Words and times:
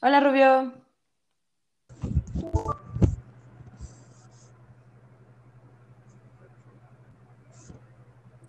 Hola 0.00 0.20
Rubio. 0.20 0.72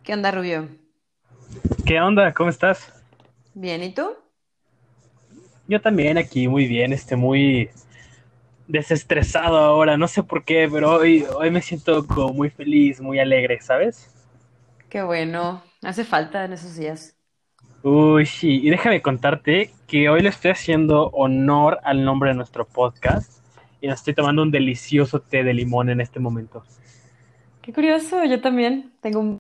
¿Qué 0.04 0.14
onda 0.14 0.32
Rubio? 0.32 0.70
¿Qué 1.86 2.00
onda? 2.02 2.34
¿Cómo 2.34 2.50
estás? 2.50 2.92
Bien, 3.54 3.84
¿y 3.84 3.94
tú? 3.94 4.16
Yo 5.68 5.82
también 5.82 6.18
aquí, 6.18 6.48
muy 6.48 6.66
bien, 6.68 6.94
este, 6.94 7.16
muy 7.16 7.70
desestresado 8.68 9.58
ahora, 9.58 9.98
no 9.98 10.08
sé 10.08 10.24
por 10.24 10.44
qué, 10.46 10.70
pero 10.72 10.94
hoy, 10.98 11.26
hoy 11.36 11.52
me 11.52 11.62
siento 11.62 12.06
como 12.08 12.34
muy 12.34 12.50
feliz, 12.50 13.02
muy 13.02 13.20
alegre, 13.20 13.62
¿sabes? 13.62 14.10
Qué 14.90 15.02
bueno. 15.04 15.64
Hace 15.82 16.04
falta 16.06 16.44
en 16.46 16.54
esos 16.54 16.76
días. 16.76 17.17
Uy, 17.84 18.26
sí, 18.26 18.60
y 18.64 18.70
déjame 18.70 19.02
contarte 19.02 19.72
que 19.88 20.10
hoy 20.10 20.22
le 20.22 20.30
estoy 20.30 20.52
haciendo 20.52 21.10
honor 21.10 21.80
al 21.84 22.04
nombre 22.04 22.32
de 22.32 22.36
nuestro 22.36 22.66
podcast 22.66 23.44
y 23.82 23.88
nos 23.88 24.00
estoy 24.00 24.14
tomando 24.14 24.42
un 24.42 24.52
delicioso 24.52 25.22
té 25.22 25.44
de 25.44 25.54
limón 25.54 25.90
en 25.90 26.02
este 26.02 26.20
momento. 26.20 26.64
Qué 27.62 27.72
curioso, 27.72 28.24
yo 28.26 28.42
también 28.42 28.94
tengo 29.02 29.20
un 29.20 29.40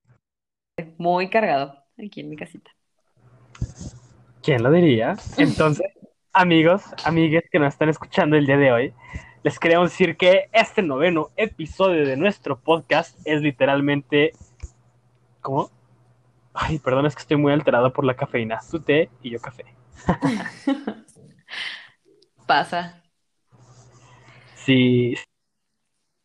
muy 0.98 1.30
cargado 1.30 1.76
aquí 1.98 2.22
en 2.22 2.30
mi 2.30 2.36
casita. 2.36 2.70
¿Quién 4.44 4.64
lo 4.64 4.72
diría? 4.72 5.16
Entonces, 5.38 5.88
amigos, 6.32 6.84
amigues 7.04 7.44
que 7.52 7.60
nos 7.60 7.74
están 7.74 7.90
escuchando 7.90 8.38
el 8.38 8.46
día 8.46 8.58
de 8.58 8.72
hoy, 8.72 8.94
les 9.44 9.60
queremos 9.60 9.90
decir 9.90 10.16
que 10.16 10.50
este 10.54 10.84
noveno 10.84 11.30
episodio 11.36 12.06
de 12.06 12.18
nuestro 12.18 12.60
podcast 12.60 13.18
es 13.26 13.42
literalmente... 13.42 14.34
¿Cómo? 15.42 15.72
Ay, 16.60 16.80
perdón, 16.80 17.06
es 17.06 17.16
que 17.16 17.22
estoy 17.22 17.38
muy 17.38 17.54
alterado 17.54 17.94
por 17.94 18.04
la 18.04 18.16
cafeína. 18.16 18.60
Tu 18.72 18.80
té 18.80 19.12
y 19.22 19.30
yo 19.30 19.40
café. 19.40 19.64
Pasa. 22.48 23.04
Sí, 24.56 25.14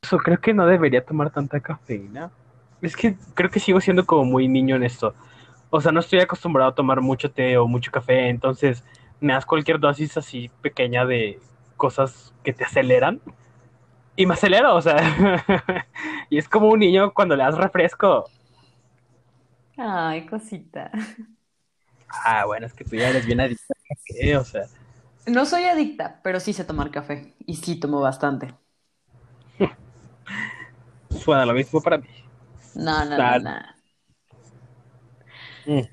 eso 0.03 0.17
creo 0.17 0.41
que 0.41 0.55
no 0.55 0.67
debería 0.67 1.05
tomar 1.05 1.31
tanta 1.31 1.61
cafeína. 1.61 2.31
Es 2.81 2.97
que 2.97 3.15
creo 3.35 3.51
que 3.51 3.61
sigo 3.61 3.81
siendo 3.81 4.07
como 4.07 4.25
muy 4.25 4.49
niño 4.49 4.77
en 4.77 4.85
esto. 4.85 5.15
O 5.69 5.81
sea, 5.83 5.93
no 5.93 6.01
estoy 6.01 6.21
acostumbrado 6.21 6.71
a 6.71 6.75
tomar 6.75 7.03
mucho 7.03 7.31
té 7.31 7.59
o 7.59 7.67
mucho 7.67 7.93
café, 7.93 8.29
entonces 8.29 8.85
me 9.21 9.35
das 9.35 9.45
cualquier 9.45 9.79
dosis 9.81 10.17
así 10.17 10.51
pequeña 10.63 11.05
de 11.05 11.39
cosas 11.77 12.35
que 12.43 12.53
te 12.53 12.65
aceleran 12.65 13.21
y 14.17 14.27
me 14.27 14.35
acelero, 14.35 14.75
o 14.75 14.83
sea, 14.83 14.97
y 16.31 16.39
es 16.39 16.49
como 16.49 16.69
un 16.69 16.81
niño 16.81 17.13
cuando 17.15 17.37
le 17.37 17.45
das 17.45 17.57
refresco. 17.57 18.31
Ay, 19.77 20.27
cosita. 20.27 20.91
Ah, 22.09 22.45
bueno, 22.47 22.67
es 22.67 22.75
que 22.75 22.85
tú 22.85 22.97
ya 22.97 23.09
eres 23.09 23.27
bien 23.27 23.41
adicta 23.41 23.75
al 23.75 23.97
café, 23.97 24.37
o 24.37 24.45
sea, 24.45 24.67
No 25.27 25.47
soy 25.47 25.65
adicta, 25.65 26.21
pero 26.23 26.39
sí 26.41 26.53
sé 26.53 26.65
tomar 26.65 26.91
café. 26.93 27.35
Y 27.47 27.57
sí 27.57 27.75
tomo 27.81 28.01
bastante. 28.01 28.55
suena 31.11 31.47
lo 31.47 31.53
mismo 31.55 31.81
para 31.81 31.99
mí. 31.99 32.09
No, 32.75 33.05
no, 33.05 33.19
no, 33.23 33.39
no. 33.39 33.57
Mm. 35.67 35.87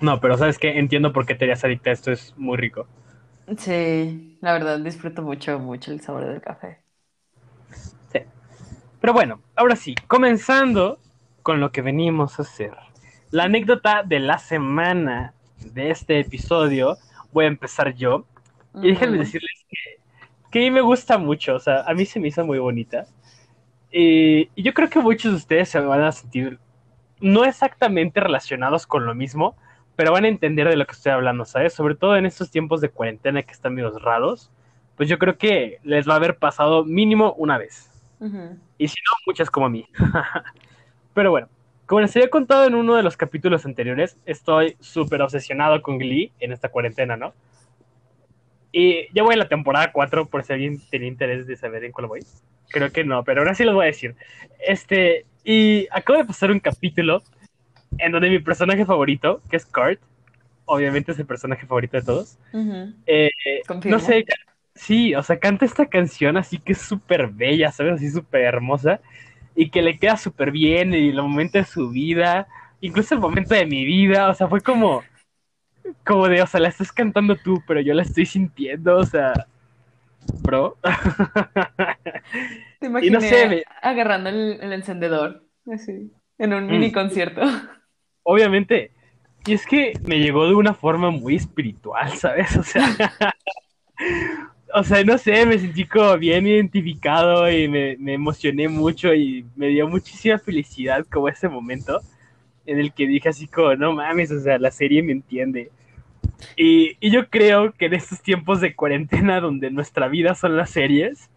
No, 0.00 0.20
pero 0.20 0.36
sabes 0.36 0.58
que 0.58 0.78
entiendo 0.78 1.12
por 1.12 1.26
qué 1.26 1.34
te 1.34 1.44
eres 1.44 1.62
adicta, 1.64 1.90
esto 1.90 2.10
es 2.10 2.34
muy 2.36 2.56
rico. 2.56 2.86
Sí, 3.58 4.38
la 4.40 4.52
verdad 4.54 4.78
disfruto 4.80 5.22
mucho, 5.22 5.58
mucho 5.58 5.90
el 5.92 6.00
sabor 6.00 6.26
del 6.26 6.40
café. 6.40 6.84
Sí. 8.12 8.20
Pero 9.00 9.12
bueno, 9.12 9.42
ahora 9.56 9.76
sí, 9.76 9.94
comenzando 10.08 10.98
con 11.42 11.60
lo 11.60 11.72
que 11.72 11.82
venimos 11.82 12.38
a 12.38 12.42
hacer. 12.42 12.72
La 13.30 13.44
anécdota 13.44 14.02
de 14.02 14.20
la 14.20 14.38
semana 14.38 15.34
de 15.58 15.90
este 15.90 16.18
episodio, 16.20 16.98
voy 17.32 17.44
a 17.44 17.48
empezar 17.48 17.94
yo. 17.94 18.26
Y 18.82 18.88
déjenme 18.90 19.18
decirles 19.18 19.64
que, 19.68 19.78
que 20.50 20.58
a 20.60 20.62
mí 20.62 20.70
me 20.70 20.80
gusta 20.80 21.18
mucho, 21.18 21.56
o 21.56 21.60
sea, 21.60 21.82
a 21.82 21.94
mí 21.94 22.06
se 22.06 22.20
me 22.20 22.28
hizo 22.28 22.44
muy 22.44 22.58
bonita. 22.58 23.06
Y, 23.90 24.50
y 24.54 24.62
yo 24.62 24.72
creo 24.74 24.88
que 24.88 25.00
muchos 25.00 25.32
de 25.32 25.38
ustedes 25.38 25.68
se 25.68 25.80
van 25.80 26.02
a 26.02 26.12
sentir 26.12 26.58
no 27.20 27.44
exactamente 27.44 28.20
relacionados 28.20 28.86
con 28.86 29.06
lo 29.06 29.14
mismo, 29.14 29.56
pero 29.96 30.12
van 30.12 30.24
a 30.24 30.28
entender 30.28 30.68
de 30.68 30.76
lo 30.76 30.86
que 30.86 30.92
estoy 30.92 31.12
hablando, 31.12 31.44
¿sabes? 31.44 31.74
Sobre 31.74 31.94
todo 31.94 32.16
en 32.16 32.26
estos 32.26 32.50
tiempos 32.50 32.80
de 32.80 32.90
cuarentena 32.90 33.42
que 33.42 33.52
están 33.52 33.74
medio 33.74 33.90
raros, 33.98 34.50
pues 34.96 35.08
yo 35.08 35.18
creo 35.18 35.36
que 35.38 35.78
les 35.82 36.08
va 36.08 36.14
a 36.14 36.16
haber 36.16 36.38
pasado 36.38 36.84
mínimo 36.84 37.34
una 37.34 37.58
vez. 37.58 37.90
Y 38.78 38.88
si 38.88 38.96
no, 38.96 39.16
muchas 39.26 39.50
como 39.50 39.66
a 39.66 39.70
mí. 39.70 39.86
Pero 41.14 41.30
bueno, 41.30 41.48
como 41.86 42.02
les 42.02 42.14
había 42.14 42.30
contado 42.30 42.66
en 42.66 42.74
uno 42.74 42.94
de 42.94 43.02
los 43.02 43.16
capítulos 43.16 43.66
anteriores, 43.66 44.16
estoy 44.24 44.76
súper 44.78 45.22
obsesionado 45.22 45.82
con 45.82 45.98
Glee 45.98 46.32
en 46.38 46.52
esta 46.52 46.68
cuarentena, 46.68 47.16
¿no? 47.16 47.34
Y 48.70 49.12
ya 49.12 49.24
voy 49.24 49.32
en 49.32 49.40
la 49.40 49.48
temporada 49.48 49.90
4 49.90 50.26
por 50.26 50.44
si 50.44 50.52
alguien 50.52 50.80
tenía 50.88 51.08
interés 51.08 51.48
de 51.48 51.56
saber 51.56 51.84
en 51.84 51.90
cuál 51.90 52.06
voy. 52.06 52.20
Creo 52.68 52.92
que 52.92 53.02
no, 53.02 53.24
pero 53.24 53.40
ahora 53.40 53.56
sí 53.56 53.64
les 53.64 53.74
voy 53.74 53.84
a 53.84 53.86
decir. 53.86 54.14
Este, 54.64 55.26
y 55.42 55.88
acabo 55.90 56.18
de 56.18 56.24
pasar 56.24 56.52
un 56.52 56.60
capítulo 56.60 57.22
en 57.98 58.12
donde 58.12 58.30
mi 58.30 58.38
personaje 58.38 58.86
favorito, 58.86 59.42
que 59.50 59.56
es 59.56 59.66
Kurt, 59.66 60.00
obviamente 60.66 61.10
es 61.10 61.18
el 61.18 61.26
personaje 61.26 61.66
favorito 61.66 61.96
de 61.96 62.04
todos, 62.04 62.38
eh, 63.06 63.30
no 63.84 63.98
sé, 63.98 64.24
sí, 64.76 65.12
o 65.16 65.22
sea, 65.24 65.40
canta 65.40 65.64
esta 65.64 65.86
canción 65.86 66.36
así 66.36 66.58
que 66.58 66.72
es 66.72 66.80
súper 66.80 67.26
bella, 67.26 67.72
¿sabes? 67.72 67.94
Así 67.94 68.10
súper 68.10 68.42
hermosa 68.42 69.00
y 69.60 69.70
que 69.70 69.82
le 69.82 69.98
queda 69.98 70.16
súper 70.16 70.50
bien 70.52 70.94
y 70.94 71.10
el 71.10 71.22
momento 71.22 71.58
de 71.58 71.64
su 71.64 71.90
vida, 71.90 72.48
incluso 72.80 73.14
el 73.14 73.20
momento 73.20 73.54
de 73.54 73.66
mi 73.66 73.84
vida, 73.84 74.30
o 74.30 74.34
sea, 74.34 74.48
fue 74.48 74.62
como, 74.62 75.04
como 76.04 76.28
de, 76.28 76.42
o 76.42 76.46
sea, 76.46 76.60
la 76.60 76.68
estás 76.68 76.92
cantando 76.92 77.36
tú, 77.36 77.62
pero 77.66 77.80
yo 77.80 77.94
la 77.94 78.02
estoy 78.02 78.26
sintiendo, 78.26 78.98
o 78.98 79.04
sea, 79.04 79.46
bro. 80.42 80.78
Te 82.78 82.86
Y 83.00 83.10
no 83.10 83.20
imaginé 83.20 83.20
sé, 83.20 83.46
me- 83.46 83.64
agarrando 83.82 84.30
el, 84.30 84.60
el 84.60 84.72
encendedor, 84.72 85.46
así, 85.72 86.12
en 86.38 86.54
un 86.54 86.68
Mm. 86.68 86.70
mini 86.70 86.92
concierto. 86.92 87.42
obviamente, 88.22 88.92
y 89.44 89.54
es 89.54 89.66
que 89.66 89.98
me 90.04 90.18
llegó 90.18 90.46
de 90.46 90.54
una 90.54 90.74
forma 90.74 91.10
muy 91.10 91.36
espiritual, 91.36 92.12
¿sabes? 92.16 92.56
O 92.56 92.62
sea, 92.62 92.82
o 94.74 94.84
sea, 94.84 95.04
no 95.04 95.18
sé, 95.18 95.46
me 95.46 95.58
sentí 95.58 95.84
como 95.86 96.16
bien 96.18 96.46
identificado 96.46 97.50
y 97.50 97.68
me, 97.68 97.96
me 97.98 98.14
emocioné 98.14 98.68
mucho 98.68 99.14
y 99.14 99.46
me 99.56 99.68
dio 99.68 99.88
muchísima 99.88 100.38
felicidad 100.38 101.04
como 101.10 101.28
ese 101.28 101.48
momento 101.48 102.00
en 102.66 102.78
el 102.78 102.92
que 102.92 103.06
dije 103.06 103.28
así 103.28 103.48
como, 103.48 103.74
no 103.76 103.92
mames, 103.92 104.30
o 104.30 104.40
sea, 104.40 104.58
la 104.58 104.70
serie 104.70 105.02
me 105.02 105.12
entiende. 105.12 105.70
Y, 106.56 106.96
y 107.00 107.10
yo 107.10 107.28
creo 107.28 107.72
que 107.72 107.86
en 107.86 107.94
estos 107.94 108.22
tiempos 108.22 108.60
de 108.60 108.74
cuarentena 108.74 109.40
donde 109.40 109.70
nuestra 109.70 110.08
vida 110.08 110.34
son 110.34 110.56
las 110.56 110.70
series, 110.70 111.30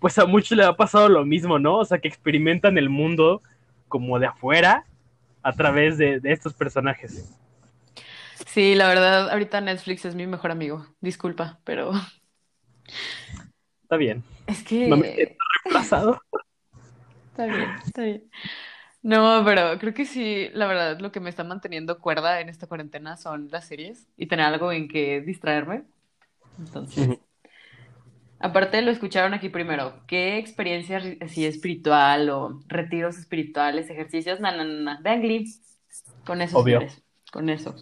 pues 0.00 0.18
a 0.18 0.26
muchos 0.26 0.58
le 0.58 0.64
ha 0.64 0.74
pasado 0.76 1.08
lo 1.08 1.24
mismo, 1.24 1.58
¿no? 1.58 1.78
O 1.78 1.84
sea, 1.84 1.98
que 1.98 2.08
experimentan 2.08 2.78
el 2.78 2.90
mundo 2.90 3.42
como 3.88 4.18
de 4.18 4.26
afuera 4.26 4.84
a 5.42 5.52
través 5.52 5.98
de, 5.98 6.20
de 6.20 6.32
estos 6.32 6.54
personajes. 6.54 7.38
Sí, 8.46 8.74
la 8.74 8.88
verdad, 8.88 9.30
ahorita 9.30 9.60
Netflix 9.60 10.04
es 10.04 10.14
mi 10.14 10.26
mejor 10.26 10.50
amigo. 10.50 10.86
Disculpa, 11.00 11.60
pero 11.64 11.92
Está 13.82 13.96
bien. 13.96 14.22
es 14.46 14.64
No 14.88 14.96
me 14.96 15.04
siento 15.04 15.16
que 15.16 15.36
reemplazado. 15.64 16.20
está 17.30 17.46
bien, 17.46 17.76
está 17.84 18.02
bien. 18.02 18.30
No, 19.02 19.42
pero 19.44 19.78
creo 19.78 19.94
que 19.94 20.04
sí, 20.06 20.48
la 20.54 20.66
verdad, 20.66 21.00
lo 21.00 21.10
que 21.10 21.20
me 21.20 21.28
está 21.30 21.42
manteniendo 21.44 21.98
cuerda 21.98 22.40
en 22.40 22.48
esta 22.48 22.66
cuarentena 22.68 23.16
son 23.16 23.48
las 23.50 23.66
series 23.66 24.06
y 24.16 24.26
tener 24.26 24.46
algo 24.46 24.70
en 24.72 24.88
que 24.88 25.20
distraerme. 25.20 25.82
Entonces, 26.58 27.18
aparte 28.38 28.80
lo 28.82 28.90
escucharon 28.90 29.34
aquí 29.34 29.48
primero. 29.48 30.02
¿Qué 30.06 30.38
experiencia 30.38 31.00
ri- 31.00 31.18
así 31.22 31.44
espiritual 31.46 32.30
o 32.30 32.60
retiros 32.68 33.18
espirituales, 33.18 33.90
ejercicios? 33.90 34.40
No, 34.40 34.54
no, 34.56 34.64
no. 34.64 35.02
Vean 35.02 35.20
Glee. 35.22 35.46
Con 36.24 36.40
eso, 36.40 36.58
Obvio. 36.58 36.78
señores. 36.78 37.02
Con 37.32 37.48
eso. 37.48 37.74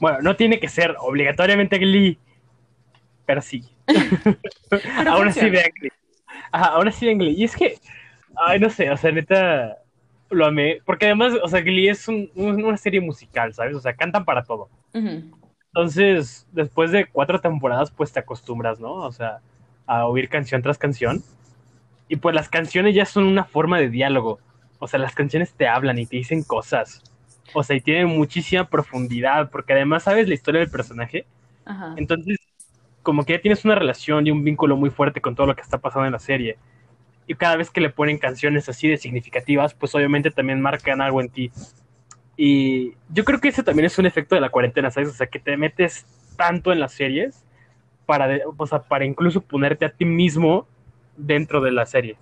Bueno, 0.00 0.18
no 0.20 0.36
tiene 0.36 0.60
que 0.60 0.68
ser 0.68 0.94
obligatoriamente 1.00 1.78
Glee, 1.78 2.18
pero 3.24 3.40
sí. 3.40 3.64
Ahora 5.04 5.32
sí 5.32 5.50
Glee. 5.50 5.90
Ajá, 6.52 6.66
ahora 6.68 6.92
sí 6.92 7.06
vean 7.06 7.18
Glee. 7.18 7.34
Y 7.36 7.44
es 7.44 7.56
que, 7.56 7.76
ay, 8.36 8.60
no 8.60 8.70
sé, 8.70 8.90
o 8.90 8.96
sea, 8.96 9.12
neta, 9.12 9.78
lo 10.30 10.46
amé. 10.46 10.80
Porque 10.86 11.06
además, 11.06 11.34
o 11.42 11.48
sea, 11.48 11.60
Glee 11.62 11.88
es 11.88 12.08
un- 12.08 12.30
un- 12.36 12.64
una 12.64 12.76
serie 12.76 13.00
musical, 13.00 13.54
¿sabes? 13.54 13.76
O 13.76 13.80
sea, 13.80 13.94
cantan 13.96 14.24
para 14.24 14.44
todo. 14.44 14.70
Entonces, 15.72 16.46
después 16.52 16.92
de 16.92 17.06
cuatro 17.06 17.40
temporadas, 17.40 17.90
pues 17.90 18.12
te 18.12 18.20
acostumbras, 18.20 18.78
¿no? 18.80 18.92
O 18.94 19.12
sea, 19.12 19.40
a 19.86 20.06
oír 20.06 20.28
canción 20.28 20.62
tras 20.62 20.78
canción. 20.78 21.22
Y 22.08 22.16
pues 22.16 22.34
las 22.34 22.48
canciones 22.48 22.94
ya 22.94 23.06
son 23.06 23.24
una 23.24 23.44
forma 23.44 23.78
de 23.78 23.88
diálogo. 23.90 24.40
O 24.78 24.88
sea, 24.88 25.00
las 25.00 25.14
canciones 25.14 25.54
te 25.54 25.68
hablan 25.68 25.98
y 25.98 26.06
te 26.06 26.16
dicen 26.16 26.42
cosas. 26.44 27.02
O 27.54 27.62
sea, 27.64 27.76
y 27.76 27.80
tienen 27.80 28.08
muchísima 28.08 28.68
profundidad, 28.68 29.50
porque 29.50 29.72
además 29.74 30.04
sabes 30.04 30.28
la 30.28 30.34
historia 30.34 30.60
del 30.60 30.70
personaje. 30.70 31.26
Ajá. 31.64 31.94
Entonces, 31.96 32.38
como 33.04 33.24
que 33.26 33.34
ya 33.34 33.42
tienes 33.42 33.64
una 33.66 33.76
relación 33.76 34.26
y 34.28 34.32
un 34.32 34.44
vínculo 34.44 34.76
muy 34.76 34.90
fuerte 34.90 35.22
con 35.22 35.36
todo 35.36 35.48
lo 35.48 35.56
que 35.56 35.62
está 35.62 35.78
pasando 35.78 36.06
en 36.08 36.12
la 36.14 36.20
serie. 36.20 36.58
Y 37.26 37.34
cada 37.36 37.56
vez 37.56 37.70
que 37.70 37.80
le 37.82 37.90
ponen 37.90 38.18
canciones 38.18 38.68
así 38.68 38.88
de 38.88 38.98
significativas, 38.98 39.74
pues 39.74 39.94
obviamente 39.94 40.30
también 40.32 40.60
marcan 40.62 41.00
algo 41.02 41.20
en 41.22 41.30
ti. 41.30 41.52
Y 42.36 42.94
yo 43.10 43.24
creo 43.24 43.40
que 43.40 43.48
ese 43.48 43.62
también 43.62 43.86
es 43.86 43.98
un 43.98 44.06
efecto 44.06 44.34
de 44.34 44.40
la 44.40 44.50
cuarentena, 44.50 44.90
¿sabes? 44.90 45.10
O 45.10 45.12
sea, 45.14 45.28
que 45.28 45.38
te 45.40 45.56
metes 45.56 46.06
tanto 46.36 46.72
en 46.72 46.80
las 46.80 46.92
series 46.94 47.44
para, 48.06 48.40
o 48.58 48.66
sea, 48.66 48.82
para 48.82 49.04
incluso 49.06 49.42
ponerte 49.42 49.84
a 49.86 49.90
ti 49.92 50.04
mismo 50.06 50.68
dentro 51.16 51.60
de 51.62 51.72
la 51.72 51.86
serie. 51.86 52.16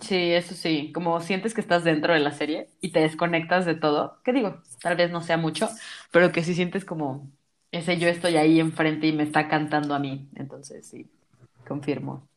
Sí, 0.00 0.16
eso 0.32 0.54
sí, 0.54 0.90
como 0.92 1.20
sientes 1.20 1.52
que 1.52 1.60
estás 1.60 1.84
dentro 1.84 2.14
de 2.14 2.20
la 2.20 2.32
serie 2.32 2.70
y 2.80 2.92
te 2.92 3.00
desconectas 3.00 3.66
de 3.66 3.74
todo, 3.74 4.20
¿qué 4.24 4.32
digo? 4.32 4.62
Tal 4.80 4.96
vez 4.96 5.10
no 5.10 5.20
sea 5.20 5.36
mucho, 5.36 5.68
pero 6.10 6.32
que 6.32 6.42
sí 6.42 6.54
sientes 6.54 6.86
como 6.86 7.30
ese 7.72 7.98
yo 7.98 8.08
estoy 8.08 8.36
ahí 8.36 8.60
enfrente 8.60 9.06
y 9.06 9.12
me 9.12 9.22
está 9.24 9.48
cantando 9.48 9.94
a 9.94 9.98
mí. 9.98 10.28
Entonces, 10.36 10.86
sí, 10.86 11.10
confirmo. 11.66 12.28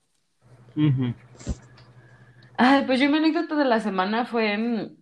Ay, 2.57 2.83
pues 2.85 2.99
yo 2.99 3.09
mi 3.09 3.17
anécdota 3.17 3.55
de 3.55 3.65
la 3.65 3.81
semana 3.81 4.25
fue, 4.25 4.57
mm, 4.57 4.95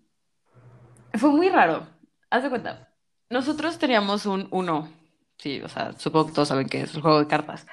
fue 1.14 1.30
muy 1.30 1.50
raro. 1.50 1.88
Haz 2.30 2.44
de 2.44 2.50
cuenta, 2.50 2.90
nosotros 3.30 3.78
teníamos 3.78 4.26
un 4.26 4.48
uno, 4.52 4.90
sí, 5.38 5.62
o 5.62 5.70
sea, 5.70 5.94
supongo 5.94 6.28
que 6.28 6.34
todos 6.34 6.48
saben 6.48 6.68
que 6.68 6.82
es 6.82 6.96
el 6.96 7.02
juego 7.02 7.20
de 7.20 7.28
cartas. 7.28 7.68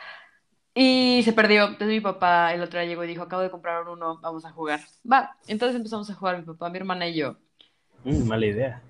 Y 0.74 1.22
se 1.24 1.32
perdió. 1.32 1.64
Entonces 1.64 1.88
mi 1.88 2.00
papá 2.00 2.52
el 2.54 2.62
otro 2.62 2.78
día 2.78 2.88
llegó 2.88 3.04
y 3.04 3.08
dijo, 3.08 3.22
acabo 3.22 3.42
de 3.42 3.50
comprar 3.50 3.82
un 3.82 3.88
uno, 3.88 4.18
vamos 4.20 4.44
a 4.44 4.52
jugar. 4.52 4.80
Va, 5.10 5.36
entonces 5.48 5.76
empezamos 5.76 6.08
a 6.10 6.14
jugar 6.14 6.38
mi 6.38 6.44
papá, 6.44 6.68
mi 6.68 6.78
hermana 6.78 7.08
y 7.08 7.16
yo. 7.16 7.36
Mm, 8.04 8.26
mala 8.26 8.46
idea. 8.46 8.82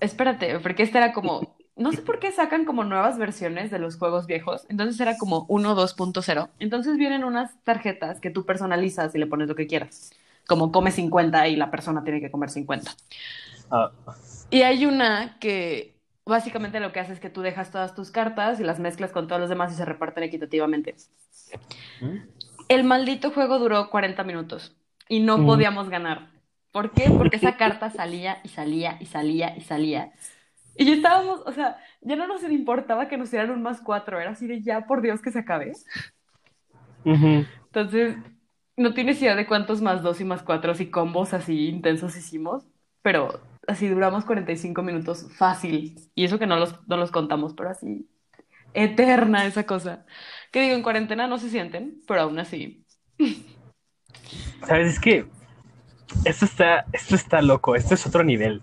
Espérate, 0.00 0.58
porque 0.60 0.84
este 0.84 0.98
era 0.98 1.12
como, 1.12 1.55
no 1.76 1.92
sé 1.92 2.02
por 2.02 2.18
qué 2.18 2.32
sacan 2.32 2.64
como 2.64 2.84
nuevas 2.84 3.18
versiones 3.18 3.70
de 3.70 3.78
los 3.78 3.96
juegos 3.98 4.26
viejos. 4.26 4.66
Entonces 4.68 5.00
era 5.00 5.18
como 5.18 5.46
1 5.48 5.74
2.0. 5.74 6.50
Entonces 6.58 6.96
vienen 6.96 7.24
unas 7.24 7.62
tarjetas 7.64 8.20
que 8.20 8.30
tú 8.30 8.46
personalizas 8.46 9.14
y 9.14 9.18
le 9.18 9.26
pones 9.26 9.48
lo 9.48 9.54
que 9.54 9.66
quieras. 9.66 10.10
Como 10.46 10.72
come 10.72 10.90
50 10.92 11.48
y 11.48 11.56
la 11.56 11.70
persona 11.70 12.04
tiene 12.04 12.20
que 12.20 12.30
comer 12.30 12.50
50. 12.50 12.92
Ah, 13.70 13.90
Y 14.50 14.62
hay 14.62 14.86
una 14.86 15.38
que 15.38 16.00
básicamente 16.24 16.80
lo 16.80 16.92
que 16.92 17.00
hace 17.00 17.12
es 17.12 17.20
que 17.20 17.30
tú 17.30 17.42
dejas 17.42 17.70
todas 17.70 17.94
tus 17.94 18.10
cartas 18.10 18.60
y 18.60 18.64
las 18.64 18.78
mezclas 18.80 19.12
con 19.12 19.28
todos 19.28 19.40
los 19.40 19.50
demás 19.50 19.72
y 19.72 19.76
se 19.76 19.84
reparten 19.84 20.24
equitativamente. 20.24 20.96
¿Mm? 22.00 22.16
El 22.68 22.84
maldito 22.84 23.30
juego 23.32 23.58
duró 23.58 23.90
40 23.90 24.24
minutos 24.24 24.76
y 25.08 25.20
no 25.20 25.38
Mm. 25.38 25.46
podíamos 25.46 25.88
ganar. 25.88 26.30
¿Por 26.72 26.92
qué? 26.94 27.10
Porque 27.16 27.36
esa 27.36 27.56
carta 27.56 27.90
salía 27.90 28.40
y 28.44 28.48
salía 28.48 28.96
y 29.00 29.06
salía 29.06 29.56
y 29.56 29.60
salía. 29.62 30.12
Y 30.78 30.84
ya 30.84 30.94
estábamos, 30.94 31.42
o 31.46 31.52
sea, 31.52 31.78
ya 32.02 32.16
no 32.16 32.26
nos 32.26 32.42
importaba 32.44 33.08
que 33.08 33.16
nos 33.16 33.30
dieran 33.30 33.50
un 33.50 33.62
más 33.62 33.80
cuatro, 33.80 34.20
era 34.20 34.30
así 34.30 34.46
de 34.46 34.62
ya, 34.62 34.86
por 34.86 35.00
Dios, 35.00 35.22
que 35.22 35.30
se 35.30 35.38
acabe. 35.40 35.72
Entonces, 37.04 38.16
no 38.76 38.92
tienes 38.92 39.20
idea 39.22 39.34
de 39.34 39.46
cuántos 39.46 39.80
más 39.80 40.02
dos 40.02 40.20
y 40.20 40.24
más 40.24 40.42
cuatro 40.42 40.72
y 40.78 40.90
combos 40.90 41.32
así 41.32 41.68
intensos 41.68 42.16
hicimos, 42.16 42.66
pero 43.02 43.40
así 43.66 43.88
duramos 43.88 44.24
45 44.24 44.82
minutos 44.82 45.28
fácil. 45.36 45.96
Y 46.14 46.24
eso 46.24 46.38
que 46.38 46.46
no 46.46 46.56
los, 46.56 46.86
no 46.86 46.96
los 46.96 47.10
contamos, 47.10 47.54
pero 47.54 47.70
así, 47.70 48.08
eterna 48.74 49.46
esa 49.46 49.64
cosa. 49.64 50.04
Que 50.52 50.60
digo, 50.60 50.74
en 50.74 50.82
cuarentena 50.82 51.26
no 51.26 51.38
se 51.38 51.50
sienten, 51.50 52.00
pero 52.06 52.22
aún 52.22 52.38
así. 52.38 52.84
¿Sabes? 54.66 54.94
Es 54.94 55.00
que 55.00 55.26
esto 56.24 56.44
está, 56.44 56.86
esto 56.92 57.14
está 57.14 57.40
loco, 57.42 57.76
esto 57.76 57.94
es 57.94 58.06
otro 58.06 58.22
nivel. 58.22 58.60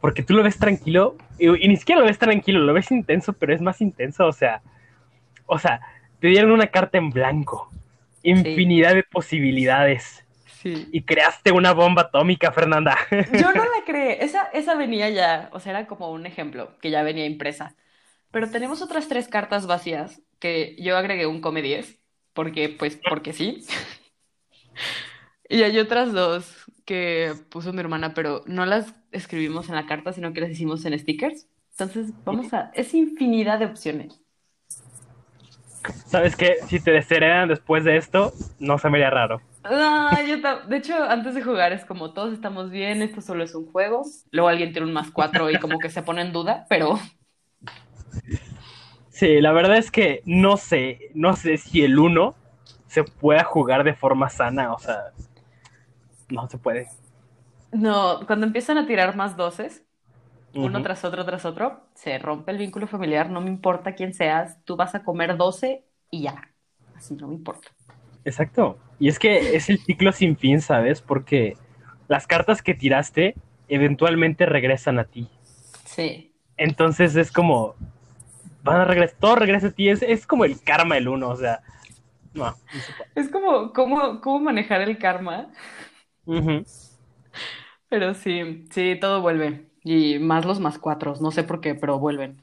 Porque 0.00 0.22
tú 0.22 0.34
lo 0.34 0.42
ves 0.42 0.58
tranquilo, 0.58 1.16
y, 1.38 1.48
y 1.64 1.68
ni 1.68 1.76
siquiera 1.76 2.00
lo 2.00 2.06
ves 2.06 2.18
tranquilo, 2.18 2.60
lo 2.60 2.72
ves 2.74 2.90
intenso, 2.90 3.32
pero 3.34 3.54
es 3.54 3.60
más 3.60 3.80
intenso, 3.80 4.26
o 4.26 4.32
sea, 4.32 4.62
o 5.46 5.58
sea, 5.58 5.80
te 6.20 6.28
dieron 6.28 6.52
una 6.52 6.68
carta 6.68 6.98
en 6.98 7.10
blanco, 7.10 7.70
infinidad 8.22 8.94
de 8.94 9.04
posibilidades, 9.04 10.24
Sí. 10.44 10.92
y 10.92 11.02
creaste 11.04 11.52
una 11.52 11.72
bomba 11.72 12.02
atómica, 12.02 12.52
Fernanda. 12.52 12.96
Yo 13.26 13.52
no 13.52 13.64
la 13.64 13.84
creé, 13.86 14.24
esa, 14.24 14.44
esa 14.52 14.74
venía 14.74 15.08
ya, 15.10 15.50
o 15.52 15.60
sea, 15.60 15.70
era 15.72 15.86
como 15.86 16.10
un 16.10 16.26
ejemplo, 16.26 16.78
que 16.80 16.90
ya 16.90 17.02
venía 17.02 17.26
impresa. 17.26 17.76
Pero 18.30 18.50
tenemos 18.50 18.82
otras 18.82 19.08
tres 19.08 19.28
cartas 19.28 19.66
vacías 19.66 20.22
que 20.40 20.76
yo 20.80 20.96
agregué 20.96 21.26
un 21.26 21.40
come 21.40 21.62
10, 21.62 22.00
porque, 22.32 22.68
pues, 22.70 23.00
porque 23.08 23.32
sí. 23.32 23.66
Y 25.48 25.62
hay 25.62 25.78
otras 25.78 26.12
dos 26.12 26.69
que 26.84 27.34
puso 27.50 27.72
mi 27.72 27.80
hermana, 27.80 28.14
pero 28.14 28.42
no 28.46 28.66
las 28.66 28.94
escribimos 29.12 29.68
en 29.68 29.74
la 29.76 29.86
carta, 29.86 30.12
sino 30.12 30.32
que 30.32 30.40
las 30.40 30.50
hicimos 30.50 30.84
en 30.84 30.98
stickers. 30.98 31.48
Entonces, 31.72 32.12
vamos 32.24 32.52
a, 32.52 32.70
es 32.74 32.94
infinidad 32.94 33.58
de 33.58 33.66
opciones. 33.66 34.22
¿Sabes 36.06 36.36
qué? 36.36 36.56
Si 36.68 36.80
te 36.80 36.90
desheredan 36.90 37.48
después 37.48 37.84
de 37.84 37.96
esto, 37.96 38.32
no 38.58 38.78
se 38.78 38.90
me 38.90 38.98
haría 38.98 39.10
raro. 39.10 39.40
No, 39.62 40.22
yo 40.26 40.40
ta- 40.40 40.60
de 40.66 40.78
hecho, 40.78 40.94
antes 41.04 41.34
de 41.34 41.42
jugar 41.42 41.72
es 41.72 41.84
como 41.84 42.12
todos 42.14 42.32
estamos 42.32 42.70
bien, 42.70 43.02
esto 43.02 43.20
solo 43.20 43.44
es 43.44 43.54
un 43.54 43.70
juego. 43.70 44.02
Luego 44.30 44.48
alguien 44.48 44.72
tiene 44.72 44.86
un 44.88 44.94
más 44.94 45.10
cuatro 45.10 45.50
y 45.50 45.58
como 45.58 45.80
que 45.80 45.90
se 45.90 46.02
pone 46.02 46.22
en 46.22 46.32
duda, 46.32 46.66
pero 46.70 46.98
Sí, 49.10 49.40
la 49.40 49.52
verdad 49.52 49.76
es 49.76 49.90
que 49.90 50.22
no 50.24 50.56
sé, 50.56 51.10
no 51.14 51.36
sé 51.36 51.58
si 51.58 51.82
el 51.82 51.98
1 51.98 52.34
se 52.86 53.04
pueda 53.04 53.44
jugar 53.44 53.84
de 53.84 53.94
forma 53.94 54.30
sana, 54.30 54.72
o 54.72 54.78
sea, 54.78 55.12
no 56.30 56.48
se 56.48 56.58
puede. 56.58 56.88
no, 57.72 58.20
cuando 58.26 58.46
empiezan 58.46 58.78
a 58.78 58.86
tirar 58.86 59.16
más 59.16 59.36
doces, 59.36 59.84
uno 60.54 60.82
tras 60.82 61.04
otro, 61.04 61.24
tras 61.24 61.44
otro, 61.44 61.80
se 61.94 62.18
rompe 62.18 62.50
el 62.50 62.58
vínculo 62.58 62.86
familiar, 62.86 63.30
no 63.30 63.40
me 63.40 63.50
importa 63.50 63.94
quién 63.94 64.14
seas, 64.14 64.62
tú 64.64 64.76
vas 64.76 64.94
a 64.94 65.04
comer 65.04 65.36
12 65.36 65.84
y 66.10 66.22
ya. 66.22 66.50
Así 66.96 67.14
no 67.14 67.28
me 67.28 67.34
importa. 67.34 67.68
Exacto. 68.24 68.78
Y 68.98 69.08
es 69.08 69.18
que 69.18 69.56
es 69.56 69.70
el 69.70 69.78
ciclo 69.78 70.12
sin 70.12 70.36
fin, 70.36 70.60
¿sabes? 70.60 71.00
Porque 71.00 71.56
las 72.08 72.26
cartas 72.26 72.62
que 72.62 72.74
tiraste 72.74 73.34
eventualmente 73.68 74.44
regresan 74.44 74.98
a 74.98 75.04
ti. 75.04 75.28
Sí. 75.84 76.34
Entonces 76.56 77.16
es 77.16 77.32
como, 77.32 77.76
van 78.62 78.80
a 78.80 78.84
regresar, 78.84 79.16
todo 79.18 79.36
regresa 79.36 79.68
a 79.68 79.70
ti, 79.70 79.88
es, 79.88 80.02
es 80.02 80.26
como 80.26 80.44
el 80.44 80.60
karma 80.60 80.96
del 80.96 81.08
1, 81.08 81.28
o 81.28 81.36
sea, 81.36 81.62
no, 82.34 82.46
no 82.46 82.80
se 82.80 82.92
puede. 82.92 83.10
Es 83.14 83.30
como 83.30 83.72
cómo, 83.72 84.20
cómo 84.20 84.40
manejar 84.40 84.82
el 84.82 84.98
karma, 84.98 85.48
Ujú. 86.30 86.64
pero 87.88 88.14
sí, 88.14 88.66
sí, 88.70 88.98
todo 89.00 89.20
vuelve. 89.22 89.70
Y 89.84 90.18
más 90.18 90.44
los 90.44 90.60
más 90.60 90.78
cuatros, 90.78 91.20
no 91.20 91.30
sé 91.30 91.44
por 91.44 91.60
qué, 91.60 91.74
pero 91.74 91.98
vuelven. 91.98 92.42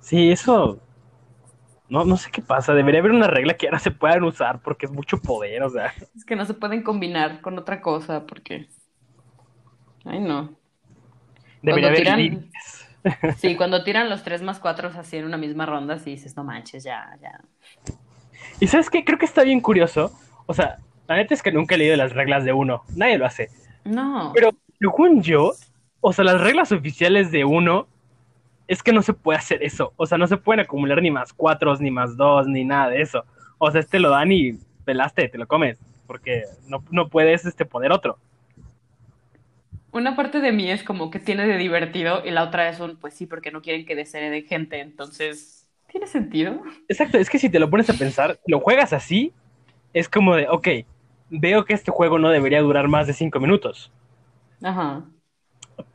Sí, 0.00 0.30
eso. 0.30 0.78
No, 1.88 2.04
no 2.04 2.16
sé 2.16 2.30
qué 2.30 2.42
pasa. 2.42 2.74
Debería 2.74 3.00
haber 3.00 3.12
una 3.12 3.28
regla 3.28 3.54
que 3.56 3.66
ahora 3.66 3.78
se 3.78 3.90
puedan 3.92 4.24
usar 4.24 4.60
porque 4.60 4.86
es 4.86 4.92
mucho 4.92 5.18
poder, 5.18 5.62
o 5.62 5.70
sea. 5.70 5.92
Es 6.16 6.24
que 6.24 6.34
no 6.34 6.44
se 6.44 6.54
pueden 6.54 6.82
combinar 6.82 7.40
con 7.40 7.56
otra 7.60 7.80
cosa 7.80 8.26
porque... 8.26 8.68
Ay, 10.04 10.20
no. 10.20 10.56
Debería 11.62 11.90
haber 11.90 12.04
tiran- 12.06 12.16
límites. 12.16 12.88
Sí, 13.34 13.54
cuando 13.56 13.84
tiran 13.84 14.08
los 14.10 14.22
tres 14.24 14.42
más 14.42 14.60
cuatro 14.60 14.88
así 14.88 15.16
en 15.18 15.26
una 15.26 15.36
misma 15.38 15.66
ronda, 15.66 15.98
sí 15.98 16.10
dices, 16.12 16.36
no 16.36 16.44
manches, 16.44 16.84
ya, 16.84 17.18
ya. 17.22 17.40
Y 18.60 18.66
sabes 18.66 18.90
qué? 18.90 19.04
Creo 19.04 19.18
que 19.18 19.26
está 19.26 19.42
bien 19.42 19.60
curioso. 19.60 20.12
O 20.46 20.54
sea, 20.54 20.78
la 21.08 21.16
neta 21.16 21.34
es 21.34 21.42
que 21.42 21.52
nunca 21.52 21.74
he 21.74 21.78
leído 21.78 21.96
las 21.96 22.12
reglas 22.12 22.44
de 22.44 22.52
uno. 22.52 22.82
Nadie 22.94 23.18
lo 23.18 23.26
hace. 23.26 23.50
No. 23.84 24.32
Pero 24.34 24.50
según 24.78 25.22
yo, 25.22 25.52
o 26.00 26.12
sea, 26.12 26.24
las 26.24 26.40
reglas 26.40 26.72
oficiales 26.72 27.30
de 27.30 27.44
uno 27.44 27.86
es 28.68 28.82
que 28.82 28.92
no 28.92 29.02
se 29.02 29.12
puede 29.12 29.38
hacer 29.38 29.62
eso. 29.62 29.92
O 29.96 30.06
sea, 30.06 30.18
no 30.18 30.26
se 30.26 30.36
pueden 30.36 30.60
acumular 30.60 31.00
ni 31.00 31.10
más 31.10 31.32
cuatro, 31.32 31.74
ni 31.76 31.90
más 31.90 32.16
dos, 32.16 32.46
ni 32.46 32.64
nada 32.64 32.90
de 32.90 33.02
eso. 33.02 33.24
O 33.58 33.70
sea, 33.70 33.80
este 33.80 34.00
lo 34.00 34.10
dan 34.10 34.32
y 34.32 34.58
pelaste, 34.84 35.28
te 35.28 35.38
lo 35.38 35.46
comes. 35.46 35.78
Porque 36.06 36.44
no, 36.68 36.84
no 36.90 37.08
puedes 37.08 37.44
este, 37.44 37.64
poner 37.64 37.92
otro. 37.92 38.18
Una 39.92 40.14
parte 40.14 40.40
de 40.40 40.52
mí 40.52 40.70
es 40.70 40.82
como 40.82 41.10
que 41.10 41.18
tiene 41.18 41.46
de 41.46 41.56
divertido 41.56 42.22
y 42.24 42.30
la 42.30 42.42
otra 42.42 42.68
es 42.68 42.80
un, 42.80 42.96
pues 42.96 43.14
sí, 43.14 43.26
porque 43.26 43.50
no 43.50 43.62
quieren 43.62 43.86
que 43.86 43.94
deshereden 43.94 44.44
gente, 44.44 44.80
entonces, 44.80 45.66
¿tiene 45.90 46.06
sentido? 46.06 46.60
Exacto, 46.86 47.16
es 47.16 47.30
que 47.30 47.38
si 47.38 47.48
te 47.48 47.58
lo 47.58 47.70
pones 47.70 47.88
a 47.88 47.94
pensar, 47.94 48.38
lo 48.46 48.60
juegas 48.60 48.92
así, 48.92 49.32
es 49.94 50.10
como 50.10 50.36
de, 50.36 50.48
ok, 50.50 50.68
veo 51.30 51.64
que 51.64 51.74
este 51.74 51.90
juego 51.92 52.18
no 52.18 52.30
debería 52.30 52.60
durar 52.62 52.88
más 52.88 53.06
de 53.06 53.12
cinco 53.12 53.40
minutos, 53.40 53.92
Ajá. 54.62 55.04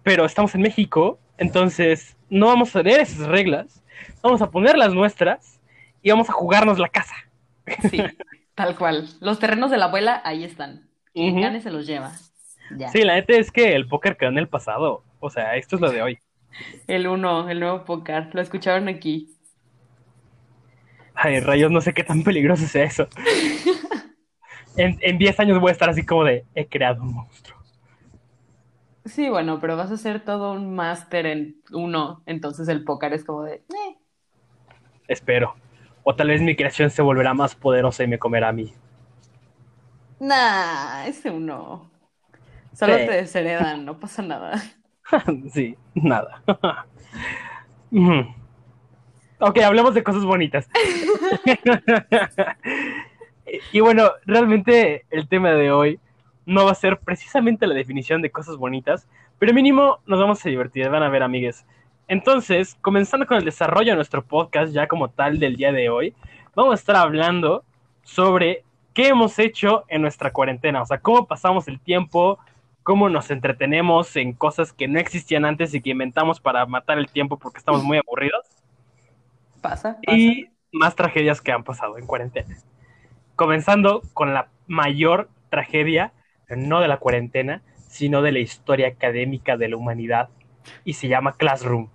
pero 0.03 0.25
estamos 0.25 0.53
en 0.55 0.61
México, 0.61 1.19
entonces 1.37 2.17
no 2.29 2.47
vamos 2.47 2.75
a 2.75 2.83
leer 2.83 3.01
esas 3.01 3.27
reglas, 3.27 3.83
vamos 4.21 4.41
a 4.41 4.49
poner 4.51 4.77
las 4.77 4.93
nuestras 4.93 5.59
y 6.01 6.09
vamos 6.09 6.29
a 6.29 6.33
jugarnos 6.33 6.79
la 6.79 6.89
casa. 6.89 7.15
Sí, 7.89 8.17
tal 8.55 8.75
cual. 8.77 9.07
Los 9.19 9.39
terrenos 9.39 9.71
de 9.71 9.77
la 9.77 9.85
abuela, 9.85 10.21
ahí 10.25 10.43
están. 10.43 10.89
Quien 11.13 11.33
Ujú. 11.33 11.41
gane 11.41 11.61
se 11.61 11.71
los 11.71 11.85
lleva. 11.85 12.11
Ya. 12.69 12.89
Sí, 12.89 13.03
la 13.03 13.15
neta 13.15 13.33
es 13.33 13.51
que 13.51 13.75
el 13.75 13.87
póker 13.87 14.17
quedó 14.17 14.29
en 14.29 14.37
el 14.37 14.47
pasado, 14.47 15.03
o 15.19 15.29
sea, 15.29 15.55
esto 15.55 15.75
es 15.75 15.81
lo 15.81 15.91
de 15.91 16.01
hoy. 16.01 16.19
El 16.87 17.07
uno, 17.07 17.49
el 17.49 17.59
nuevo 17.59 17.85
póker. 17.85 18.29
Lo 18.33 18.41
escucharon 18.41 18.87
aquí. 18.87 19.35
Ay, 21.13 21.39
rayos, 21.39 21.71
no 21.71 21.81
sé 21.81 21.93
qué 21.93 22.03
tan 22.03 22.23
peligroso 22.23 22.65
sea 22.65 22.83
eso. 22.85 23.07
En, 24.75 24.97
en 25.01 25.17
10 25.17 25.39
años 25.39 25.59
voy 25.59 25.69
a 25.69 25.73
estar 25.73 25.89
así 25.89 26.05
como 26.05 26.23
de, 26.25 26.45
he 26.55 26.67
creado 26.67 27.03
un 27.03 27.13
monstruo. 27.13 27.57
Sí, 29.05 29.29
bueno, 29.29 29.59
pero 29.59 29.77
vas 29.77 29.89
a 29.91 29.95
hacer 29.95 30.23
todo 30.23 30.53
un 30.53 30.75
máster 30.75 31.25
en 31.25 31.61
uno, 31.71 32.21
entonces 32.27 32.67
el 32.67 32.83
póker 32.83 33.13
es 33.13 33.23
como 33.25 33.43
de, 33.43 33.55
eh. 33.55 33.97
Espero. 35.07 35.53
O 36.03 36.15
tal 36.15 36.29
vez 36.29 36.41
mi 36.41 36.55
creación 36.55 36.89
se 36.89 37.03
volverá 37.03 37.35
más 37.35 37.53
poderosa 37.53 38.03
y 38.03 38.07
me 38.07 38.17
comerá 38.17 38.49
a 38.49 38.53
mí. 38.53 38.73
Nah, 40.19 41.05
ese 41.07 41.29
uno. 41.31 41.91
Solo 42.73 42.97
Sí. 42.97 43.05
te 43.05 43.11
desheredan, 43.13 43.85
no 43.85 43.99
pasa 43.99 44.21
nada. 44.23 44.61
sí, 45.53 45.75
nada. 45.95 46.41
Ok, 49.39 49.57
hablemos 49.59 49.93
de 49.95 50.03
cosas 50.03 50.23
bonitas. 50.23 50.67
y 53.71 53.79
bueno, 53.79 54.11
realmente 54.25 55.05
el 55.09 55.27
tema 55.27 55.51
de 55.51 55.71
hoy 55.71 55.99
no 56.45 56.65
va 56.65 56.71
a 56.71 56.75
ser 56.75 56.99
precisamente 56.99 57.67
la 57.67 57.73
definición 57.73 58.21
de 58.21 58.31
cosas 58.31 58.57
bonitas, 58.57 59.07
pero 59.39 59.53
mínimo 59.53 59.99
nos 60.05 60.19
vamos 60.19 60.45
a 60.45 60.49
divertir, 60.49 60.89
van 60.89 61.03
a 61.03 61.09
ver, 61.09 61.23
amigues. 61.23 61.65
Entonces, 62.07 62.75
comenzando 62.81 63.25
con 63.25 63.37
el 63.37 63.45
desarrollo 63.45 63.91
de 63.91 63.95
nuestro 63.95 64.23
podcast, 64.23 64.73
ya 64.73 64.87
como 64.87 65.09
tal 65.09 65.39
del 65.39 65.55
día 65.55 65.71
de 65.71 65.89
hoy, 65.89 66.13
vamos 66.55 66.73
a 66.73 66.75
estar 66.75 66.95
hablando 66.95 67.63
sobre 68.03 68.63
qué 68.93 69.07
hemos 69.09 69.39
hecho 69.39 69.85
en 69.87 70.01
nuestra 70.01 70.31
cuarentena, 70.31 70.81
o 70.81 70.85
sea, 70.85 70.99
cómo 70.99 71.25
pasamos 71.25 71.67
el 71.67 71.79
tiempo, 71.79 72.39
cómo 72.83 73.09
nos 73.09 73.31
entretenemos 73.31 74.15
en 74.15 74.33
cosas 74.33 74.73
que 74.73 74.87
no 74.87 74.99
existían 74.99 75.45
antes 75.45 75.73
y 75.73 75.81
que 75.81 75.91
inventamos 75.91 76.39
para 76.39 76.65
matar 76.65 76.97
el 76.97 77.09
tiempo 77.09 77.37
porque 77.37 77.59
estamos 77.59 77.83
muy 77.83 77.97
aburridos. 77.97 78.45
Pasa. 79.61 79.97
Y 80.07 80.49
más 80.71 80.95
tragedias 80.95 81.41
que 81.41 81.51
han 81.51 81.63
pasado 81.63 81.97
en 81.97 82.07
cuarentena. 82.07 82.57
Comenzando 83.41 84.03
con 84.13 84.35
la 84.35 84.49
mayor 84.67 85.27
tragedia, 85.49 86.13
no 86.47 86.79
de 86.79 86.87
la 86.87 86.97
cuarentena, 86.97 87.63
sino 87.87 88.21
de 88.21 88.31
la 88.31 88.37
historia 88.37 88.89
académica 88.89 89.57
de 89.57 89.67
la 89.67 89.77
humanidad, 89.77 90.29
y 90.85 90.93
se 90.93 91.07
llama 91.07 91.33
Classroom. 91.33 91.89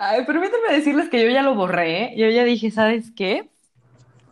Ay, 0.00 0.26
permítanme 0.26 0.72
decirles 0.72 1.08
que 1.08 1.22
yo 1.22 1.30
ya 1.30 1.42
lo 1.42 1.54
borré. 1.54 2.02
¿eh? 2.02 2.14
Yo 2.16 2.28
ya 2.30 2.42
dije, 2.42 2.72
¿sabes 2.72 3.12
qué? 3.12 3.48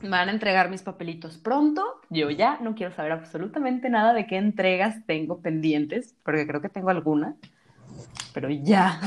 Me 0.01 0.09
van 0.09 0.29
a 0.29 0.33
entregar 0.33 0.71
mis 0.71 0.83
papelitos 0.83 1.39
pronto. 1.39 1.85
Yo 2.11 2.31
ya 2.31 2.59
no 2.61 2.75
quiero 2.75 2.93
saber 2.93 3.13
absolutamente 3.13 3.91
nada 3.91 4.15
de 4.15 4.27
qué 4.27 4.39
entregas 4.39 5.07
tengo 5.07 5.41
pendientes, 5.41 6.17
porque 6.25 6.49
creo 6.49 6.61
que 6.61 6.69
tengo 6.69 6.91
alguna. 6.91 7.37
Pero 8.35 8.51
ya. 8.51 9.01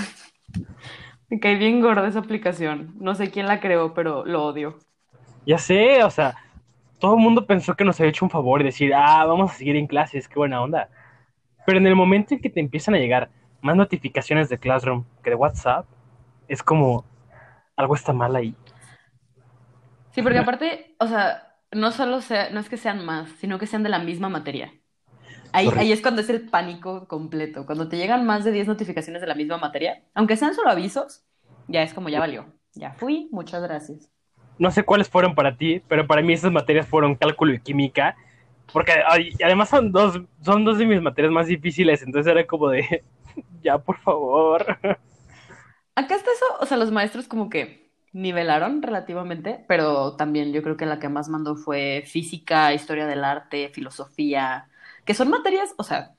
Me 1.29 1.41
cae 1.41 1.55
bien 1.55 1.81
gorda 1.81 2.07
esa 2.07 2.19
aplicación. 2.19 2.95
No 3.01 3.15
sé 3.15 3.31
quién 3.31 3.47
la 3.47 3.59
creó, 3.59 3.93
pero 3.93 4.23
lo 4.23 4.45
odio. 4.45 4.79
Ya 5.45 5.57
sé, 5.57 6.03
o 6.03 6.09
sea, 6.09 6.35
todo 6.99 7.15
el 7.15 7.21
mundo 7.21 7.45
pensó 7.47 7.75
que 7.75 7.83
nos 7.83 7.99
había 7.99 8.11
hecho 8.11 8.25
un 8.25 8.31
favor 8.31 8.61
y 8.61 8.65
decir, 8.65 8.93
ah, 8.93 9.25
vamos 9.25 9.51
a 9.51 9.53
seguir 9.55 9.75
en 9.75 9.87
clases, 9.87 10.27
qué 10.27 10.35
buena 10.35 10.61
onda. 10.61 10.89
Pero 11.65 11.79
en 11.79 11.87
el 11.87 11.95
momento 11.95 12.33
en 12.33 12.41
que 12.41 12.49
te 12.49 12.59
empiezan 12.59 12.95
a 12.95 12.99
llegar 12.99 13.29
más 13.61 13.75
notificaciones 13.75 14.49
de 14.49 14.57
Classroom 14.57 15.05
que 15.23 15.31
de 15.31 15.35
WhatsApp, 15.35 15.85
es 16.47 16.61
como 16.61 17.05
algo 17.75 17.95
está 17.95 18.13
mal 18.13 18.35
ahí. 18.35 18.55
Sí, 20.11 20.21
porque 20.21 20.39
aparte, 20.39 20.95
o 20.99 21.07
sea, 21.07 21.55
no 21.71 21.91
solo 21.91 22.21
sea, 22.21 22.49
no 22.49 22.59
es 22.59 22.69
que 22.69 22.77
sean 22.77 23.05
más, 23.05 23.29
sino 23.39 23.57
que 23.57 23.67
sean 23.67 23.83
de 23.83 23.89
la 23.89 23.99
misma 23.99 24.29
materia. 24.29 24.73
Ahí, 25.53 25.69
ahí 25.77 25.91
es 25.91 26.01
cuando 26.01 26.21
es 26.21 26.29
el 26.29 26.49
pánico 26.49 27.07
completo. 27.07 27.65
Cuando 27.65 27.87
te 27.87 27.97
llegan 27.97 28.25
más 28.25 28.43
de 28.43 28.51
10 28.51 28.67
notificaciones 28.67 29.21
de 29.21 29.27
la 29.27 29.35
misma 29.35 29.57
materia, 29.57 30.03
aunque 30.13 30.37
sean 30.37 30.53
solo 30.53 30.69
avisos, 30.69 31.25
ya 31.67 31.81
es 31.83 31.93
como 31.93 32.09
ya 32.09 32.19
valió. 32.19 32.53
Ya 32.73 32.93
fui, 32.93 33.27
muchas 33.31 33.61
gracias. 33.61 34.09
No 34.61 34.71
sé 34.71 34.83
cuáles 34.83 35.09
fueron 35.09 35.35
para 35.35 35.57
ti, 35.57 35.81
pero 35.87 36.07
para 36.07 36.21
mí 36.21 36.33
esas 36.33 36.51
materias 36.51 36.87
fueron 36.87 37.15
cálculo 37.15 37.53
y 37.53 37.59
química. 37.59 38.15
Porque 38.71 38.93
además 39.43 39.69
son 39.69 39.91
dos, 39.91 40.21
son 40.45 40.63
dos 40.65 40.77
de 40.77 40.85
mis 40.85 41.01
materias 41.01 41.33
más 41.33 41.47
difíciles, 41.47 42.03
entonces 42.03 42.31
era 42.31 42.45
como 42.47 42.69
de, 42.69 43.03
ya 43.63 43.77
por 43.79 43.97
favor. 43.99 44.79
Acá 45.95 46.15
está 46.15 46.31
eso, 46.31 46.45
o 46.59 46.65
sea, 46.65 46.77
los 46.77 46.91
maestros 46.91 47.27
como 47.27 47.49
que 47.49 47.91
nivelaron 48.13 48.81
relativamente, 48.81 49.65
pero 49.67 50.15
también 50.15 50.53
yo 50.53 50.63
creo 50.63 50.77
que 50.77 50.85
la 50.85 50.99
que 50.99 51.09
más 51.09 51.29
mandó 51.29 51.55
fue 51.55 52.03
física, 52.07 52.73
historia 52.73 53.07
del 53.07 53.23
arte, 53.23 53.69
filosofía, 53.69 54.69
que 55.05 55.13
son 55.13 55.29
materias, 55.29 55.73
o 55.77 55.83
sea, 55.83 56.15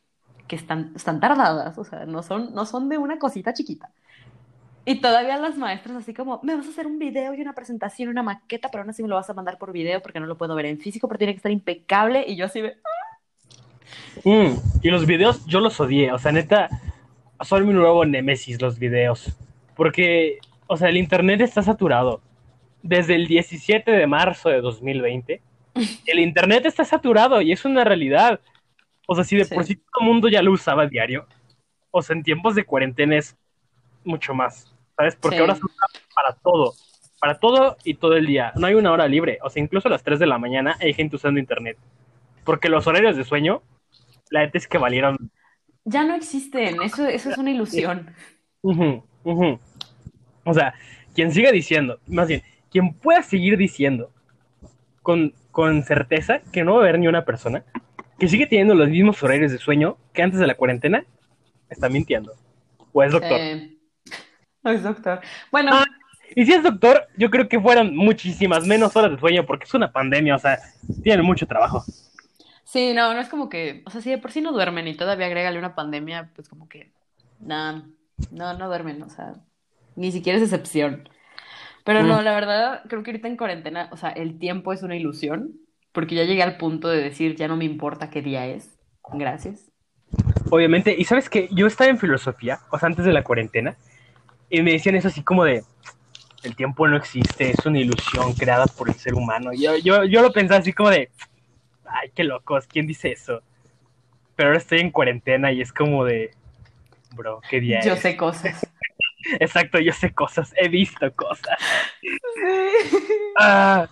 que 0.49 0.57
están, 0.57 0.93
están 0.97 1.21
tardadas, 1.21 1.79
o 1.79 1.85
sea, 1.85 2.07
no 2.07 2.23
son, 2.23 2.55
no 2.55 2.67
son 2.67 2.89
de 2.89 2.99
una 2.99 3.19
cosita 3.19 3.55
chiquita. 3.55 3.93
Y 4.85 5.01
todavía 5.01 5.37
las 5.39 5.57
maestras 5.57 5.97
así 5.97 6.13
como, 6.13 6.41
me 6.43 6.57
vas 6.57 6.67
a 6.67 6.71
hacer 6.71 6.87
un 6.87 6.99
video 6.99 7.35
y 7.35 7.41
una 7.41 7.55
presentación, 7.55 8.09
una 8.09 8.23
maqueta, 8.23 8.69
pero 8.69 8.83
aún 8.83 8.91
así 8.91 9.03
me 9.03 9.09
lo 9.09 9.15
vas 9.15 9.31
a 9.31 9.35
mandar 9.35 9.59
por 9.59 9.73
video 9.73 10.03
porque 10.03 10.19
no 10.19 10.27
lo 10.27 10.37
puedo 10.37 10.55
ver 10.57 10.67
en 10.67 10.79
físico, 10.79 11.07
pero 11.09 11.19
tiene 11.19 11.33
que 11.35 11.37
estar 11.39 11.53
impecable. 11.53 12.25
Y 12.27 12.37
yo 12.37 12.47
así 12.47 12.61
de... 12.61 12.77
Mm, 14.25 14.55
y 14.83 14.91
los 14.91 15.07
videos 15.07 15.45
yo 15.47 15.61
los 15.61 15.79
odié, 15.81 16.13
o 16.13 16.19
sea, 16.19 16.33
neta, 16.33 16.69
son 17.41 17.67
mi 17.67 17.73
nuevo 17.73 18.05
némesis 18.05 18.61
los 18.61 18.79
videos. 18.79 19.33
Porque, 19.77 20.39
o 20.67 20.77
sea, 20.77 20.89
el 20.89 20.97
internet 20.97 21.41
está 21.41 21.63
saturado. 21.63 22.21
Desde 22.83 23.15
el 23.15 23.29
17 23.29 23.91
de 23.91 24.07
marzo 24.07 24.49
de 24.49 24.61
2020, 24.61 25.43
el 26.07 26.19
internet 26.19 26.67
está 26.67 26.85
saturado 26.85 27.41
y 27.41 27.53
es 27.53 27.65
una 27.65 27.85
realidad. 27.85 28.41
O 29.07 29.15
sea, 29.15 29.25
si 29.25 29.37
de 29.37 29.45
Sí. 29.45 29.55
por 29.55 29.65
sí 29.65 29.77
todo 29.77 30.01
el 30.01 30.07
mundo 30.07 30.29
ya 30.29 30.43
lo 30.43 30.53
usaba 30.53 30.83
a 30.85 30.87
diario, 30.87 31.27
o 31.91 32.03
sea, 32.03 32.17
en 32.17 32.23
tiempos 32.23 32.55
de 32.55 32.65
cuarentena 32.65 33.17
es 33.17 33.37
mucho 34.05 34.35
más, 34.35 34.72
¿sabes? 34.97 35.17
Porque 35.17 35.37
Sí. 35.37 35.41
ahora 35.41 35.55
se 35.55 35.65
usa 35.65 35.87
para 36.15 36.33
todo, 36.35 36.75
para 37.21 37.39
todo 37.39 37.77
y 37.85 37.95
todo 37.95 38.17
el 38.17 38.27
día. 38.27 38.53
No 38.57 38.67
hay 38.67 38.75
una 38.75 38.93
hora 38.93 39.09
libre, 39.09 39.39
o 39.43 39.51
sea, 39.51 39.63
incluso 39.63 39.89
a 39.89 39.91
las 39.91 40.03
3 40.03 40.19
de 40.19 40.27
la 40.27 40.39
mañana 40.39 40.77
hay 40.81 40.93
gente 40.95 41.17
usando 41.17 41.41
internet. 41.41 41.77
Porque 42.45 42.69
los 42.69 42.87
horarios 42.87 43.17
de 43.17 43.25
sueño, 43.25 43.63
la 44.31 44.41
neta 44.41 44.59
es 44.59 44.67
que 44.67 44.79
valieron. 44.79 45.31
Ya 45.85 46.05
no 46.05 46.15
existen, 46.15 46.83
eso, 46.83 47.07
eso 47.07 47.31
es 47.31 47.39
una 47.39 47.51
ilusión. 47.51 48.11
O 50.45 50.55
sea, 50.55 50.75
quien 51.15 51.31
siga 51.33 51.53
diciendo, 51.53 52.01
más 52.09 52.27
bien, 52.27 52.43
quien 52.71 52.95
pueda 52.95 53.23
seguir 53.23 53.57
diciendo 53.57 54.11
con, 55.03 55.35
con 55.53 55.85
certeza 55.85 56.41
que 56.53 56.65
no 56.65 56.73
va 56.75 56.79
a 56.79 56.83
haber 56.83 56.99
ni 56.99 57.07
una 57.07 57.25
persona 57.25 57.65
que 58.19 58.29
sigue 58.29 58.47
teniendo 58.47 58.75
los 58.75 58.89
mismos 58.89 59.23
horarios 59.23 59.53
de 59.53 59.59
sueño 59.59 59.97
que 60.13 60.23
antes 60.23 60.41
de 60.41 60.47
la 60.47 60.55
cuarentena, 60.57 61.05
está 61.71 61.89
mintiendo. 61.89 62.33
O 62.93 63.03
es 63.03 63.13
doctor. 63.13 63.39
No 63.41 63.72
es 64.73 64.83
doctor. 64.83 65.21
Bueno, 65.51 65.71
Ah. 65.75 65.85
Y 66.35 66.47
si 66.47 66.53
es 66.55 66.63
doctor, 66.63 67.09
yo 67.19 67.29
creo 67.31 67.47
que 67.47 67.61
fueron 67.61 67.95
muchísimas 67.95 68.67
menos 68.67 68.97
horas 68.97 69.11
de 69.11 69.19
sueño 69.19 69.45
porque 69.45 69.65
es 69.65 69.75
una 69.75 69.93
pandemia, 69.93 70.35
o 70.37 70.39
sea, 70.39 70.59
tienen 71.03 71.27
mucho 71.27 71.47
trabajo. 71.47 71.85
sí, 72.65 72.95
no, 72.95 73.13
no 73.13 73.21
es 73.21 73.29
como 73.29 73.51
que, 73.51 73.83
o 73.85 73.91
sea, 73.91 74.01
si 74.01 74.09
de 74.11 74.17
por 74.19 74.33
sí 74.33 74.41
no 74.41 74.53
duermen 74.53 74.89
y 74.89 74.95
todavía 74.97 75.27
agrégale 75.27 75.59
una 75.59 75.75
pandemia, 75.75 76.31
pues 76.35 76.49
como 76.49 76.69
que, 76.71 76.91
nada, 77.39 77.83
no, 78.31 78.57
no 78.57 78.67
duermen, 78.69 79.03
o 79.03 79.11
sea, 79.11 79.35
ni 79.95 80.11
siquiera 80.11 80.39
es 80.39 80.45
excepción. 80.45 81.07
Pero 81.85 82.03
no, 82.03 82.23
Mm. 82.23 82.25
la 82.25 82.33
verdad, 82.35 82.83
creo 82.89 83.03
que 83.03 83.11
ahorita 83.11 83.29
en 83.29 83.37
cuarentena, 83.37 83.89
o 83.93 83.99
sea, 83.99 84.09
el 84.09 84.39
tiempo 84.39 84.73
es 84.73 84.83
una 84.83 84.97
ilusión, 84.97 85.53
porque 85.93 86.15
ya 86.15 86.25
llegué 86.25 86.43
al 86.43 86.57
punto 86.57 86.89
de 86.89 87.03
decir, 87.03 87.37
ya 87.37 87.47
no 87.47 87.59
me 87.59 87.67
importa 87.67 88.09
qué 88.09 88.23
día 88.23 88.47
es. 88.47 88.79
Gracias. 89.13 89.71
Obviamente, 90.51 90.95
y 90.97 91.05
sabes 91.05 91.29
que 91.29 91.49
yo 91.53 91.67
estaba 91.67 91.91
en 91.91 91.99
filosofía, 91.99 92.61
o 92.71 92.79
sea, 92.79 92.87
antes 92.87 93.05
de 93.05 93.13
la 93.13 93.23
cuarentena, 93.23 93.77
y 94.53 94.63
me 94.63 94.73
decían 94.75 94.97
eso 94.97 95.09
así 95.09 95.25
como 95.25 95.45
de, 95.45 95.65
el 96.45 96.57
tiempo 96.57 96.89
no 96.89 96.97
existe, 96.97 97.51
es 97.53 97.67
una 97.67 97.81
ilusión 97.81 98.35
creada 98.35 98.67
por 98.67 98.89
el 98.91 98.97
ser 98.97 99.15
humano. 99.15 99.53
Yo, 99.55 99.77
yo, 99.79 100.05
yo 100.05 100.23
lo 100.23 100.33
pensaba 100.33 100.61
así 100.61 100.73
como 100.73 100.91
de, 100.91 101.11
ay, 101.87 102.11
qué 102.15 102.25
locos, 102.25 102.67
¿quién 102.69 102.87
dice 102.87 103.13
eso? 103.13 103.43
Pero 104.37 104.51
ahora 104.51 104.59
estoy 104.59 104.81
en 104.81 104.91
cuarentena 104.91 105.53
y 105.53 105.61
es 105.63 105.73
como 105.73 106.05
de, 106.05 106.33
bro, 107.17 107.41
qué 107.49 107.61
día 107.61 107.81
Yo 107.81 107.97
es? 107.97 108.03
sé 108.03 108.17
cosas. 108.17 108.63
Exacto, 109.41 109.79
yo 109.81 109.93
sé 109.93 110.13
cosas, 110.13 110.53
he 110.57 110.69
visto 110.69 111.13
cosas. 111.15 111.57
Ah, 113.39 113.89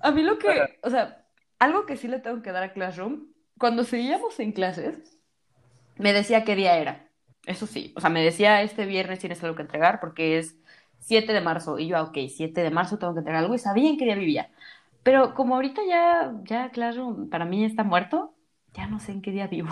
A 0.00 0.10
mí 0.12 0.22
lo 0.22 0.38
que, 0.38 0.78
o 0.82 0.90
sea, 0.90 1.26
algo 1.58 1.86
que 1.86 1.96
sí 1.96 2.08
le 2.08 2.20
tengo 2.20 2.42
que 2.42 2.52
dar 2.52 2.62
a 2.62 2.72
Classroom, 2.72 3.32
cuando 3.58 3.84
seguíamos 3.84 4.38
en 4.40 4.52
clases, 4.52 5.18
me 5.96 6.12
decía 6.14 6.44
qué 6.44 6.56
día 6.56 6.78
era. 6.78 7.05
Eso 7.46 7.66
sí, 7.66 7.94
o 7.96 8.00
sea, 8.02 8.10
me 8.10 8.24
decía 8.24 8.62
este 8.62 8.86
viernes 8.86 9.20
tienes 9.20 9.42
algo 9.44 9.56
que 9.56 9.62
entregar 9.62 10.00
porque 10.00 10.38
es 10.38 10.56
7 11.00 11.32
de 11.34 11.40
marzo. 11.42 11.78
Y 11.78 11.88
yo, 11.88 11.98
ah, 11.98 12.02
ok, 12.04 12.18
7 12.28 12.62
de 12.62 12.70
marzo 12.72 12.98
tengo 12.98 13.14
que 13.14 13.20
entregar 13.20 13.42
algo 13.44 13.54
y 13.56 13.58
sabía 13.60 13.90
en 13.90 13.98
qué 13.98 14.04
día 14.06 14.16
vivía. 14.16 14.50
Pero 15.04 15.34
como 15.34 15.56
ahorita 15.56 15.82
ya, 15.88 16.34
ya 16.44 16.70
Classroom 16.72 17.30
para 17.30 17.46
mí 17.46 17.64
está 17.64 17.84
muerto, 17.84 18.34
ya 18.74 18.86
no 18.88 19.00
sé 19.00 19.12
en 19.12 19.22
qué 19.22 19.32
día 19.32 19.48
vivo. 19.48 19.70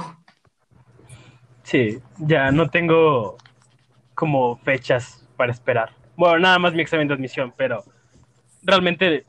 sí, 1.62 1.98
ya 2.18 2.50
no 2.52 2.68
tengo 2.70 3.36
como 4.14 4.56
fechas 4.58 5.26
para 5.36 5.52
esperar. 5.52 5.90
Bueno, 6.16 6.40
nada 6.40 6.58
más 6.58 6.74
mi 6.74 6.82
examen 6.82 7.08
de 7.08 7.14
admisión, 7.14 7.54
pero 7.56 7.84
realmente 8.62 9.26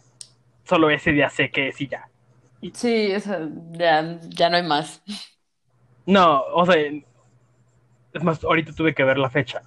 solo 0.65 0.89
ese 0.89 1.11
día 1.13 1.29
sé 1.29 1.51
que 1.51 1.71
sí 1.73 1.87
ya. 1.87 2.09
Sí, 2.73 3.09
ya, 3.71 4.19
ya 4.29 4.49
no 4.49 4.57
hay 4.57 4.63
más. 4.63 5.01
No, 6.05 6.43
o 6.53 6.65
sea, 6.65 6.75
es 8.15 8.23
más, 8.23 8.43
ahorita 8.43 8.73
tuve 8.73 8.95
que 8.95 9.03
ver 9.03 9.17
la 9.19 9.29
fecha. 9.29 9.63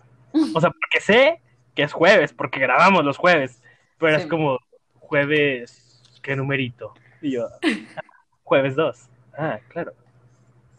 O 0.54 0.60
sea, 0.60 0.70
porque 0.70 1.00
sé 1.00 1.42
que 1.74 1.82
es 1.84 1.92
jueves, 1.92 2.32
porque 2.32 2.60
grabamos 2.60 3.04
los 3.04 3.16
jueves, 3.18 3.62
pero 3.98 4.16
es 4.16 4.26
como 4.26 4.58
jueves, 5.00 6.02
¿qué 6.22 6.36
numerito? 6.36 6.94
Y 7.22 7.32
yo, 7.32 7.46
"Ah, 7.46 7.58
jueves 8.44 8.76
2. 8.76 9.08
Ah, 9.38 9.60
claro. 9.68 9.92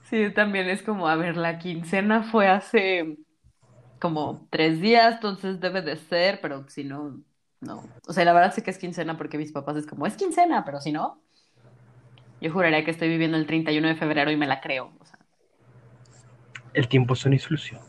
Sí, 0.04 0.32
también 0.34 0.68
es 0.70 0.82
como, 0.84 1.08
a 1.08 1.16
ver, 1.16 1.38
la 1.38 1.60
quincena 1.60 2.24
fue 2.24 2.48
hace 2.48 3.18
como 4.00 4.48
tres 4.52 4.82
días, 4.82 5.16
entonces 5.16 5.60
debe 5.62 5.82
de 5.84 5.98
ser, 5.98 6.42
pero 6.42 6.68
si 6.70 6.84
no, 6.86 7.24
no. 7.62 7.84
O 8.08 8.14
sea, 8.14 8.26
la 8.26 8.34
verdad 8.34 8.54
sí 8.56 8.62
que 8.64 8.72
es 8.72 8.80
quincena 8.80 9.18
porque 9.18 9.38
mis 9.38 9.52
papás 9.54 9.78
es 9.78 9.88
como, 9.88 10.08
es 10.08 10.18
quincena, 10.18 10.66
pero 10.66 10.82
si 10.82 10.92
no, 10.92 11.24
yo 12.42 12.52
juraría 12.52 12.84
que 12.86 12.92
estoy 12.92 13.10
viviendo 13.10 13.38
el 13.38 13.46
31 13.46 13.88
de 13.88 13.96
febrero 13.96 14.32
y 14.32 14.38
me 14.38 14.48
la 14.48 14.62
creo. 14.62 14.94
O 15.00 15.06
sea, 15.06 15.19
El 16.74 16.88
tiempo 16.88 17.14
es 17.14 17.26
una 17.26 17.36
ilusión. 17.36 17.82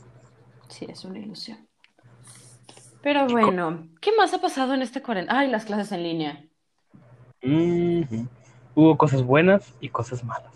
sí, 0.68 0.87
es 0.88 1.04
una 1.04 1.18
ilusión. 1.18 1.68
Pero 3.02 3.26
bueno, 3.26 3.88
¿qué 4.00 4.10
más 4.16 4.34
ha 4.34 4.40
pasado 4.40 4.75
en 4.75 4.82
este 4.82 5.02
cuarentena? 5.02 5.38
Ay, 5.40 5.49
las 5.50 5.64
clases 5.64 5.92
en 5.92 6.02
línea. 6.02 6.44
Hubo 8.75 8.96
cosas 8.99 9.22
buenas 9.22 9.75
y 9.80 9.88
cosas 9.88 10.22
malas. 10.25 10.52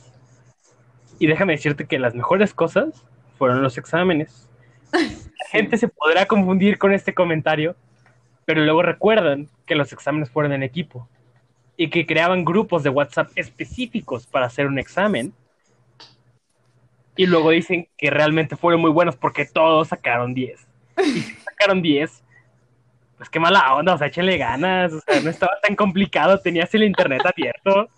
Y 1.18 1.26
déjame 1.26 1.54
decirte 1.54 1.86
que 1.86 1.98
las 1.98 2.14
mejores 2.14 2.52
cosas 2.52 3.04
fueron 3.38 3.62
los 3.62 3.78
exámenes. 3.78 4.48
La 4.92 5.00
gente 5.50 5.78
se 5.78 5.88
podrá 5.88 6.26
confundir 6.26 6.78
con 6.78 6.92
este 6.92 7.14
comentario, 7.14 7.76
pero 8.44 8.62
luego 8.64 8.82
recuerdan 8.82 9.48
que 9.66 9.74
los 9.74 9.92
exámenes 9.92 10.30
fueron 10.30 10.52
en 10.52 10.62
equipo 10.62 11.08
y 11.76 11.88
que 11.90 12.06
creaban 12.06 12.44
grupos 12.44 12.82
de 12.82 12.90
WhatsApp 12.90 13.30
específicos 13.36 14.26
para 14.26 14.46
hacer 14.46 14.66
un 14.66 14.78
examen. 14.78 15.32
Y 17.16 17.26
luego 17.26 17.50
dicen 17.50 17.88
que 17.96 18.10
realmente 18.10 18.56
fueron 18.56 18.80
muy 18.80 18.90
buenos 18.90 19.16
porque 19.16 19.44
todos 19.44 19.88
sacaron 19.88 20.34
10. 20.34 20.66
Y 20.98 21.02
si 21.02 21.34
sacaron 21.44 21.82
10, 21.82 22.24
pues 23.16 23.30
qué 23.30 23.40
mala 23.40 23.74
onda, 23.74 23.94
o 23.94 23.98
sea, 23.98 24.08
échenle 24.08 24.36
ganas, 24.36 24.92
o 24.92 25.00
sea, 25.00 25.20
no 25.20 25.30
estaba 25.30 25.52
tan 25.62 25.76
complicado, 25.76 26.40
tenías 26.40 26.74
el 26.74 26.84
internet 26.84 27.22
abierto. 27.24 27.88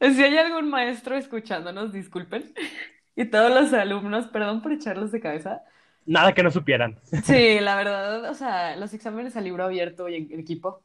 Si 0.00 0.22
hay 0.22 0.36
algún 0.36 0.70
maestro 0.70 1.16
escuchándonos, 1.16 1.92
disculpen. 1.92 2.52
Y 3.16 3.26
todos 3.26 3.50
los 3.50 3.72
alumnos, 3.72 4.26
perdón 4.26 4.60
por 4.60 4.72
echarlos 4.72 5.12
de 5.12 5.20
cabeza. 5.20 5.62
Nada 6.06 6.34
que 6.34 6.42
no 6.42 6.50
supieran. 6.50 6.98
Sí, 7.22 7.60
la 7.60 7.76
verdad, 7.76 8.28
o 8.28 8.34
sea, 8.34 8.76
los 8.76 8.92
exámenes 8.92 9.36
a 9.36 9.40
libro 9.40 9.64
abierto 9.64 10.08
y 10.08 10.16
en 10.16 10.40
equipo, 10.40 10.82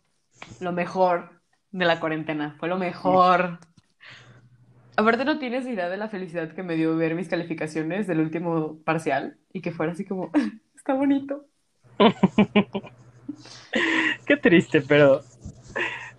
lo 0.61 0.71
mejor 0.71 1.41
de 1.71 1.85
la 1.85 1.99
cuarentena, 1.99 2.55
fue 2.59 2.69
lo 2.69 2.77
mejor. 2.77 3.59
Aparte 4.99 5.23
no 5.23 5.39
tienes 5.39 5.65
idea 5.65 5.87
de 5.87 5.95
la 5.95 6.09
felicidad 6.09 6.51
que 6.51 6.61
me 6.61 6.75
dio 6.75 6.93
ver 6.97 7.15
mis 7.15 7.29
calificaciones 7.29 8.05
del 8.05 8.19
último 8.19 8.79
parcial 8.83 9.37
y 9.53 9.61
que 9.61 9.71
fuera 9.71 9.93
así 9.93 10.03
como, 10.03 10.29
está 10.75 10.93
bonito. 10.93 11.45
Qué 14.25 14.35
triste, 14.35 14.81
pero 14.81 15.21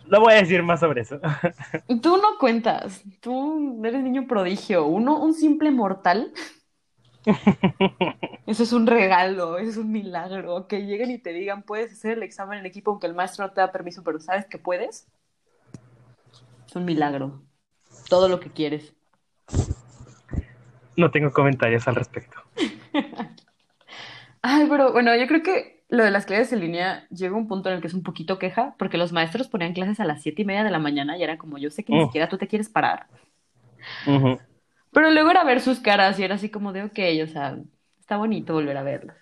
no 0.09 0.21
voy 0.21 0.33
a 0.33 0.37
decir 0.37 0.63
más 0.63 0.81
sobre 0.81 1.03
eso. 1.03 1.21
Tú 2.01 2.17
no 2.17 2.39
cuentas, 2.39 3.05
tú 3.21 3.85
eres 3.85 4.03
niño 4.03 4.27
prodigio, 4.27 4.87
uno, 4.87 5.23
un 5.23 5.35
simple 5.35 5.71
mortal. 5.71 6.33
Eso 8.47 8.63
es 8.63 8.73
un 8.73 8.87
regalo, 8.87 9.59
eso 9.59 9.73
es 9.73 9.77
un 9.77 9.93
milagro. 9.93 10.67
Que 10.69 10.87
lleguen 10.87 11.11
y 11.11 11.19
te 11.19 11.35
digan, 11.35 11.65
puedes 11.65 11.93
hacer 11.93 12.13
el 12.13 12.23
examen 12.23 12.61
en 12.61 12.65
equipo 12.65 12.93
aunque 12.93 13.09
el 13.09 13.15
maestro 13.15 13.47
no 13.47 13.53
te 13.53 13.61
da 13.61 13.73
permiso, 13.73 14.03
pero 14.03 14.21
sabes 14.21 14.47
que 14.47 14.57
puedes. 14.57 15.07
Es 16.67 16.75
un 16.75 16.87
milagro. 16.87 17.43
Todo 18.11 18.29
lo 18.29 18.41
que 18.41 18.51
quieres. 18.53 18.95
No 20.97 21.11
tengo 21.11 21.33
comentarios 21.33 21.89
al 21.89 21.95
respecto. 21.97 22.39
Ay, 24.43 24.67
pero 24.69 24.93
bueno, 24.93 25.15
yo 25.17 25.27
creo 25.27 25.43
que 25.43 25.85
lo 25.89 26.05
de 26.05 26.11
las 26.11 26.27
clases 26.27 26.53
en 26.53 26.61
línea 26.61 27.07
llega 27.11 27.35
a 27.35 27.39
un 27.39 27.49
punto 27.49 27.69
en 27.69 27.77
el 27.77 27.81
que 27.81 27.89
es 27.89 27.95
un 27.95 28.03
poquito 28.03 28.39
queja, 28.39 28.75
porque 28.79 28.99
los 28.99 29.13
maestros 29.13 29.49
ponían 29.49 29.75
clases 29.75 30.01
a 30.01 30.05
las 30.05 30.23
siete 30.23 30.43
y 30.43 30.45
media 30.45 30.65
de 30.65 30.71
la 30.71 30.79
mañana 30.79 31.17
y 31.19 31.23
era 31.23 31.39
como, 31.39 31.59
yo 31.59 31.71
sé 31.71 31.85
que 31.85 31.93
ni 31.93 32.01
Mm. 32.01 32.07
siquiera 32.07 32.29
tú 32.29 32.39
te 32.39 32.49
quieres 32.49 32.69
parar. 32.69 33.07
Pero 34.93 35.11
luego 35.11 35.31
era 35.31 35.45
ver 35.45 35.61
sus 35.61 35.81
caras 35.81 36.19
y 36.19 36.25
era 36.25 36.35
así 36.37 36.51
como 36.51 36.73
de, 36.73 36.85
ok, 36.85 36.99
o 37.25 37.27
sea, 37.27 37.59
está 38.01 38.17
bonito 38.17 38.55
volver 38.55 38.77
a 38.77 38.83
verlos. 38.83 39.17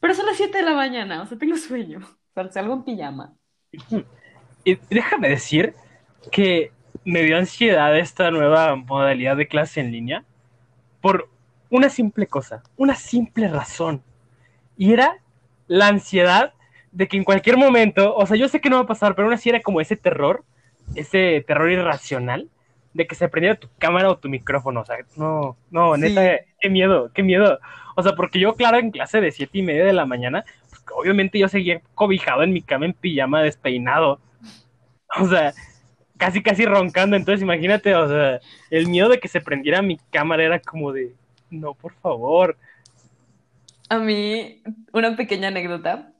Pero 0.00 0.14
son 0.14 0.26
las 0.26 0.36
7 0.36 0.58
de 0.58 0.64
la 0.64 0.74
mañana, 0.74 1.22
o 1.22 1.26
sea, 1.26 1.38
tengo 1.38 1.56
sueño. 1.56 2.00
O 2.00 2.42
sea, 2.42 2.50
salgo 2.52 2.74
en 2.74 2.84
pijama. 2.84 3.34
Y 4.64 4.76
déjame 4.90 5.28
decir 5.28 5.74
que 6.32 6.72
me 7.04 7.22
dio 7.22 7.36
ansiedad 7.36 7.96
esta 7.98 8.30
nueva 8.30 8.76
modalidad 8.76 9.36
de 9.36 9.48
clase 9.48 9.80
en 9.80 9.92
línea 9.92 10.24
por 11.00 11.28
una 11.70 11.88
simple 11.88 12.26
cosa, 12.26 12.62
una 12.76 12.94
simple 12.94 13.48
razón. 13.48 14.02
Y 14.76 14.92
era 14.92 15.18
la 15.66 15.88
ansiedad 15.88 16.52
de 16.92 17.08
que 17.08 17.16
en 17.16 17.24
cualquier 17.24 17.56
momento, 17.56 18.14
o 18.14 18.26
sea, 18.26 18.36
yo 18.36 18.48
sé 18.48 18.60
que 18.60 18.70
no 18.70 18.76
va 18.76 18.82
a 18.82 18.86
pasar, 18.86 19.14
pero 19.14 19.26
aún 19.26 19.34
así 19.34 19.48
era 19.48 19.60
como 19.60 19.80
ese 19.80 19.96
terror, 19.96 20.44
ese 20.94 21.44
terror 21.46 21.70
irracional 21.70 22.48
de 22.92 23.06
que 23.06 23.16
se 23.16 23.28
prendiera 23.28 23.58
tu 23.58 23.68
cámara 23.78 24.08
o 24.10 24.18
tu 24.18 24.28
micrófono. 24.28 24.80
O 24.80 24.84
sea, 24.84 24.98
no, 25.16 25.56
no, 25.70 25.94
Sí. 25.96 26.00
neta, 26.02 26.44
qué 26.60 26.70
miedo, 26.70 27.10
qué 27.12 27.22
miedo. 27.22 27.58
O 27.96 28.02
sea, 28.02 28.14
porque 28.14 28.38
yo, 28.38 28.54
claro, 28.54 28.78
en 28.78 28.90
clase 28.92 29.20
de 29.20 29.32
siete 29.32 29.58
y 29.58 29.62
media 29.62 29.84
de 29.84 29.92
la 29.92 30.06
mañana, 30.06 30.44
pues, 30.70 30.82
obviamente 30.94 31.38
yo 31.38 31.48
seguía 31.48 31.80
cobijado 31.94 32.42
en 32.44 32.52
mi 32.52 32.62
cama 32.62 32.86
en 32.86 32.92
pijama, 32.94 33.42
despeinado. 33.42 34.20
O 35.20 35.28
sea, 35.28 35.52
casi, 36.24 36.42
casi 36.42 36.64
roncando. 36.64 37.16
Entonces, 37.16 37.42
imagínate, 37.42 37.94
o 37.94 38.08
sea, 38.08 38.40
el 38.70 38.88
miedo 38.88 39.10
de 39.10 39.20
que 39.20 39.28
se 39.28 39.42
prendiera 39.42 39.82
mi 39.82 39.98
cámara 40.10 40.42
era 40.42 40.58
como 40.58 40.90
de, 40.90 41.14
no, 41.50 41.74
por 41.74 41.92
favor. 41.96 42.56
A 43.90 43.98
mí, 43.98 44.62
una 44.92 45.16
pequeña 45.16 45.48
anécdota. 45.48 46.12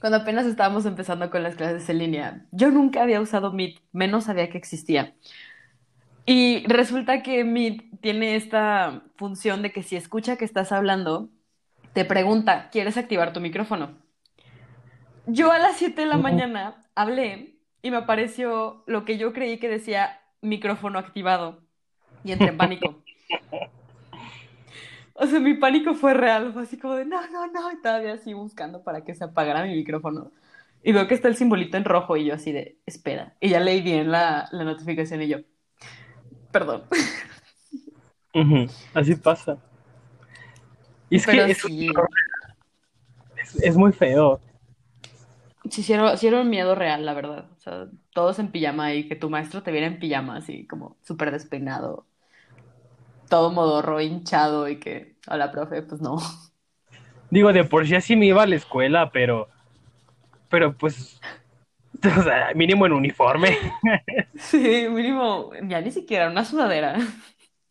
Cuando 0.00 0.18
apenas 0.18 0.46
estábamos 0.46 0.86
empezando 0.86 1.28
con 1.30 1.42
las 1.42 1.56
clases 1.56 1.88
en 1.88 1.98
línea, 1.98 2.46
yo 2.52 2.70
nunca 2.70 3.02
había 3.02 3.20
usado 3.20 3.52
Meet, 3.52 3.80
menos 3.90 4.24
sabía 4.24 4.48
que 4.48 4.58
existía. 4.58 5.14
Y 6.24 6.64
resulta 6.68 7.22
que 7.22 7.42
Meet 7.42 8.00
tiene 8.00 8.36
esta 8.36 9.02
función 9.16 9.62
de 9.62 9.72
que 9.72 9.82
si 9.82 9.96
escucha 9.96 10.36
que 10.36 10.44
estás 10.44 10.70
hablando, 10.70 11.30
te 11.94 12.04
pregunta, 12.04 12.68
¿quieres 12.70 12.96
activar 12.96 13.32
tu 13.32 13.40
micrófono? 13.40 13.98
Yo 15.26 15.50
a 15.50 15.58
las 15.58 15.78
7 15.78 16.02
de 16.02 16.06
la 16.06 16.18
mañana 16.18 16.76
hablé 16.94 17.57
y 17.82 17.90
me 17.90 17.98
apareció 17.98 18.82
lo 18.86 19.04
que 19.04 19.18
yo 19.18 19.32
creí 19.32 19.58
que 19.58 19.68
decía 19.68 20.20
micrófono 20.42 20.98
activado 20.98 21.62
y 22.24 22.32
entré 22.32 22.50
en 22.50 22.58
pánico. 22.58 23.04
O 25.14 25.26
sea, 25.26 25.40
mi 25.40 25.54
pánico 25.54 25.94
fue 25.94 26.14
real, 26.14 26.52
fue 26.52 26.62
así 26.62 26.78
como 26.78 26.94
de 26.94 27.04
no, 27.04 27.20
no, 27.30 27.46
no, 27.48 27.72
y 27.72 27.80
todavía 27.82 28.14
así 28.14 28.32
buscando 28.34 28.82
para 28.84 29.04
que 29.04 29.14
se 29.14 29.24
apagara 29.24 29.64
mi 29.64 29.74
micrófono. 29.74 30.30
Y 30.82 30.92
veo 30.92 31.08
que 31.08 31.14
está 31.14 31.28
el 31.28 31.36
simbolito 31.36 31.76
en 31.76 31.84
rojo 31.84 32.16
y 32.16 32.26
yo 32.26 32.34
así 32.34 32.52
de, 32.52 32.78
espera. 32.86 33.36
Y 33.40 33.48
ya 33.50 33.60
leí 33.60 33.80
bien 33.82 34.10
la, 34.12 34.48
la 34.52 34.64
notificación 34.64 35.22
y 35.22 35.28
yo, 35.28 35.38
perdón. 36.50 36.84
Así 38.94 39.14
pasa. 39.16 39.58
Y 41.10 41.16
es 41.16 41.26
Pero 41.26 41.48
que 41.48 41.50
es, 41.50 41.58
sí, 41.60 42.08
es- 43.36 43.56
es 43.62 43.76
muy 43.76 43.92
feo. 43.92 44.40
sí, 45.70 45.82
sí 45.82 45.92
era, 45.92 46.16
sí 46.16 46.26
era 46.26 46.40
un 46.40 46.50
miedo 46.50 46.74
real, 46.74 47.04
la 47.06 47.14
verdad. 47.14 47.46
Sea, 47.68 47.88
todos 48.14 48.38
en 48.38 48.50
pijama 48.52 48.94
y 48.94 49.08
que 49.08 49.16
tu 49.16 49.30
maestro 49.30 49.62
te 49.62 49.70
viera 49.72 49.86
en 49.86 49.98
pijama, 49.98 50.36
así 50.38 50.66
como 50.66 50.98
súper 51.02 51.30
despeinado, 51.32 52.06
todo 53.28 53.50
modorro, 53.52 54.00
hinchado 54.00 54.68
y 54.68 54.78
que, 54.80 55.18
hola, 55.28 55.50
profe, 55.52 55.82
pues 55.82 56.00
no. 56.00 56.18
Digo, 57.30 57.52
de 57.52 57.64
por 57.64 57.86
sí 57.86 57.94
así 57.94 58.16
me 58.16 58.26
iba 58.26 58.42
a 58.42 58.46
la 58.46 58.56
escuela, 58.56 59.10
pero, 59.12 59.48
pero 60.48 60.72
pues, 60.76 61.20
o 62.18 62.22
sea, 62.22 62.52
mínimo 62.54 62.86
en 62.86 62.92
uniforme. 62.92 63.58
Sí, 64.34 64.88
mínimo, 64.88 65.50
ya 65.68 65.80
ni 65.80 65.90
siquiera 65.90 66.30
una 66.30 66.44
sudadera, 66.44 66.96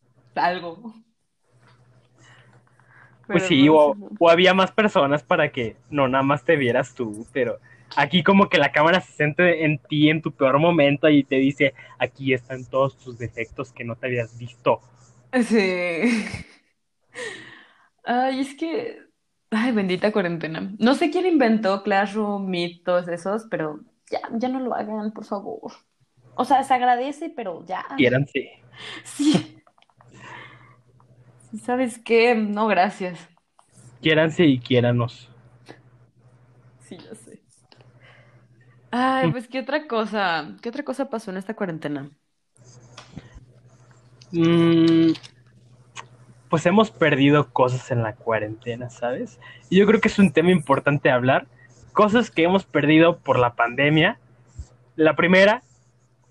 algo. 0.36 0.93
Pues 3.29 3.43
Pero 3.43 3.43
sí, 3.43 3.67
no, 3.67 3.69
o, 3.69 3.77
sí, 3.77 3.93
no. 3.95 4.10
o 4.17 4.29
había 4.29 4.53
más 4.53 4.71
personas 4.71 5.23
para 5.23 5.51
que 5.51 5.75
no 5.89 6.07
nada 6.07 6.23
más 6.23 6.43
te 6.45 6.55
vieras 6.55 6.93
tú, 6.95 7.27
pero 7.33 7.60
aquí 7.95 8.23
como 8.23 8.50
que 8.50 8.58
la 8.58 8.71
cámara 8.71 9.02
se 9.02 9.12
centra 9.13 9.52
en 9.52 9.80
ti 9.80 10.10
en 10.10 10.21
tu 10.21 10.32
peor 10.32 10.60
momento 10.60 11.10
y 11.10 11.23
te 11.23 11.36
dice, 11.36 11.73
aquí 12.00 12.34
están 12.34 12.65
todos 12.65 12.97
tus 12.97 13.17
defectos 13.17 13.71
que 13.71 13.84
no 13.84 13.95
te 13.95 14.08
habías 14.08 14.38
visto. 14.38 14.82
Sí. 15.34 16.26
Ay, 18.04 18.39
es 18.39 18.56
que, 18.56 19.00
ay, 19.52 19.71
bendita 19.71 20.12
cuarentena. 20.12 20.73
No 20.80 20.93
sé 20.95 21.12
quién 21.12 21.26
inventó 21.26 21.84
Classroom, 21.84 22.47
Meet, 22.47 22.84
todos 22.84 23.08
esos, 23.08 23.45
pero 23.50 23.82
ya, 24.10 24.21
ya 24.34 24.50
no 24.50 24.60
lo 24.60 24.73
hagan, 24.73 25.12
por 25.12 25.26
favor. 25.26 25.71
O 26.36 26.45
sea, 26.45 26.63
se 26.63 26.73
agradece, 26.73 27.30
pero 27.36 27.65
ya. 27.65 27.86
Quiéranse. 27.97 28.62
Sí. 29.04 29.58
¿Sabes 31.63 31.97
qué? 31.97 32.36
No, 32.36 32.67
gracias. 32.67 33.28
Quiéranse 34.02 34.45
y 34.45 34.60
quiéranos. 34.60 35.30
Sí, 36.82 36.97
ya 36.97 37.15
sé. 37.15 37.27
Ay, 38.91 39.32
pues, 39.32 39.47
¿qué 39.47 39.60
otra 39.60 39.88
cosa? 39.88 40.56
¿Qué 40.62 40.69
otra 40.69 40.84
cosa 40.84 41.10
pasó 41.10 41.32
en 41.32 41.38
esta 41.38 41.56
cuarentena? 41.56 42.10
Mm, 44.32 45.12
pues 46.50 46.65
hemos 46.65 46.91
perdido 46.91 47.52
cosas 47.52 47.91
en 47.91 48.04
la 48.04 48.13
cuarentena, 48.15 48.89
¿sabes? 48.89 49.39
Y 49.69 49.78
yo 49.78 49.86
creo 49.86 50.02
que 50.02 50.08
es 50.08 50.19
un 50.19 50.32
tema 50.32 50.52
importante 50.52 51.12
hablar. 51.12 51.47
Cosas 51.93 52.32
que 52.32 52.43
hemos 52.43 52.65
perdido 52.65 53.17
por 53.19 53.39
la 53.39 53.56
pandemia. 53.56 54.19
La 54.95 55.15
primera, 55.15 55.63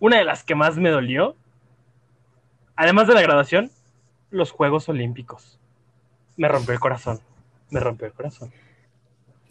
una 0.01 0.19
de 0.19 0.25
las 0.25 0.45
que 0.45 0.55
más 0.55 0.77
me 0.77 0.90
dolió, 0.90 1.37
además 2.75 3.07
de 3.07 3.14
la 3.14 3.23
graduación, 3.23 3.71
los 4.31 4.51
Juegos 4.51 4.88
Olímpicos. 4.88 5.59
Me 6.37 6.49
rompió 6.49 6.75
el 6.75 6.81
corazón. 6.81 7.21
Me 7.71 7.81
rompió 7.81 8.07
el 8.07 8.12
corazón. 8.12 8.53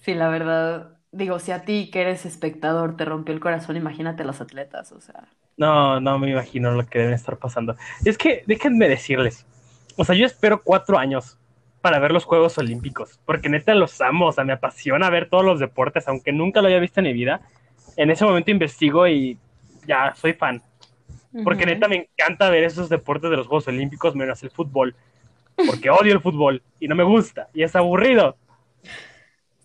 Sí, 0.01 0.13
la 0.13 0.29
verdad, 0.29 0.94
digo, 1.15 1.39
si 1.39 1.51
a 1.51 1.63
ti 1.63 1.89
que 1.91 2.01
eres 2.01 2.25
espectador 2.25 2.97
te 2.97 3.05
rompió 3.05 3.33
el 3.33 3.39
corazón, 3.39 3.77
imagínate 3.77 4.23
a 4.23 4.25
los 4.25 4.41
atletas, 4.41 4.91
o 4.91 4.99
sea. 4.99 5.23
No, 5.57 5.99
no 5.99 6.19
me 6.19 6.29
imagino 6.29 6.71
lo 6.71 6.85
que 6.85 6.99
deben 6.99 7.13
estar 7.13 7.37
pasando. 7.37 7.75
Es 8.03 8.17
que 8.17 8.43
déjenme 8.45 8.89
decirles, 8.89 9.45
o 9.95 10.03
sea, 10.03 10.15
yo 10.15 10.25
espero 10.25 10.61
cuatro 10.61 10.97
años 10.97 11.37
para 11.81 11.99
ver 11.99 12.11
los 12.11 12.25
Juegos 12.25 12.57
Olímpicos, 12.57 13.19
porque 13.25 13.47
neta 13.47 13.73
los 13.75 14.01
amo, 14.01 14.27
o 14.27 14.31
sea, 14.31 14.43
me 14.43 14.53
apasiona 14.53 15.09
ver 15.09 15.29
todos 15.29 15.45
los 15.45 15.59
deportes, 15.59 16.07
aunque 16.07 16.33
nunca 16.33 16.61
lo 16.61 16.67
haya 16.67 16.79
visto 16.79 16.99
en 16.99 17.05
mi 17.05 17.13
vida. 17.13 17.41
En 17.95 18.09
ese 18.09 18.25
momento 18.25 18.51
investigo 18.51 19.07
y 19.07 19.37
ya 19.87 20.13
soy 20.15 20.33
fan. 20.33 20.61
Porque 21.43 21.65
neta 21.65 21.87
me 21.87 22.07
encanta 22.17 22.49
ver 22.49 22.63
esos 22.63 22.89
deportes 22.89 23.29
de 23.29 23.37
los 23.37 23.47
Juegos 23.47 23.67
Olímpicos 23.67 24.15
menos 24.15 24.41
el 24.43 24.51
fútbol. 24.51 24.95
Porque 25.55 25.89
odio 25.89 26.13
el 26.13 26.21
fútbol 26.21 26.61
y 26.79 26.87
no 26.87 26.95
me 26.95 27.03
gusta 27.03 27.47
y 27.53 27.63
es 27.63 27.75
aburrido. 27.75 28.35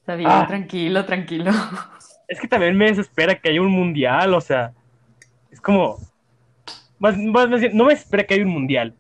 Está 0.01 0.17
bien, 0.17 0.31
Ah. 0.31 0.47
tranquilo, 0.47 1.05
tranquilo. 1.05 1.51
Es 2.29 2.41
que 2.41 2.47
también 2.47 2.77
me 2.77 2.87
desespera 2.87 3.35
que 3.41 3.49
haya 3.49 3.61
un 3.61 3.73
mundial, 3.73 4.33
o 4.35 4.41
sea, 4.41 4.73
es 5.51 5.61
como... 5.61 5.99
Más, 7.01 7.17
más- 7.17 7.49
más 7.49 7.61
bien, 7.61 7.77
no 7.77 7.87
me 7.87 7.93
espera 7.93 8.23
que 8.25 8.35
haya 8.35 8.45
un 8.45 8.53
mundial. 8.53 8.95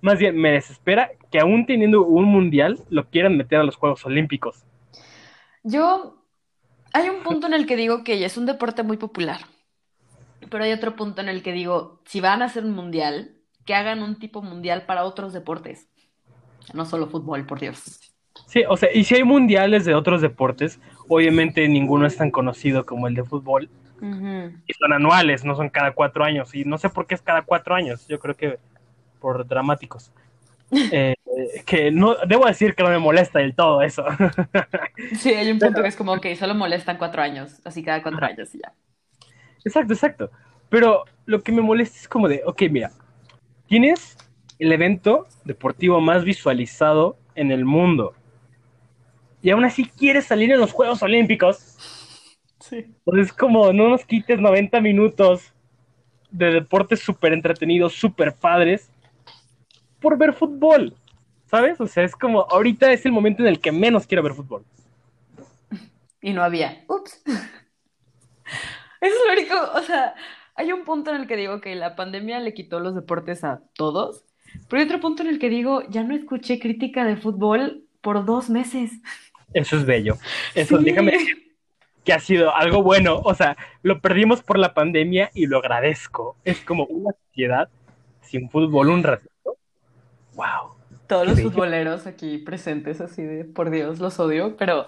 Más 0.00 0.18
bien, 0.18 0.36
me 0.36 0.50
desespera 0.50 1.10
que 1.30 1.38
aún 1.38 1.66
teniendo 1.66 2.04
un 2.04 2.24
mundial 2.24 2.80
lo 2.90 3.08
quieran 3.10 3.36
meter 3.36 3.60
a 3.60 3.62
los 3.64 3.76
Juegos 3.76 4.04
Olímpicos. 4.06 4.64
Yo, 5.62 6.16
hay 6.92 7.08
un 7.10 7.22
punto 7.22 7.46
en 7.46 7.54
el 7.54 7.64
que 7.66 7.76
digo 7.76 8.02
que 8.02 8.24
es 8.24 8.36
un 8.36 8.44
deporte 8.46 8.82
muy 8.82 8.96
popular, 8.96 9.40
pero 10.50 10.64
hay 10.64 10.72
otro 10.72 10.96
punto 10.96 11.20
en 11.20 11.28
el 11.28 11.42
que 11.44 11.52
digo, 11.52 12.00
si 12.06 12.20
van 12.20 12.42
a 12.42 12.46
hacer 12.46 12.64
un 12.64 12.72
mundial, 12.72 13.36
que 13.64 13.74
hagan 13.74 14.02
un 14.02 14.18
tipo 14.18 14.42
mundial 14.42 14.84
para 14.84 15.04
otros 15.04 15.32
deportes, 15.32 15.88
no 16.72 16.84
solo 16.86 17.06
fútbol, 17.06 17.46
por 17.46 17.60
Dios. 17.60 18.13
Sí, 18.46 18.62
o 18.68 18.76
sea, 18.76 18.90
y 18.92 19.04
si 19.04 19.16
hay 19.16 19.24
mundiales 19.24 19.84
de 19.84 19.94
otros 19.94 20.20
deportes, 20.20 20.80
obviamente 21.08 21.68
ninguno 21.68 22.06
es 22.06 22.16
tan 22.16 22.30
conocido 22.30 22.84
como 22.86 23.08
el 23.08 23.14
de 23.14 23.24
fútbol. 23.24 23.68
Y 24.66 24.72
son 24.74 24.92
anuales, 24.92 25.46
no 25.46 25.56
son 25.56 25.70
cada 25.70 25.92
cuatro 25.92 26.24
años. 26.24 26.54
Y 26.54 26.64
no 26.64 26.76
sé 26.76 26.90
por 26.90 27.06
qué 27.06 27.14
es 27.14 27.22
cada 27.22 27.40
cuatro 27.40 27.74
años. 27.74 28.06
Yo 28.06 28.18
creo 28.18 28.36
que 28.36 28.58
por 29.18 29.46
dramáticos. 29.46 30.12
Eh, 30.92 31.14
que 31.66 31.90
no, 31.90 32.16
debo 32.26 32.46
decir 32.46 32.74
que 32.74 32.82
no 32.82 32.88
me 32.88 32.98
molesta 32.98 33.38
del 33.38 33.54
todo 33.54 33.82
eso. 33.82 34.04
Sí, 35.18 35.30
hay 35.30 35.50
un 35.50 35.58
punto 35.58 35.82
que 35.82 35.88
es 35.88 35.96
como 35.96 36.20
que 36.20 36.34
solo 36.36 36.54
molestan 36.54 36.96
cuatro 36.96 37.22
años, 37.22 37.60
así 37.64 37.82
cada 37.82 38.02
cuatro 38.02 38.24
años 38.24 38.54
y 38.54 38.60
ya. 38.60 38.72
exacto, 39.64 39.92
exacto. 39.92 40.30
Pero 40.68 41.04
lo 41.26 41.42
que 41.42 41.52
me 41.52 41.60
molesta 41.60 41.98
es 41.98 42.08
como 42.08 42.28
de, 42.28 42.42
ok, 42.44 42.62
mira, 42.70 42.90
tienes 43.66 44.16
el 44.58 44.72
evento 44.72 45.26
deportivo 45.44 46.00
más 46.00 46.24
visualizado 46.24 47.16
en 47.34 47.50
el 47.50 47.64
mundo. 47.64 48.14
Y 49.44 49.50
aún 49.50 49.62
así 49.66 49.84
quieres 49.84 50.24
salir 50.24 50.50
en 50.50 50.58
los 50.58 50.72
Juegos 50.72 51.02
Olímpicos. 51.02 51.76
Sí. 52.60 52.86
Pues 53.04 53.26
es 53.26 53.32
como, 53.34 53.74
no 53.74 53.90
nos 53.90 54.06
quites 54.06 54.40
90 54.40 54.80
minutos 54.80 55.52
de 56.30 56.50
deportes 56.50 57.00
súper 57.00 57.34
entretenidos, 57.34 57.92
súper 57.92 58.34
padres, 58.34 58.88
por 60.00 60.16
ver 60.16 60.32
fútbol, 60.32 60.96
¿sabes? 61.44 61.78
O 61.78 61.86
sea, 61.86 62.04
es 62.04 62.16
como, 62.16 62.46
ahorita 62.48 62.90
es 62.90 63.04
el 63.04 63.12
momento 63.12 63.42
en 63.42 63.48
el 63.48 63.60
que 63.60 63.70
menos 63.70 64.06
quiero 64.06 64.22
ver 64.22 64.32
fútbol. 64.32 64.64
Y 66.22 66.32
no 66.32 66.42
había. 66.42 66.82
Ups. 66.88 67.22
Eso 67.26 67.36
es 69.00 69.12
lo 69.26 69.32
único, 69.34 69.54
o 69.74 69.82
sea, 69.82 70.14
hay 70.54 70.72
un 70.72 70.84
punto 70.84 71.10
en 71.10 71.20
el 71.20 71.26
que 71.26 71.36
digo 71.36 71.60
que 71.60 71.74
la 71.74 71.96
pandemia 71.96 72.40
le 72.40 72.54
quitó 72.54 72.80
los 72.80 72.94
deportes 72.94 73.44
a 73.44 73.60
todos, 73.74 74.24
pero 74.70 74.80
hay 74.80 74.86
otro 74.86 75.00
punto 75.00 75.22
en 75.22 75.28
el 75.28 75.38
que 75.38 75.50
digo, 75.50 75.82
ya 75.90 76.02
no 76.02 76.14
escuché 76.14 76.58
crítica 76.58 77.04
de 77.04 77.18
fútbol 77.18 77.84
por 78.00 78.24
dos 78.24 78.48
meses. 78.48 78.90
Eso 79.54 79.76
es 79.76 79.86
bello. 79.86 80.18
Eso, 80.54 80.78
Sí. 80.78 80.84
déjame 80.84 81.12
decir 81.12 81.56
que 82.04 82.12
ha 82.12 82.20
sido 82.20 82.54
algo 82.54 82.82
bueno. 82.82 83.20
O 83.24 83.34
sea, 83.34 83.56
lo 83.82 84.00
perdimos 84.00 84.42
por 84.42 84.58
la 84.58 84.74
pandemia 84.74 85.30
y 85.32 85.46
lo 85.46 85.58
agradezco. 85.58 86.36
Es 86.44 86.60
como 86.60 86.84
una 86.84 87.12
sociedad 87.28 87.68
sin 88.20 88.50
fútbol 88.50 88.90
un 88.90 89.02
ratito. 89.02 89.30
Wow. 90.34 90.74
Todos 91.06 91.26
los 91.26 91.36
bello. 91.36 91.50
futboleros 91.50 92.06
aquí 92.06 92.38
presentes, 92.38 93.00
así 93.00 93.22
de, 93.22 93.44
por 93.44 93.70
Dios, 93.70 94.00
los 94.00 94.18
odio, 94.18 94.56
pero 94.56 94.86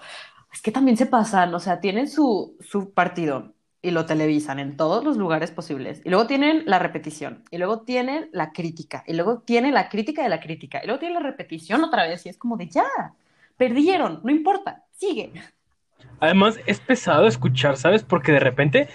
es 0.51 0.61
que 0.61 0.71
también 0.71 0.97
se 0.97 1.05
pasan, 1.05 1.53
o 1.53 1.59
sea, 1.59 1.79
tienen 1.79 2.07
su, 2.09 2.55
su 2.59 2.91
partido 2.91 3.53
y 3.83 3.91
lo 3.91 4.05
televisan 4.07 4.57
en 4.59 4.75
todos 4.75 5.03
los 5.03 5.15
lugares 5.17 5.51
posibles, 5.51 6.01
y 6.03 6.09
luego 6.09 6.25
tienen 6.25 6.63
la 6.65 6.79
repetición, 6.79 7.43
y 7.51 7.59
luego 7.59 7.81
tienen 7.81 8.29
la 8.33 8.51
crítica, 8.51 9.03
y 9.05 9.13
luego 9.13 9.39
tienen 9.45 9.75
la 9.75 9.87
crítica 9.87 10.23
de 10.23 10.29
la 10.29 10.39
crítica, 10.39 10.81
y 10.83 10.87
luego 10.87 10.99
tienen 10.99 11.21
la 11.21 11.29
repetición 11.29 11.83
otra 11.83 12.07
vez, 12.07 12.25
y 12.25 12.29
es 12.29 12.37
como 12.37 12.57
de 12.57 12.67
ya, 12.67 12.83
perdieron, 13.57 14.21
no 14.23 14.31
importa, 14.31 14.83
sigue. 14.91 15.33
Además, 16.19 16.59
es 16.65 16.79
pesado 16.79 17.27
escuchar, 17.27 17.77
¿sabes? 17.77 18.03
Porque 18.03 18.31
de 18.31 18.39
repente 18.39 18.87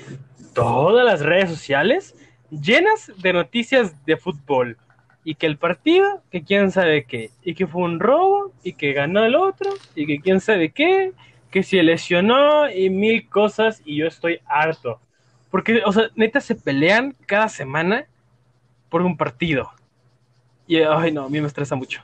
todas 0.55 1.05
las 1.05 1.21
redes 1.21 1.51
sociales 1.51 2.15
llenas 2.51 3.13
de 3.19 3.33
noticias 3.33 4.05
de 4.05 4.17
fútbol. 4.17 4.77
Y 5.25 5.37
que 5.37 5.47
el 5.47 5.57
partido, 5.57 6.23
que 6.31 6.43
quién 6.43 6.73
sabe 6.73 7.05
qué. 7.05 7.31
Y 7.45 7.55
que 7.55 7.69
fue 7.69 7.83
un 7.83 8.01
robo, 8.01 8.53
y 8.65 8.73
que 8.73 8.93
ganó 8.93 9.25
el 9.25 9.37
otro, 9.37 9.71
y 9.95 10.05
que 10.07 10.21
quién 10.21 10.41
sabe 10.41 10.73
qué. 10.73 11.13
Que 11.51 11.63
se 11.63 11.83
lesionó 11.83 12.69
y 12.69 12.91
mil 12.91 13.29
cosas. 13.29 13.83
Y 13.85 13.99
yo 13.99 14.09
estoy 14.09 14.41
harto. 14.47 15.01
Porque, 15.51 15.83
o 15.85 15.93
sea, 15.93 16.09
neta 16.17 16.41
se 16.41 16.57
pelean 16.57 17.15
cada 17.27 17.49
semana 17.49 18.07
por 18.89 19.03
un 19.03 19.17
partido. 19.17 19.71
Y, 20.67 20.79
ay, 20.79 21.13
no, 21.13 21.27
a 21.27 21.29
mí 21.29 21.41
me 21.41 21.47
estresa 21.47 21.77
mucho. 21.77 22.03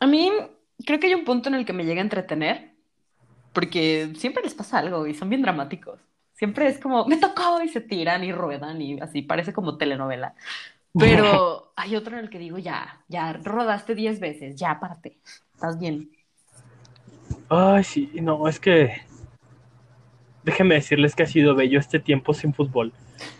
A 0.00 0.06
mí 0.06 0.30
creo 0.84 1.00
que 1.00 1.08
hay 1.08 1.14
un 1.14 1.24
punto 1.24 1.48
en 1.48 1.54
el 1.54 1.64
que 1.64 1.72
me 1.72 1.84
llega 1.84 2.00
a 2.00 2.04
entretener, 2.04 2.74
porque 3.52 4.12
siempre 4.16 4.42
les 4.42 4.54
pasa 4.54 4.78
algo 4.78 5.06
y 5.06 5.14
son 5.14 5.28
bien 5.28 5.42
dramáticos. 5.42 6.00
Siempre 6.32 6.68
es 6.68 6.78
como, 6.78 7.06
me 7.06 7.18
tocó 7.18 7.62
y 7.62 7.68
se 7.68 7.80
tiran 7.80 8.24
y 8.24 8.32
ruedan 8.32 8.80
y 8.80 9.00
así, 9.00 9.22
parece 9.22 9.52
como 9.52 9.76
telenovela. 9.76 10.34
Pero 10.98 11.72
hay 11.76 11.96
otro 11.96 12.16
en 12.16 12.24
el 12.24 12.30
que 12.30 12.38
digo, 12.38 12.58
ya, 12.58 13.04
ya 13.08 13.32
rodaste 13.32 13.94
10 13.94 14.20
veces, 14.20 14.56
ya 14.56 14.80
párate, 14.80 15.18
estás 15.54 15.78
bien. 15.78 16.10
Ay, 17.48 17.84
sí, 17.84 18.10
no, 18.22 18.48
es 18.48 18.60
que. 18.60 19.02
Déjenme 20.44 20.76
decirles 20.76 21.14
que 21.14 21.24
ha 21.24 21.26
sido 21.26 21.54
bello 21.54 21.78
este 21.78 21.98
tiempo 21.98 22.32
sin 22.32 22.54
fútbol. 22.54 22.92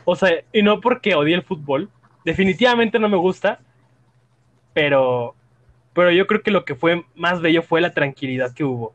O 0.05 0.17
sea, 0.17 0.31
y 0.53 0.63
no 0.63 0.81
porque 0.81 1.15
odie 1.15 1.35
el 1.35 1.43
fútbol. 1.43 1.89
Definitivamente 2.25 2.99
no 2.99 3.09
me 3.09 3.17
gusta. 3.17 3.61
Pero. 4.75 5.35
Pero 6.01 6.13
yo 6.13 6.27
creo 6.27 6.43
que 6.43 6.51
lo 6.51 6.65
que 6.65 6.75
fue 6.75 7.05
más 7.15 7.43
bello 7.43 7.61
fue 7.61 7.83
la 7.83 7.93
tranquilidad 7.93 8.55
que 8.55 8.65
hubo. 8.65 8.95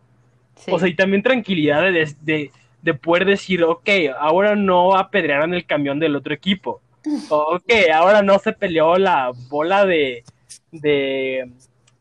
Sí. 0.56 0.72
O 0.72 0.80
sea, 0.80 0.88
y 0.88 0.96
también 0.96 1.22
tranquilidad 1.22 1.84
de, 1.84 2.16
de, 2.22 2.50
de 2.82 2.94
poder 2.96 3.26
decir, 3.26 3.64
ok, 3.64 3.88
ahora 4.18 4.56
no 4.56 4.96
apedrearon 4.96 5.54
el 5.54 5.68
camión 5.68 6.00
del 6.00 6.16
otro 6.16 6.34
equipo. 6.34 6.82
Ok, 7.30 7.72
ahora 7.94 8.24
no 8.24 8.40
se 8.40 8.54
peleó 8.54 8.98
la 8.98 9.32
bola 9.50 9.86
de, 9.86 10.24
de 10.72 11.52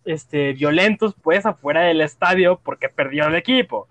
este, 0.06 0.54
violentos, 0.54 1.14
pues, 1.22 1.44
afuera 1.44 1.82
del 1.82 2.00
estadio 2.00 2.58
porque 2.64 2.88
perdió 2.88 3.26
el 3.26 3.34
equipo. 3.34 3.86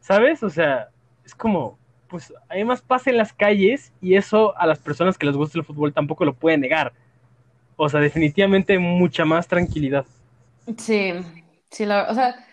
¿Sabes? 0.00 0.42
O 0.42 0.50
sea, 0.50 0.90
es 1.24 1.34
como, 1.34 1.78
pues, 2.08 2.34
hay 2.50 2.62
más 2.64 2.82
paz 2.82 3.06
en 3.06 3.16
las 3.16 3.32
calles 3.32 3.90
y 4.02 4.16
eso 4.16 4.54
a 4.58 4.66
las 4.66 4.80
personas 4.80 5.16
que 5.16 5.24
les 5.24 5.34
gusta 5.34 5.58
el 5.58 5.64
fútbol 5.64 5.94
tampoco 5.94 6.26
lo 6.26 6.34
pueden 6.34 6.60
negar. 6.60 6.92
O 7.76 7.88
sea, 7.88 8.00
definitivamente 8.00 8.78
mucha 8.78 9.24
más 9.24 9.48
tranquilidad. 9.48 10.04
Sí, 10.78 11.12
sí, 11.70 11.86
la- 11.86 12.08
o 12.10 12.14
sea, 12.14 12.46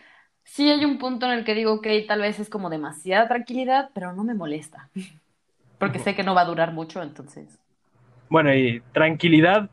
sí 0.43 0.69
hay 0.69 0.83
un 0.85 0.97
punto 0.97 1.25
en 1.25 1.33
el 1.33 1.45
que 1.45 1.53
digo, 1.55 1.73
ok, 1.73 1.87
tal 2.07 2.21
vez 2.21 2.39
es 2.39 2.49
como 2.49 2.69
demasiada 2.69 3.27
tranquilidad, 3.27 3.91
pero 3.93 4.13
no 4.13 4.23
me 4.23 4.33
molesta, 4.33 4.89
porque 5.79 5.99
sé 5.99 6.15
que 6.15 6.23
no 6.23 6.35
va 6.35 6.41
a 6.41 6.45
durar 6.45 6.73
mucho, 6.73 7.01
entonces. 7.03 7.59
Bueno, 8.29 8.53
y 8.53 8.81
tranquilidad 8.93 9.69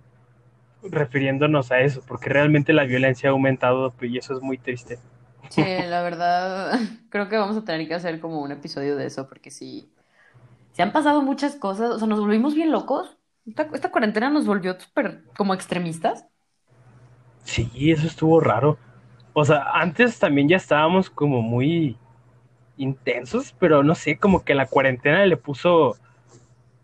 refiriéndonos 0.83 1.73
a 1.73 1.81
eso, 1.81 2.03
porque 2.07 2.31
realmente 2.31 2.73
la 2.75 2.85
violencia 2.85 3.31
ha 3.31 3.33
aumentado 3.33 3.95
y 4.03 4.19
eso 4.19 4.35
es 4.37 4.43
muy 4.43 4.59
triste. 4.59 4.99
Sí, 5.49 5.63
la 5.87 6.03
verdad, 6.03 6.79
creo 7.11 7.29
que 7.29 7.37
vamos 7.37 7.57
a 7.57 7.65
tener 7.65 7.87
que 7.89 7.95
hacer 7.95 8.21
como 8.21 8.41
un 8.43 8.53
episodio 8.53 8.97
de 8.97 9.07
eso, 9.07 9.29
porque 9.29 9.51
sí, 9.51 9.95
se 10.73 10.83
han 10.83 10.93
pasado 10.93 11.23
muchas 11.23 11.57
cosas, 11.57 11.91
o 11.93 11.99
sea, 12.01 12.09
nos 12.09 12.21
volvimos 12.21 12.55
bien 12.55 12.73
locos. 12.73 13.19
Esta, 13.47 13.65
esta 13.75 13.93
cuarentena 13.93 14.31
nos 14.31 14.47
volvió 14.47 14.79
súper 14.81 15.25
como 15.37 15.55
extremistas. 15.55 16.27
Sí, 17.47 17.71
eso 17.91 18.07
estuvo 18.07 18.41
raro. 18.41 18.77
O 19.33 19.45
sea, 19.45 19.71
antes 19.73 20.19
también 20.19 20.49
ya 20.49 20.57
estábamos 20.57 21.09
como 21.11 21.43
muy 21.43 21.97
intensos, 22.77 23.55
pero 23.59 23.83
no 23.83 23.95
sé, 23.95 24.19
como 24.19 24.45
que 24.45 24.55
la 24.55 24.67
cuarentena 24.67 25.25
le 25.27 25.37
puso 25.37 25.97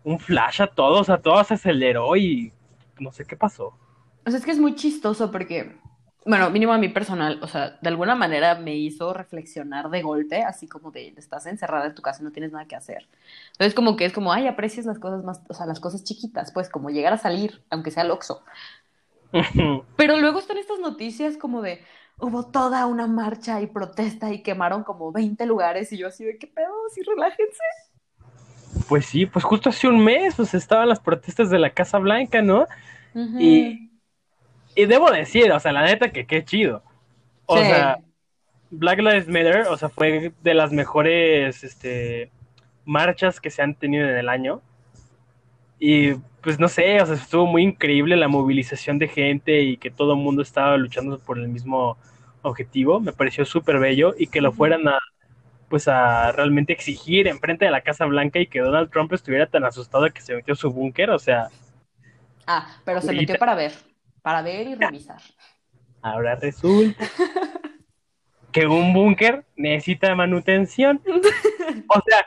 un 0.03 0.19
flash 0.19 0.61
a 0.61 0.67
todos, 0.67 1.01
o 1.01 1.03
sea, 1.03 1.19
todo 1.19 1.43
se 1.43 1.55
aceleró 1.55 2.15
y 2.15 2.53
no 2.99 3.11
sé 3.11 3.25
qué 3.25 3.37
pasó. 3.37 3.77
O 4.25 4.29
sea, 4.29 4.39
es 4.39 4.45
que 4.45 4.51
es 4.51 4.59
muy 4.59 4.75
chistoso 4.75 5.31
porque, 5.31 5.77
bueno, 6.25 6.49
mínimo 6.49 6.73
a 6.73 6.77
mí 6.77 6.89
personal, 6.89 7.39
o 7.43 7.47
sea, 7.47 7.77
de 7.81 7.89
alguna 7.89 8.15
manera 8.15 8.55
me 8.55 8.75
hizo 8.75 9.13
reflexionar 9.13 9.89
de 9.89 10.01
golpe, 10.01 10.43
así 10.43 10.67
como 10.67 10.91
de, 10.91 11.13
estás 11.17 11.45
encerrada 11.45 11.87
en 11.87 11.95
tu 11.95 12.01
casa 12.01 12.21
y 12.21 12.25
no 12.25 12.31
tienes 12.31 12.53
nada 12.53 12.65
que 12.67 12.75
hacer. 12.77 13.09
Entonces, 13.53 13.73
como 13.75 13.97
que 13.97 14.05
es 14.05 14.13
como, 14.13 14.31
ay, 14.31 14.47
aprecias 14.47 14.85
las 14.85 14.99
cosas 14.99 15.23
más, 15.25 15.41
o 15.49 15.53
sea, 15.53 15.65
las 15.65 15.81
cosas 15.81 16.03
chiquitas, 16.05 16.51
pues, 16.53 16.69
como 16.69 16.89
llegar 16.89 17.13
a 17.13 17.17
salir, 17.17 17.63
aunque 17.69 17.91
sea 17.91 18.03
al 18.03 18.11
Oxxo. 18.11 18.43
Pero 19.97 20.17
luego 20.17 20.39
están 20.39 20.57
estas 20.57 20.79
noticias 20.79 21.37
como 21.37 21.61
de, 21.61 21.83
hubo 22.19 22.45
toda 22.45 22.85
una 22.85 23.07
marcha 23.07 23.61
y 23.61 23.67
protesta 23.67 24.31
y 24.31 24.43
quemaron 24.43 24.83
como 24.83 25.11
20 25.11 25.45
lugares 25.45 25.91
y 25.91 25.97
yo 25.97 26.07
así 26.07 26.23
de, 26.23 26.37
¿qué 26.37 26.47
pedo? 26.47 26.71
Sí, 26.93 27.01
relájense. 27.03 27.63
Pues 28.87 29.05
sí, 29.05 29.25
pues 29.25 29.45
justo 29.45 29.69
hace 29.69 29.87
un 29.87 30.03
mes, 30.03 30.35
pues 30.35 30.53
estaban 30.53 30.89
las 30.89 30.99
protestas 30.99 31.49
de 31.49 31.59
la 31.59 31.69
Casa 31.71 31.99
Blanca, 31.99 32.41
¿no? 32.41 32.67
Y- 33.39 33.89
Y 34.75 34.85
debo 34.87 35.11
decir, 35.11 35.51
o 35.51 35.59
sea, 35.59 35.71
la 35.71 35.83
neta 35.83 36.11
que 36.11 36.25
qué 36.25 36.43
chido. 36.43 36.81
O 37.45 37.57
Sí. 37.57 37.65
sea, 37.65 37.99
Black 38.71 38.99
Lives 38.99 39.27
Matter, 39.27 39.67
o 39.69 39.77
sea, 39.77 39.89
fue 39.89 40.33
de 40.41 40.53
las 40.55 40.71
mejores 40.71 41.63
este, 41.63 42.31
marchas 42.85 43.39
que 43.39 43.51
se 43.51 43.61
han 43.61 43.75
tenido 43.75 44.09
en 44.09 44.17
el 44.17 44.29
año. 44.29 44.61
Y 45.85 46.13
pues 46.41 46.59
no 46.59 46.69
sé, 46.69 47.01
o 47.01 47.05
sea, 47.05 47.15
estuvo 47.15 47.45
muy 47.45 47.63
increíble 47.63 48.15
la 48.17 48.27
movilización 48.29 48.99
de 48.99 49.07
gente 49.09 49.61
y 49.63 49.77
que 49.77 49.91
todo 49.91 50.13
el 50.13 50.19
mundo 50.19 50.41
estaba 50.41 50.77
luchando 50.77 51.19
por 51.19 51.37
el 51.39 51.49
mismo 51.49 51.97
objetivo. 52.41 52.99
Me 53.01 53.11
pareció 53.13 53.43
súper 53.45 53.79
bello 53.79 54.13
y 54.17 54.27
que 54.27 54.41
lo 54.41 54.53
fueran 54.53 54.87
a 54.87 54.97
pues 55.69 55.87
a 55.89 56.31
realmente 56.33 56.73
exigir 56.73 57.27
enfrente 57.27 57.65
de 57.65 57.71
la 57.71 57.81
Casa 57.81 58.05
Blanca 58.05 58.39
y 58.39 58.47
que 58.47 58.59
Donald 58.61 58.91
Trump 58.91 59.13
estuviera 59.13 59.47
tan 59.47 59.65
asustado 59.65 60.11
que 60.13 60.21
se 60.21 60.35
metió 60.35 60.53
a 60.53 60.57
su 60.57 60.71
búnker, 60.71 61.09
o 61.11 61.19
sea, 61.19 61.49
Ah, 62.45 62.67
pero 62.83 63.01
se 63.01 63.13
metió 63.13 63.37
para 63.37 63.55
ver, 63.55 63.73
para 64.21 64.41
ver 64.41 64.67
y 64.67 64.75
revisar. 64.75 65.21
ahora 66.01 66.35
resulta 66.35 67.05
que 68.51 68.67
un 68.67 68.93
búnker 68.93 69.45
necesita 69.55 70.15
manutención. 70.15 71.01
O 71.87 72.01
sea, 72.07 72.25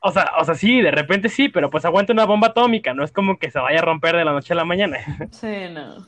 o 0.00 0.12
sea, 0.12 0.32
o 0.38 0.44
sea, 0.44 0.54
sí, 0.54 0.80
de 0.80 0.90
repente 0.90 1.28
sí, 1.28 1.48
pero 1.48 1.70
pues 1.70 1.84
aguanta 1.84 2.12
una 2.12 2.24
bomba 2.26 2.48
atómica, 2.48 2.94
no 2.94 3.04
es 3.04 3.12
como 3.12 3.38
que 3.38 3.50
se 3.50 3.58
vaya 3.58 3.80
a 3.80 3.82
romper 3.82 4.16
de 4.16 4.24
la 4.24 4.32
noche 4.32 4.52
a 4.54 4.56
la 4.56 4.64
mañana. 4.64 4.98
Sí, 5.32 5.68
no. 5.70 6.06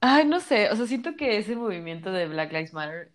Ay, 0.00 0.26
no 0.26 0.40
sé, 0.40 0.70
o 0.70 0.76
sea, 0.76 0.86
siento 0.86 1.16
que 1.16 1.36
ese 1.38 1.56
movimiento 1.56 2.10
de 2.12 2.26
Black 2.28 2.52
Lives 2.52 2.72
Matter 2.72 3.12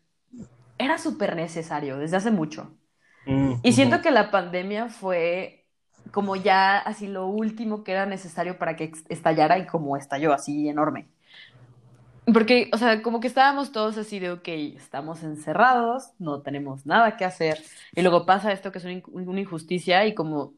era 0.77 0.97
súper 0.99 1.35
necesario 1.35 1.97
desde 1.97 2.17
hace 2.17 2.31
mucho. 2.31 2.77
Y 3.63 3.73
siento 3.73 4.01
que 4.01 4.11
la 4.11 4.31
pandemia 4.31 4.89
fue 4.89 5.67
como 6.11 6.35
ya 6.37 6.77
así 6.79 7.07
lo 7.07 7.27
último 7.27 7.83
que 7.83 7.93
era 7.93 8.05
necesario 8.05 8.59
para 8.59 8.75
que 8.77 8.91
estallara 9.09 9.59
y 9.59 9.67
como 9.67 9.97
estalló 9.97 10.33
así 10.33 10.69
enorme. 10.69 11.09
Porque, 12.33 12.69
o 12.73 12.77
sea, 12.77 13.03
como 13.03 13.19
que 13.19 13.27
estábamos 13.27 13.71
todos 13.71 13.97
así 13.97 14.19
de, 14.19 14.31
ok, 14.31 14.47
estamos 14.47 15.21
encerrados, 15.23 16.09
no 16.17 16.41
tenemos 16.41 16.85
nada 16.85 17.17
que 17.17 17.25
hacer. 17.25 17.59
Y 17.95 18.01
luego 18.01 18.25
pasa 18.25 18.51
esto 18.51 18.71
que 18.71 18.79
es 18.79 18.83
una, 18.83 18.93
in- 18.93 19.03
una 19.07 19.39
injusticia 19.39 20.05
y 20.07 20.15
como, 20.15 20.53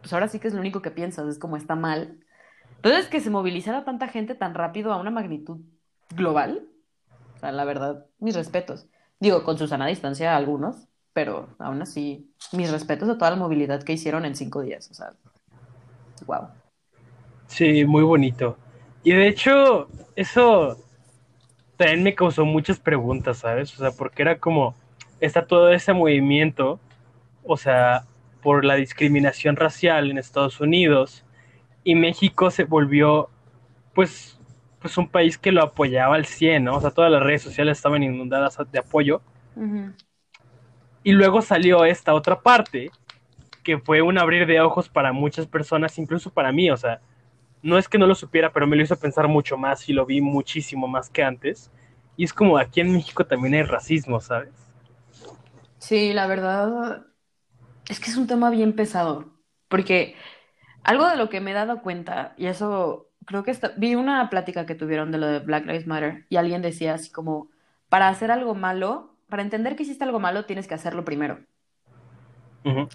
pues 0.00 0.12
ahora 0.12 0.28
sí 0.28 0.38
que 0.38 0.48
es 0.48 0.54
lo 0.54 0.60
único 0.60 0.80
que 0.80 0.92
piensas, 0.92 1.26
es 1.28 1.38
como 1.38 1.56
está 1.56 1.74
mal. 1.74 2.20
Entonces, 2.76 3.08
que 3.08 3.20
se 3.20 3.30
movilizara 3.30 3.84
tanta 3.84 4.06
gente 4.08 4.36
tan 4.36 4.54
rápido 4.54 4.92
a 4.92 5.00
una 5.00 5.10
magnitud 5.10 5.58
global, 6.14 6.68
o 7.36 7.40
sea, 7.40 7.50
la 7.52 7.64
verdad, 7.64 8.06
mis 8.20 8.36
respetos. 8.36 8.86
Digo, 9.18 9.42
con 9.42 9.58
Susana 9.58 9.86
distancia 9.88 10.34
a 10.34 10.36
algunos, 10.36 10.86
pero 11.12 11.48
aún 11.58 11.82
así, 11.82 12.32
mis 12.52 12.70
respetos 12.70 13.08
a 13.08 13.18
toda 13.18 13.32
la 13.32 13.36
movilidad 13.36 13.82
que 13.82 13.92
hicieron 13.94 14.24
en 14.24 14.36
cinco 14.36 14.62
días, 14.62 14.88
o 14.90 14.94
sea, 14.94 15.14
wow. 16.26 16.48
Sí, 17.48 17.84
muy 17.84 18.04
bonito. 18.04 18.56
Y 19.02 19.12
de 19.12 19.26
hecho, 19.28 19.88
eso 20.14 20.76
también 21.78 22.02
me 22.02 22.14
causó 22.14 22.44
muchas 22.44 22.78
preguntas, 22.78 23.38
¿sabes? 23.38 23.72
O 23.74 23.78
sea, 23.78 23.92
porque 23.92 24.22
era 24.22 24.38
como, 24.38 24.74
está 25.20 25.46
todo 25.46 25.72
ese 25.72 25.92
movimiento, 25.94 26.80
o 27.44 27.56
sea, 27.56 28.04
por 28.42 28.64
la 28.64 28.74
discriminación 28.74 29.56
racial 29.56 30.10
en 30.10 30.18
Estados 30.18 30.60
Unidos, 30.60 31.24
y 31.84 31.94
México 31.94 32.50
se 32.50 32.64
volvió, 32.64 33.30
pues, 33.94 34.38
pues 34.80 34.98
un 34.98 35.08
país 35.08 35.38
que 35.38 35.52
lo 35.52 35.62
apoyaba 35.62 36.16
al 36.16 36.26
100, 36.26 36.64
¿no? 36.64 36.76
O 36.76 36.80
sea, 36.80 36.90
todas 36.90 37.12
las 37.12 37.22
redes 37.22 37.42
sociales 37.42 37.78
estaban 37.78 38.02
inundadas 38.02 38.58
de 38.70 38.78
apoyo. 38.78 39.22
Y 41.04 41.12
luego 41.12 41.42
salió 41.42 41.84
esta 41.84 42.12
otra 42.12 42.40
parte, 42.40 42.90
que 43.62 43.78
fue 43.78 44.02
un 44.02 44.18
abrir 44.18 44.46
de 44.46 44.60
ojos 44.60 44.88
para 44.88 45.12
muchas 45.12 45.46
personas, 45.46 45.96
incluso 45.98 46.30
para 46.30 46.50
mí, 46.50 46.70
o 46.70 46.76
sea, 46.76 47.00
no 47.62 47.78
es 47.78 47.88
que 47.88 47.98
no 47.98 48.06
lo 48.06 48.14
supiera, 48.14 48.52
pero 48.52 48.66
me 48.66 48.76
lo 48.76 48.82
hizo 48.82 48.96
pensar 48.98 49.28
mucho 49.28 49.56
más 49.56 49.88
y 49.88 49.92
lo 49.92 50.06
vi 50.06 50.20
muchísimo 50.20 50.88
más 50.88 51.10
que 51.10 51.22
antes. 51.22 51.70
Y 52.16 52.24
es 52.24 52.32
como 52.32 52.58
aquí 52.58 52.80
en 52.80 52.92
México 52.92 53.26
también 53.26 53.54
hay 53.54 53.62
racismo, 53.62 54.20
¿sabes? 54.20 54.50
Sí, 55.78 56.12
la 56.12 56.26
verdad 56.26 57.06
es 57.88 58.00
que 58.00 58.10
es 58.10 58.16
un 58.16 58.26
tema 58.26 58.50
bien 58.50 58.74
pesado, 58.76 59.32
porque 59.68 60.16
algo 60.84 61.08
de 61.08 61.16
lo 61.16 61.30
que 61.30 61.40
me 61.40 61.52
he 61.52 61.54
dado 61.54 61.82
cuenta, 61.82 62.34
y 62.38 62.46
eso 62.46 63.10
creo 63.26 63.44
que 63.44 63.52
está- 63.52 63.74
vi 63.78 63.94
una 63.96 64.30
plática 64.30 64.66
que 64.66 64.74
tuvieron 64.76 65.12
de 65.12 65.18
lo 65.18 65.26
de 65.26 65.40
Black 65.40 65.66
Lives 65.66 65.86
Matter, 65.86 66.26
y 66.30 66.36
alguien 66.36 66.62
decía 66.62 66.94
así 66.94 67.10
como, 67.12 67.50
para 67.88 68.08
hacer 68.08 68.30
algo 68.32 68.54
malo, 68.54 69.16
para 69.28 69.42
entender 69.42 69.76
que 69.76 69.84
hiciste 69.84 70.04
algo 70.04 70.20
malo, 70.20 70.46
tienes 70.46 70.68
que 70.68 70.74
hacerlo 70.74 71.04
primero. 71.04 71.40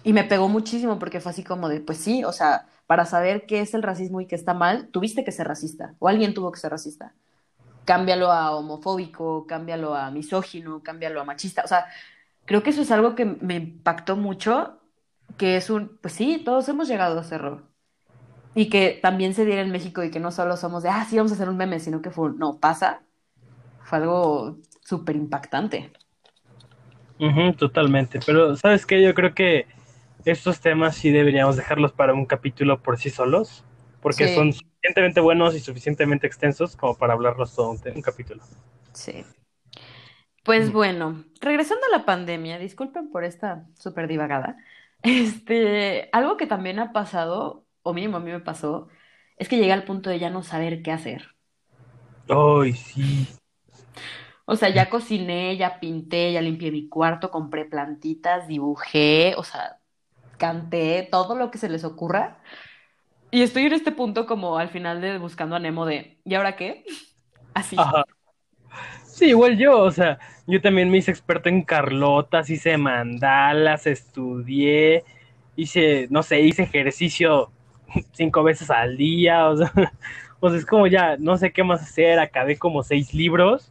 Y 0.02 0.12
me 0.12 0.24
pegó 0.24 0.48
muchísimo 0.48 0.98
porque 0.98 1.20
fue 1.20 1.30
así 1.32 1.42
como 1.44 1.68
de, 1.68 1.80
pues 1.80 1.98
sí, 1.98 2.24
o 2.24 2.32
sea, 2.32 2.66
para 2.86 3.04
saber 3.06 3.46
qué 3.46 3.60
es 3.60 3.74
el 3.74 3.82
racismo 3.82 4.20
y 4.20 4.26
qué 4.26 4.34
está 4.34 4.54
mal, 4.54 4.88
tuviste 4.88 5.24
que 5.24 5.32
ser 5.32 5.48
racista, 5.48 5.94
o 5.98 6.08
alguien 6.08 6.34
tuvo 6.34 6.52
que 6.52 6.60
ser 6.60 6.70
racista. 6.70 7.14
Cámbialo 7.84 8.30
a 8.32 8.56
homofóbico, 8.56 9.46
cámbialo 9.46 9.94
a 9.94 10.10
misógino, 10.10 10.82
cámbialo 10.82 11.20
a 11.20 11.24
machista. 11.24 11.62
O 11.64 11.68
sea, 11.68 11.86
creo 12.46 12.62
que 12.62 12.70
eso 12.70 12.82
es 12.82 12.90
algo 12.90 13.14
que 13.14 13.24
me 13.24 13.56
impactó 13.56 14.16
mucho, 14.16 14.80
que 15.36 15.56
es 15.56 15.70
un, 15.70 15.98
pues 16.00 16.14
sí, 16.14 16.42
todos 16.44 16.68
hemos 16.68 16.88
llegado 16.88 17.18
a 17.18 17.22
ese 17.22 17.36
error. 17.36 17.64
Y 18.54 18.70
que 18.70 18.98
también 19.02 19.34
se 19.34 19.44
diera 19.44 19.62
en 19.62 19.72
México 19.72 20.02
y 20.04 20.10
que 20.10 20.20
no 20.20 20.30
solo 20.30 20.56
somos 20.56 20.82
de, 20.82 20.88
ah, 20.88 21.04
sí, 21.08 21.16
vamos 21.16 21.32
a 21.32 21.34
hacer 21.34 21.48
un 21.48 21.56
meme, 21.56 21.80
sino 21.80 22.02
que 22.02 22.10
fue, 22.10 22.30
no, 22.36 22.58
pasa. 22.58 23.02
Fue 23.82 23.98
algo 23.98 24.58
súper 24.82 25.16
impactante. 25.16 25.92
Ujú, 27.18 27.52
totalmente. 27.54 28.20
Pero, 28.24 28.56
¿sabes 28.56 28.86
qué? 28.86 29.02
Yo 29.02 29.14
creo 29.14 29.34
que 29.34 29.66
estos 30.24 30.60
temas 30.60 30.96
sí 30.96 31.10
deberíamos 31.10 31.56
dejarlos 31.56 31.92
para 31.92 32.14
un 32.14 32.26
capítulo 32.26 32.82
por 32.82 32.98
sí 32.98 33.10
solos, 33.10 33.64
porque 34.02 34.28
Sí. 34.28 34.28
son 34.28 34.52
suficientemente 34.52 35.20
buenos 35.20 35.54
y 35.54 35.60
suficientemente 35.60 36.26
extensos 36.26 36.76
como 36.76 36.96
para 36.96 37.14
hablarlos 37.14 37.54
todo 37.54 37.70
un, 37.72 37.80
un 37.94 38.02
capítulo. 38.02 38.42
Sí. 38.94 39.24
Pues 40.42 40.70
Ujú. 40.70 40.72
bueno, 40.72 41.24
regresando 41.40 41.86
a 41.86 41.96
la 41.98 42.04
pandemia, 42.04 42.58
disculpen 42.58 43.10
por 43.10 43.24
esta 43.24 43.66
súper 43.78 44.08
divagada. 44.08 44.56
Este, 45.02 46.08
algo 46.12 46.36
que 46.36 46.46
también 46.46 46.78
ha 46.78 46.92
pasado, 46.92 47.66
o 47.82 47.94
mínimo 47.94 48.16
a 48.18 48.20
mí 48.20 48.30
me 48.30 48.40
pasó, 48.40 48.88
es 49.36 49.48
que 49.48 49.56
llegué 49.58 49.72
al 49.72 49.84
punto 49.84 50.10
de 50.10 50.18
ya 50.18 50.30
no 50.30 50.42
saber 50.42 50.82
qué 50.82 50.92
hacer. 50.92 51.34
Ay, 52.28 52.72
sí. 52.74 53.26
O 54.46 54.56
sea, 54.56 54.68
ya 54.70 54.90
cociné, 54.90 55.56
ya 55.56 55.80
pinté, 55.80 56.32
ya 56.32 56.40
limpié 56.42 56.70
mi 56.70 56.88
cuarto, 56.88 57.30
compré 57.30 57.64
plantitas, 57.64 58.46
dibujé, 58.48 59.34
o 59.36 59.42
sea, 59.44 59.80
canté, 60.38 61.08
todo 61.10 61.36
lo 61.36 61.50
que 61.50 61.58
se 61.58 61.68
les 61.68 61.84
ocurra. 61.84 62.40
Y 63.30 63.42
estoy 63.42 63.64
en 63.64 63.72
este 63.74 63.92
punto 63.92 64.26
como 64.26 64.58
al 64.58 64.70
final 64.70 65.00
de 65.00 65.18
Buscando 65.18 65.56
a 65.56 65.58
Nemo 65.58 65.86
de, 65.86 66.18
¿y 66.24 66.34
ahora 66.34 66.56
qué? 66.56 66.84
Así. 67.54 67.76
Ajá. 67.76 68.04
Sí, 69.04 69.26
igual 69.26 69.56
yo, 69.58 69.78
o 69.80 69.90
sea, 69.92 70.18
yo 70.46 70.60
también 70.60 70.90
me 70.90 70.98
hice 70.98 71.10
experto 71.10 71.48
en 71.48 71.62
carlotas, 71.62 72.50
hice 72.50 72.76
mandalas, 72.78 73.86
estudié, 73.86 75.04
hice, 75.56 76.08
no 76.10 76.22
sé, 76.22 76.40
hice 76.40 76.64
ejercicio 76.64 77.52
cinco 78.12 78.42
veces 78.42 78.70
al 78.70 78.96
día, 78.96 79.48
o 79.48 79.56
sea, 79.56 79.72
o 80.40 80.48
sea, 80.50 80.58
es 80.58 80.66
como 80.66 80.86
ya, 80.86 81.16
no 81.18 81.36
sé 81.36 81.52
qué 81.52 81.62
más 81.64 81.82
hacer, 81.82 82.18
acabé 82.18 82.58
como 82.58 82.82
seis 82.82 83.14
libros 83.14 83.70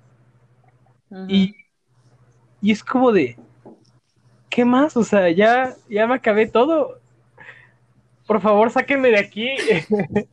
y, 1.27 1.55
y 2.61 2.71
es 2.71 2.83
como 2.83 3.11
de, 3.11 3.37
¿qué 4.53 4.65
más? 4.65 4.95
O 4.95 5.03
sea, 5.03 5.31
ya, 5.31 5.75
ya 5.89 6.05
me 6.05 6.13
acabé 6.13 6.47
todo. 6.47 6.99
Por 8.27 8.39
favor, 8.39 8.69
sáquenme 8.69 9.09
de 9.09 9.17
aquí. 9.17 9.49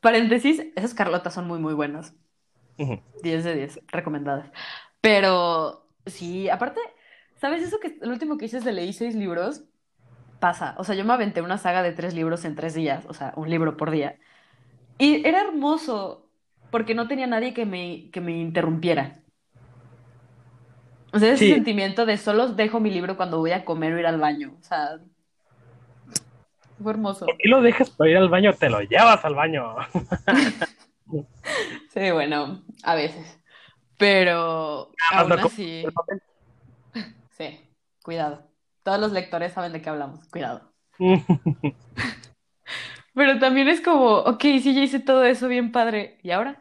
Paréntesis, 0.00 0.62
esas 0.76 0.94
Carlotas 0.94 1.34
son 1.34 1.48
muy, 1.48 1.58
muy 1.58 1.74
buenas. 1.74 2.14
Ujú. 2.78 3.00
10 3.22 3.42
de 3.42 3.54
10, 3.56 3.80
recomendadas. 3.88 4.50
Pero 5.00 5.88
sí, 6.06 6.48
aparte, 6.48 6.80
¿sabes 7.34 7.62
eso 7.62 7.80
que 7.80 7.98
el 8.00 8.10
último 8.10 8.38
que 8.38 8.44
hice 8.44 8.58
es 8.58 8.64
de 8.64 8.72
leí 8.72 8.92
seis 8.92 9.16
libros? 9.16 9.64
Pasa. 10.38 10.76
O 10.78 10.84
sea, 10.84 10.94
yo 10.94 11.04
me 11.04 11.12
aventé 11.12 11.42
una 11.42 11.58
saga 11.58 11.82
de 11.82 11.92
tres 11.92 12.14
libros 12.14 12.44
en 12.44 12.54
tres 12.54 12.74
días, 12.74 13.04
o 13.08 13.14
sea, 13.14 13.32
un 13.36 13.50
libro 13.50 13.76
por 13.76 13.90
día. 13.90 14.18
Y 14.98 15.26
era 15.26 15.42
hermoso, 15.42 16.30
porque 16.70 16.94
no 16.94 17.08
tenía 17.08 17.26
nadie 17.26 17.52
que 17.52 17.66
me, 17.66 18.10
que 18.12 18.20
me 18.20 18.38
interrumpiera. 18.38 19.23
O 21.14 21.18
sea, 21.18 21.32
ese 21.32 21.46
Sí. 21.46 21.52
sentimiento 21.54 22.04
de 22.06 22.16
solo 22.18 22.48
dejo 22.48 22.80
mi 22.80 22.90
libro 22.90 23.16
cuando 23.16 23.38
voy 23.38 23.52
a 23.52 23.64
comer 23.64 23.94
o 23.94 23.98
ir 24.00 24.06
al 24.06 24.18
baño. 24.18 24.56
O 24.58 24.62
sea, 24.62 24.98
fue 26.82 26.92
hermoso. 26.92 27.26
¿Por 27.26 27.36
qué 27.36 27.48
lo 27.48 27.62
dejas 27.62 27.88
para 27.90 28.10
ir 28.10 28.16
al 28.16 28.28
baño? 28.28 28.52
Te 28.52 28.68
lo 28.68 28.80
llevas 28.80 29.24
al 29.24 29.34
baño. 29.34 29.76
Sí, 31.92 32.10
bueno, 32.10 32.64
a 32.82 32.94
veces. 32.96 33.38
Pero 33.98 34.90
Nada 35.12 35.22
aún 35.22 35.32
así, 35.38 35.84
sí, 37.30 37.60
cuidado. 38.02 38.50
Todos 38.82 38.98
los 38.98 39.12
lectores 39.12 39.52
saben 39.52 39.72
de 39.72 39.80
qué 39.80 39.90
hablamos, 39.90 40.26
cuidado. 40.28 40.72
Pero 43.14 43.38
también 43.38 43.68
es 43.68 43.80
como, 43.80 44.16
ok, 44.16 44.40
sí, 44.40 44.74
ya 44.74 44.82
hice 44.82 44.98
todo 44.98 45.24
eso 45.24 45.46
bien 45.46 45.70
padre. 45.70 46.18
¿Y 46.22 46.32
ahora? 46.32 46.60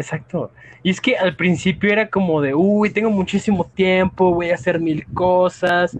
Exacto. 0.00 0.50
Y 0.82 0.90
es 0.90 1.00
que 1.00 1.18
al 1.18 1.36
principio 1.36 1.92
era 1.92 2.08
como 2.08 2.40
de, 2.40 2.54
uy, 2.54 2.88
tengo 2.88 3.10
muchísimo 3.10 3.64
tiempo, 3.64 4.32
voy 4.32 4.50
a 4.50 4.54
hacer 4.54 4.80
mil 4.80 5.04
cosas, 5.12 5.96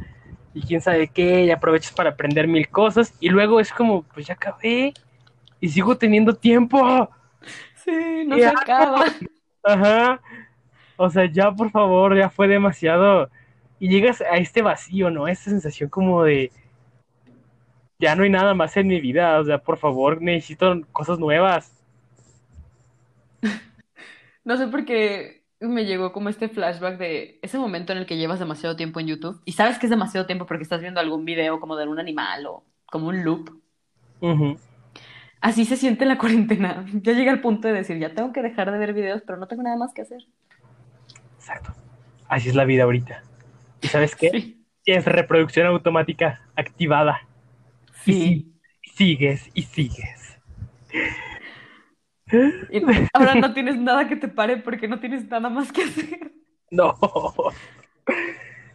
y 0.54 0.62
quién 0.62 0.80
sabe 0.80 1.08
qué, 1.08 1.44
y 1.44 1.50
aprovechas 1.50 1.92
para 1.92 2.10
aprender 2.10 2.48
mil 2.48 2.66
cosas, 2.68 3.12
y 3.20 3.28
luego 3.28 3.60
es 3.60 3.70
como, 3.70 4.02
pues 4.04 4.26
ya 4.26 4.34
acabé, 4.34 4.94
y 5.60 5.68
sigo 5.68 5.98
teniendo 5.98 6.34
tiempo. 6.34 7.10
Sí, 7.84 8.24
no 8.26 8.36
se 8.36 8.46
acaba. 8.46 9.04
Ajá. 9.62 10.20
O 10.96 11.10
sea, 11.10 11.26
ya 11.26 11.52
por 11.52 11.70
favor, 11.70 12.16
ya 12.16 12.30
fue 12.30 12.48
demasiado. 12.48 13.28
Y 13.78 13.90
llegas 13.90 14.22
a 14.22 14.38
este 14.38 14.62
vacío, 14.62 15.10
¿no? 15.10 15.28
Esta 15.28 15.50
sensación 15.50 15.90
como 15.90 16.22
de. 16.24 16.50
Ya 17.98 18.14
no 18.14 18.22
hay 18.22 18.30
nada 18.30 18.54
más 18.54 18.76
en 18.78 18.86
mi 18.86 19.00
vida. 19.00 19.38
O 19.40 19.44
sea, 19.44 19.58
por 19.58 19.76
favor, 19.78 20.22
necesito 20.22 20.80
cosas 20.92 21.18
nuevas. 21.18 21.72
No 24.50 24.56
sé 24.56 24.66
por 24.66 24.84
qué 24.84 25.44
me 25.60 25.84
llegó 25.84 26.12
como 26.12 26.28
este 26.28 26.48
flashback 26.48 26.98
de 26.98 27.38
ese 27.40 27.56
momento 27.56 27.92
en 27.92 27.98
el 27.98 28.06
que 28.06 28.16
llevas 28.16 28.40
demasiado 28.40 28.74
tiempo 28.74 28.98
en 28.98 29.06
YouTube 29.06 29.40
y 29.44 29.52
sabes 29.52 29.78
que 29.78 29.86
es 29.86 29.90
demasiado 29.90 30.26
tiempo 30.26 30.44
porque 30.44 30.64
estás 30.64 30.80
viendo 30.80 30.98
algún 30.98 31.24
video 31.24 31.60
como 31.60 31.76
de 31.76 31.86
un 31.86 32.00
animal 32.00 32.46
o 32.46 32.64
como 32.86 33.06
un 33.06 33.22
loop. 33.22 33.48
Así 35.40 35.64
se 35.64 35.76
siente 35.76 36.04
la 36.04 36.18
cuarentena. 36.18 36.84
Ya 36.94 37.12
llega 37.12 37.30
al 37.30 37.40
punto 37.40 37.68
de 37.68 37.74
decir, 37.74 37.96
ya 37.98 38.12
tengo 38.12 38.32
que 38.32 38.42
dejar 38.42 38.72
de 38.72 38.78
ver 38.78 38.92
videos, 38.92 39.22
pero 39.24 39.38
no 39.38 39.46
tengo 39.46 39.62
nada 39.62 39.76
más 39.76 39.94
que 39.94 40.02
hacer. 40.02 40.26
Exacto. 41.36 41.72
Así 42.26 42.48
es 42.48 42.56
la 42.56 42.64
vida 42.64 42.82
ahorita. 42.82 43.22
¿Y 43.82 43.86
sabes 43.86 44.16
qué? 44.16 44.30
Sí. 44.30 44.66
Tienes 44.82 45.04
reproducción 45.04 45.68
automática 45.68 46.40
activada. 46.56 47.20
Sí. 48.02 48.52
Y 48.82 48.90
sigues 48.96 49.48
y 49.54 49.62
sigues. 49.62 50.40
Y 52.70 52.82
ahora 53.12 53.34
no 53.34 53.52
tienes 53.52 53.76
nada 53.76 54.08
que 54.08 54.16
te 54.16 54.28
pare 54.28 54.56
porque 54.56 54.88
no 54.88 55.00
tienes 55.00 55.28
nada 55.28 55.48
más 55.48 55.72
que 55.72 55.82
hacer. 55.82 56.32
No. 56.70 56.96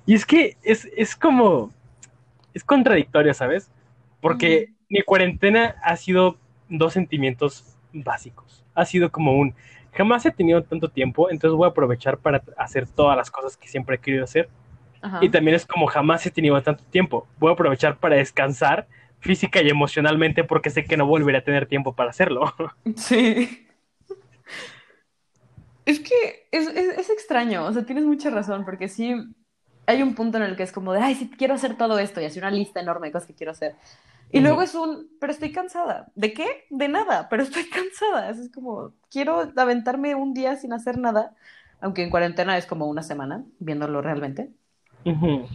Y 0.06 0.14
es 0.14 0.26
que 0.26 0.58
es, 0.64 0.88
es 0.96 1.16
como. 1.16 1.72
Es 2.54 2.64
contradictorio, 2.64 3.34
¿sabes? 3.34 3.72
Porque 4.22 4.70
mi 4.90 5.02
cuarentena 5.02 5.76
ha 5.84 5.96
sido 5.98 6.38
dos 6.70 6.94
sentimientos 6.94 7.78
básicos. 7.92 8.64
Ha 8.74 8.86
sido 8.86 9.12
como 9.12 9.34
un. 9.34 9.56
Jamás 9.94 10.26
he 10.26 10.32
tenido 10.32 10.62
tanto 10.64 10.90
tiempo, 10.90 11.30
entonces 11.30 11.56
voy 11.56 11.66
a 11.66 11.70
aprovechar 11.72 12.18
para 12.18 12.44
hacer 12.58 12.88
todas 12.88 13.16
las 13.16 13.32
cosas 13.32 13.56
que 13.58 13.68
siempre 13.68 13.96
he 13.96 14.00
querido 14.00 14.24
hacer. 14.24 14.50
Ajá. 15.02 15.20
Y 15.22 15.30
también 15.30 15.56
es 15.56 15.66
como 15.66 15.88
jamás 15.88 16.26
he 16.26 16.32
tenido 16.32 16.62
tanto 16.62 16.84
tiempo. 16.86 17.28
Voy 17.40 17.50
a 17.50 17.54
aprovechar 17.54 17.98
para 17.98 18.16
descansar 18.16 18.88
física 19.26 19.62
y 19.62 19.70
emocionalmente 19.70 20.44
porque 20.44 20.70
sé 20.70 20.86
que 20.86 20.98
no 20.98 21.08
volveré 21.08 21.40
a 21.40 21.44
tener 21.44 21.66
tiempo 21.68 21.96
para 21.96 22.12
hacerlo. 22.12 22.54
Sí. 22.96 23.68
Es 25.86 26.00
que 26.00 26.48
es, 26.52 26.68
es, 26.68 26.98
es 26.98 27.10
extraño, 27.10 27.66
o 27.66 27.74
sea, 27.74 27.86
tienes 27.86 28.06
mucha 28.06 28.30
razón, 28.30 28.66
porque 28.66 28.88
sí 28.88 29.14
hay 29.88 30.02
un 30.02 30.16
punto 30.16 30.38
en 30.38 30.44
el 30.44 30.56
que 30.56 30.64
es 30.64 30.72
como 30.72 30.94
de, 30.94 31.00
ay, 31.00 31.16
sí, 31.16 31.30
quiero 31.30 31.54
hacer 31.54 31.78
todo 31.78 32.00
esto 32.00 32.22
y 32.22 32.26
así 32.26 32.40
una 32.40 32.50
lista 32.52 32.80
enorme 32.80 33.08
de 33.08 33.14
cosas 33.14 33.28
que 33.28 33.36
quiero 33.36 33.52
hacer. 33.52 33.76
Y 34.32 34.40
luego 34.40 34.62
es 34.64 34.76
un, 34.76 35.08
pero 35.20 35.32
estoy 35.32 35.52
cansada. 35.52 36.12
¿De 36.16 36.34
qué? 36.34 36.66
De 36.70 36.88
nada, 36.88 37.30
pero 37.30 37.44
estoy 37.44 37.70
cansada. 37.70 38.30
Es 38.30 38.52
como, 38.52 38.94
quiero 39.10 39.52
aventarme 39.56 40.16
un 40.16 40.34
día 40.34 40.56
sin 40.56 40.74
hacer 40.74 40.98
nada, 40.98 41.36
aunque 41.80 42.04
en 42.04 42.10
cuarentena 42.10 42.58
es 42.58 42.66
como 42.66 42.88
una 42.88 43.04
semana, 43.04 43.44
viéndolo 43.60 44.02
realmente. 44.02 44.50
Ujú. 45.06 45.48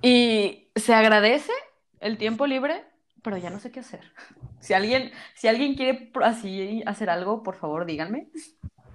Y 0.00 0.68
se 0.76 0.94
agradece 0.94 1.52
el 2.00 2.18
tiempo 2.18 2.46
libre, 2.46 2.84
pero 3.22 3.36
ya 3.36 3.50
no 3.50 3.58
sé 3.58 3.70
qué 3.70 3.80
hacer. 3.80 4.00
Si 4.60 4.74
alguien, 4.74 5.12
si 5.34 5.46
alguien 5.46 5.76
quiere 5.76 6.10
así 6.20 6.82
hacer 6.84 7.10
algo, 7.10 7.44
por 7.44 7.54
favor, 7.54 7.86
díganme. 7.86 8.26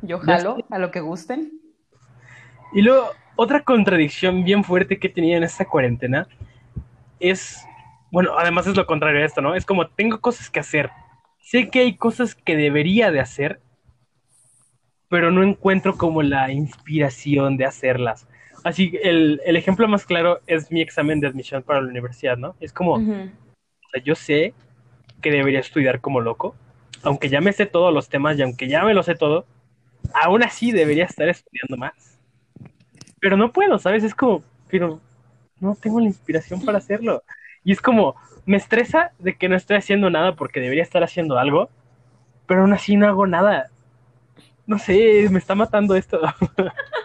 Yo 0.01 0.19
jalo 0.19 0.57
a 0.69 0.77
lo 0.77 0.91
que 0.91 0.99
gusten. 0.99 1.53
Y 2.73 2.81
luego, 2.81 3.11
otra 3.37 3.63
contradicción 3.63 4.43
bien 4.43 4.65
fuerte 4.65 4.99
que 4.99 5.07
tenido 5.07 5.37
en 5.37 5.43
esta 5.43 5.63
cuarentena 5.63 6.27
es, 7.21 7.65
bueno, 8.11 8.37
además 8.37 8.67
es 8.67 8.75
lo 8.75 8.85
contrario 8.85 9.21
a 9.21 9.25
esto, 9.25 9.39
¿no? 9.39 9.55
Es 9.55 9.65
como 9.65 9.87
tengo 9.87 10.19
cosas 10.19 10.49
que 10.49 10.59
hacer. 10.59 10.91
Sé 11.39 11.69
que 11.69 11.79
hay 11.79 11.95
cosas 11.95 12.35
que 12.35 12.57
debería 12.57 13.09
de 13.09 13.21
hacer, 13.21 13.61
pero 15.07 15.31
no 15.31 15.43
encuentro 15.43 15.97
como 15.97 16.23
la 16.23 16.51
inspiración 16.51 17.55
de 17.55 17.65
hacerlas. 17.65 18.27
Así, 18.63 18.97
el, 19.03 19.41
el 19.45 19.55
ejemplo 19.57 19.87
más 19.87 20.05
claro 20.05 20.39
es 20.47 20.71
mi 20.71 20.81
examen 20.81 21.19
de 21.19 21.27
admisión 21.27 21.63
para 21.63 21.81
la 21.81 21.89
universidad, 21.89 22.37
¿no? 22.37 22.55
Es 22.61 22.71
como, 22.71 22.93
o 22.93 23.89
sea, 23.91 24.03
yo 24.03 24.15
sé 24.15 24.53
que 25.21 25.31
debería 25.31 25.59
estudiar 25.59 25.99
como 25.99 26.21
loco, 26.21 26.55
aunque 27.03 27.29
ya 27.29 27.41
me 27.41 27.51
sé 27.51 27.65
todos 27.65 27.93
los 27.93 28.07
temas 28.07 28.37
y 28.37 28.41
aunque 28.41 28.67
ya 28.67 28.83
me 28.83 28.93
lo 28.93 29.03
sé 29.03 29.15
todo, 29.15 29.45
aún 30.13 30.43
así 30.43 30.71
debería 30.71 31.05
estar 31.05 31.27
estudiando 31.27 31.77
más. 31.77 32.19
Pero 33.19 33.35
no 33.35 33.51
puedo, 33.51 33.79
¿sabes? 33.79 34.03
Es 34.03 34.15
como, 34.15 34.43
pero 34.69 35.01
no 35.59 35.75
tengo 35.75 35.99
la 35.99 36.07
inspiración 36.07 36.63
para 36.63 36.77
hacerlo. 36.77 37.23
Y 37.65 37.73
es 37.73 37.81
como, 37.81 38.15
me 38.45 38.57
estresa 38.57 39.11
de 39.19 39.35
que 39.35 39.49
no 39.49 39.55
estoy 39.55 39.77
haciendo 39.77 40.09
nada 40.09 40.35
porque 40.35 40.59
debería 40.59 40.83
estar 40.83 41.03
haciendo 41.03 41.37
algo, 41.37 41.69
pero 42.47 42.61
aún 42.61 42.73
así 42.73 42.95
no 42.95 43.07
hago 43.07 43.27
nada. 43.27 43.69
No 44.65 44.79
sé, 44.79 45.27
me 45.29 45.39
está 45.39 45.55
matando 45.55 45.95
esto. 45.95 46.21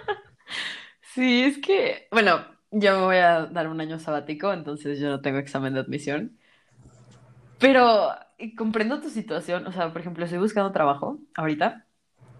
Sí, 1.18 1.42
es 1.42 1.58
que, 1.58 2.06
bueno, 2.12 2.46
yo 2.70 2.96
me 2.96 3.04
voy 3.06 3.16
a 3.16 3.46
dar 3.46 3.66
un 3.66 3.80
año 3.80 3.98
sabático, 3.98 4.52
entonces 4.52 5.00
yo 5.00 5.08
no 5.08 5.20
tengo 5.20 5.38
examen 5.38 5.74
de 5.74 5.80
admisión. 5.80 6.38
Pero 7.58 8.14
comprendo 8.56 9.00
tu 9.00 9.10
situación. 9.10 9.66
O 9.66 9.72
sea, 9.72 9.92
por 9.92 10.00
ejemplo, 10.00 10.24
estoy 10.24 10.38
buscando 10.38 10.70
trabajo 10.70 11.18
ahorita 11.34 11.86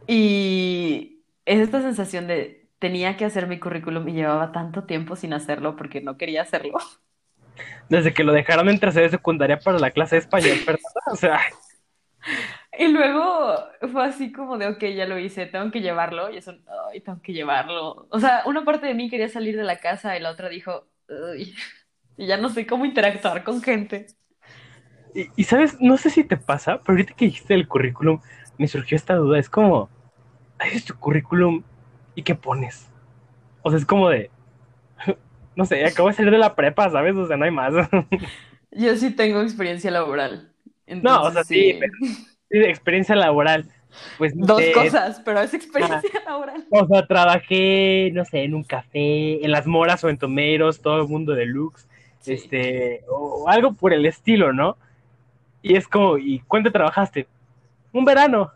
y 0.06 1.24
es 1.44 1.58
esta 1.58 1.82
sensación 1.82 2.28
de 2.28 2.68
tenía 2.78 3.16
que 3.16 3.24
hacer 3.24 3.48
mi 3.48 3.58
currículum 3.58 4.08
y 4.08 4.12
llevaba 4.12 4.52
tanto 4.52 4.84
tiempo 4.84 5.16
sin 5.16 5.32
hacerlo 5.32 5.74
porque 5.74 6.00
no 6.00 6.16
quería 6.16 6.42
hacerlo. 6.42 6.78
Desde 7.88 8.14
que 8.14 8.22
lo 8.22 8.32
dejaron 8.32 8.68
en 8.68 8.78
tercera 8.78 9.06
de 9.06 9.10
secundaria 9.10 9.58
para 9.58 9.80
la 9.80 9.90
clase 9.90 10.14
de 10.14 10.20
español, 10.20 10.58
¿verdad? 10.68 10.82
O 11.10 11.16
sea, 11.16 11.40
Y 12.78 12.86
luego 12.88 13.56
fue 13.92 14.04
así 14.04 14.30
como 14.32 14.56
de, 14.56 14.68
ok, 14.68 14.84
ya 14.96 15.04
lo 15.06 15.18
hice, 15.18 15.46
tengo 15.46 15.70
que 15.72 15.80
llevarlo. 15.80 16.30
Y 16.30 16.36
eso, 16.38 16.54
ay, 16.92 17.00
tengo 17.00 17.20
que 17.20 17.32
llevarlo. 17.32 18.06
O 18.10 18.20
sea, 18.20 18.42
una 18.46 18.64
parte 18.64 18.86
de 18.86 18.94
mí 18.94 19.10
quería 19.10 19.28
salir 19.28 19.56
de 19.56 19.64
la 19.64 19.78
casa 19.80 20.16
y 20.16 20.20
la 20.20 20.30
otra 20.30 20.48
dijo, 20.48 20.86
"Uy", 21.08 21.54
y 22.16 22.26
ya 22.26 22.36
no 22.36 22.50
sé 22.50 22.66
cómo 22.66 22.84
interactuar 22.86 23.44
con 23.44 23.62
gente. 23.62 24.06
Y, 25.14 25.28
y, 25.36 25.44
sabes, 25.44 25.80
no 25.80 25.96
sé 25.96 26.10
si 26.10 26.22
te 26.24 26.36
pasa, 26.36 26.80
pero 26.80 26.92
ahorita 26.92 27.14
que 27.14 27.24
dijiste 27.26 27.54
el 27.54 27.66
currículum, 27.66 28.20
me 28.58 28.68
surgió 28.68 28.96
esta 28.96 29.14
duda. 29.16 29.38
Es 29.38 29.48
como, 29.50 29.88
haces 30.58 30.84
tu 30.84 30.94
currículum 30.96 31.64
y 32.14 32.22
qué 32.22 32.34
pones. 32.34 32.88
O 33.62 33.70
sea, 33.70 33.78
es 33.78 33.86
como 33.86 34.08
de, 34.10 34.30
no 35.56 35.66
sé, 35.66 35.84
acabo 35.84 36.08
de 36.08 36.14
salir 36.14 36.32
de 36.32 36.38
la 36.38 36.54
prepa, 36.54 36.90
¿sabes? 36.90 37.16
O 37.16 37.26
sea, 37.26 37.36
no 37.36 37.44
hay 37.44 37.50
más. 37.50 37.74
Yo 38.70 38.96
sí 38.96 39.10
tengo 39.10 39.40
experiencia 39.42 39.90
laboral. 39.90 40.52
no, 40.86 41.22
o 41.22 41.30
sea, 41.30 41.44
sí, 41.44 41.72
sí. 41.72 41.78
pero 41.78 41.92
experiencia 42.50 43.14
laboral. 43.16 43.68
Pues 44.16 44.32
Dos 44.36 44.60
sé, 44.60 44.72
cosas, 44.72 45.20
pero 45.24 45.40
es 45.40 45.54
experiencia 45.54 46.10
laboral. 46.26 46.66
O 46.70 46.86
sea, 46.86 47.06
trabajé, 47.06 48.10
no 48.12 48.24
sé, 48.24 48.44
en 48.44 48.54
un 48.54 48.64
café, 48.64 49.44
en 49.44 49.50
las 49.50 49.66
moras 49.66 50.04
o 50.04 50.08
en 50.10 50.18
tomeros, 50.18 50.82
todo 50.82 51.00
el 51.02 51.08
mundo 51.08 51.34
de 51.34 51.46
Lux, 51.46 51.88
Sí. 52.20 52.32
este, 52.32 53.04
o 53.08 53.48
algo 53.48 53.72
por 53.74 53.92
el 53.94 54.04
estilo, 54.06 54.52
¿no? 54.52 54.76
Y 55.62 55.76
es 55.76 55.88
como, 55.88 56.18
¿y 56.18 56.40
cuánto 56.48 56.72
trabajaste? 56.72 57.28
Un 57.92 58.04
verano. 58.04 58.52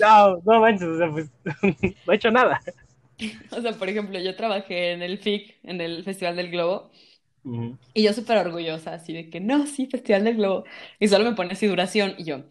No, 0.00 0.38
no 0.44 0.60
manches, 0.60 0.88
o 0.88 0.98
sea, 0.98 1.10
pues 1.10 1.30
no 2.06 2.12
he 2.12 2.16
hecho 2.16 2.30
nada. 2.30 2.60
O 3.50 3.60
sea, 3.60 3.72
por 3.78 3.88
ejemplo, 3.88 4.18
yo 4.18 4.36
trabajé 4.36 4.92
en 4.92 5.02
el 5.02 5.18
FIC, 5.18 5.58
en 5.64 5.80
el 5.80 6.04
Festival 6.04 6.36
del 6.36 6.50
Globo, 6.50 6.90
y 7.94 8.02
yo 8.04 8.12
súper 8.12 8.38
orgullosa, 8.38 8.94
así 8.94 9.12
de 9.12 9.30
que 9.30 9.40
no, 9.40 9.66
sí, 9.66 9.86
Festival 9.86 10.24
del 10.24 10.36
Globo. 10.36 10.64
Y 10.98 11.08
solo 11.08 11.24
me 11.24 11.36
pone 11.36 11.52
así 11.52 11.66
duración, 11.66 12.14
y 12.18 12.24
yo, 12.24 12.44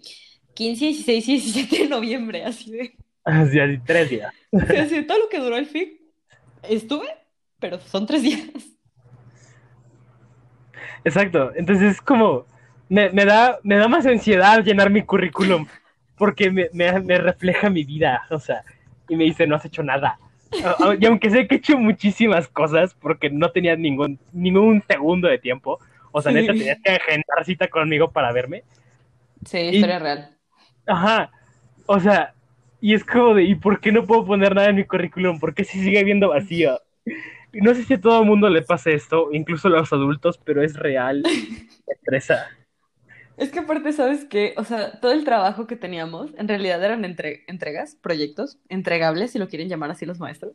15, 0.60 0.86
16 0.86 1.28
y 1.30 1.32
17 1.40 1.78
de 1.84 1.88
noviembre, 1.90 2.44
así 2.44 2.70
de, 2.72 2.94
Así, 3.24 3.60
así, 3.60 3.78
tres 3.86 4.10
días. 4.10 4.34
así, 4.52 5.04
todo 5.04 5.20
lo 5.20 5.30
que 5.30 5.40
duró 5.40 5.56
el 5.56 5.66
FIC. 5.68 6.02
Estuve, 6.64 7.08
pero 7.60 7.80
son 7.80 8.06
tres 8.06 8.24
días. 8.24 8.42
Exacto. 11.06 11.52
Entonces 11.56 11.94
es 11.94 12.02
como, 12.02 12.46
me, 12.90 13.10
me 13.12 13.24
da, 13.26 13.60
me 13.64 13.76
da 13.78 13.88
más 13.88 14.06
ansiedad 14.06 14.64
llenar 14.64 14.90
mi 14.90 15.04
currículum 15.04 15.66
porque 16.18 16.52
me, 16.52 16.68
me, 16.74 17.00
me 17.00 17.18
refleja 17.18 17.70
mi 17.70 17.86
vida, 17.86 18.24
o 18.30 18.40
sea, 18.40 18.64
y 19.08 19.16
me 19.16 19.24
dice, 19.24 19.48
no 19.48 19.56
has 19.56 19.64
hecho 19.66 19.84
nada. 19.84 20.20
A- 20.66 20.90
a- 20.90 20.96
Y 21.00 21.06
aunque 21.06 21.30
sé 21.30 21.48
que 21.48 21.56
he 21.56 21.58
hecho 21.60 21.78
muchísimas 21.78 22.50
cosas 22.50 22.94
porque 22.96 23.30
no 23.30 23.52
tenía 23.52 23.78
ningún, 23.78 24.20
ningún 24.34 24.84
segundo 24.86 25.30
de 25.30 25.38
tiempo, 25.40 25.80
o 26.12 26.22
sea, 26.22 26.34
Sí. 26.34 26.40
neta, 26.40 26.52
tenías 26.52 26.80
que 26.84 26.90
agendar 26.92 27.46
cita 27.46 27.70
conmigo 27.70 28.12
para 28.12 28.34
verme. 28.34 28.64
Sí, 29.46 29.58
Y- 29.58 29.76
historia 29.76 30.00
real. 30.00 30.36
Ajá. 30.90 31.32
O 31.86 32.00
sea, 32.00 32.34
y 32.82 32.94
es 32.94 33.04
como 33.04 33.34
de, 33.36 33.44
¿y 33.44 33.56
por 33.56 33.80
qué 33.80 33.92
no 33.92 34.06
puedo 34.06 34.26
poner 34.26 34.56
nada 34.56 34.70
en 34.70 34.76
mi 34.76 34.86
currículum? 34.86 35.40
¿Por 35.40 35.54
qué 35.54 35.64
se 35.64 35.74
sigue 35.74 36.04
viendo 36.04 36.30
vacío? 36.30 36.82
No 37.54 37.74
sé 37.74 37.84
si 37.84 37.94
a 37.96 38.02
todo 38.02 38.22
el 38.22 38.28
mundo 38.28 38.50
le 38.50 38.62
pasa 38.62 38.92
esto, 38.92 39.30
incluso 39.32 39.68
a 39.68 39.72
los 39.72 39.92
adultos, 39.94 40.40
pero 40.44 40.64
es 40.64 40.76
real. 40.76 41.24
Estresa. 41.88 42.48
Es 43.38 43.52
que 43.52 43.60
aparte, 43.60 43.94
¿sabes 43.94 44.26
qué? 44.26 44.54
O 44.58 44.64
sea, 44.66 45.00
todo 45.00 45.14
el 45.14 45.24
trabajo 45.24 45.66
que 45.66 45.76
teníamos, 45.76 46.32
en 46.38 46.48
realidad 46.48 46.84
eran 46.84 47.06
entre- 47.06 47.44
entregas, 47.48 47.96
proyectos, 47.96 48.60
entregables, 48.68 49.32
si 49.32 49.40
lo 49.40 49.48
quieren 49.48 49.70
llamar 49.70 49.92
así 49.92 50.06
los 50.06 50.20
maestros. 50.20 50.54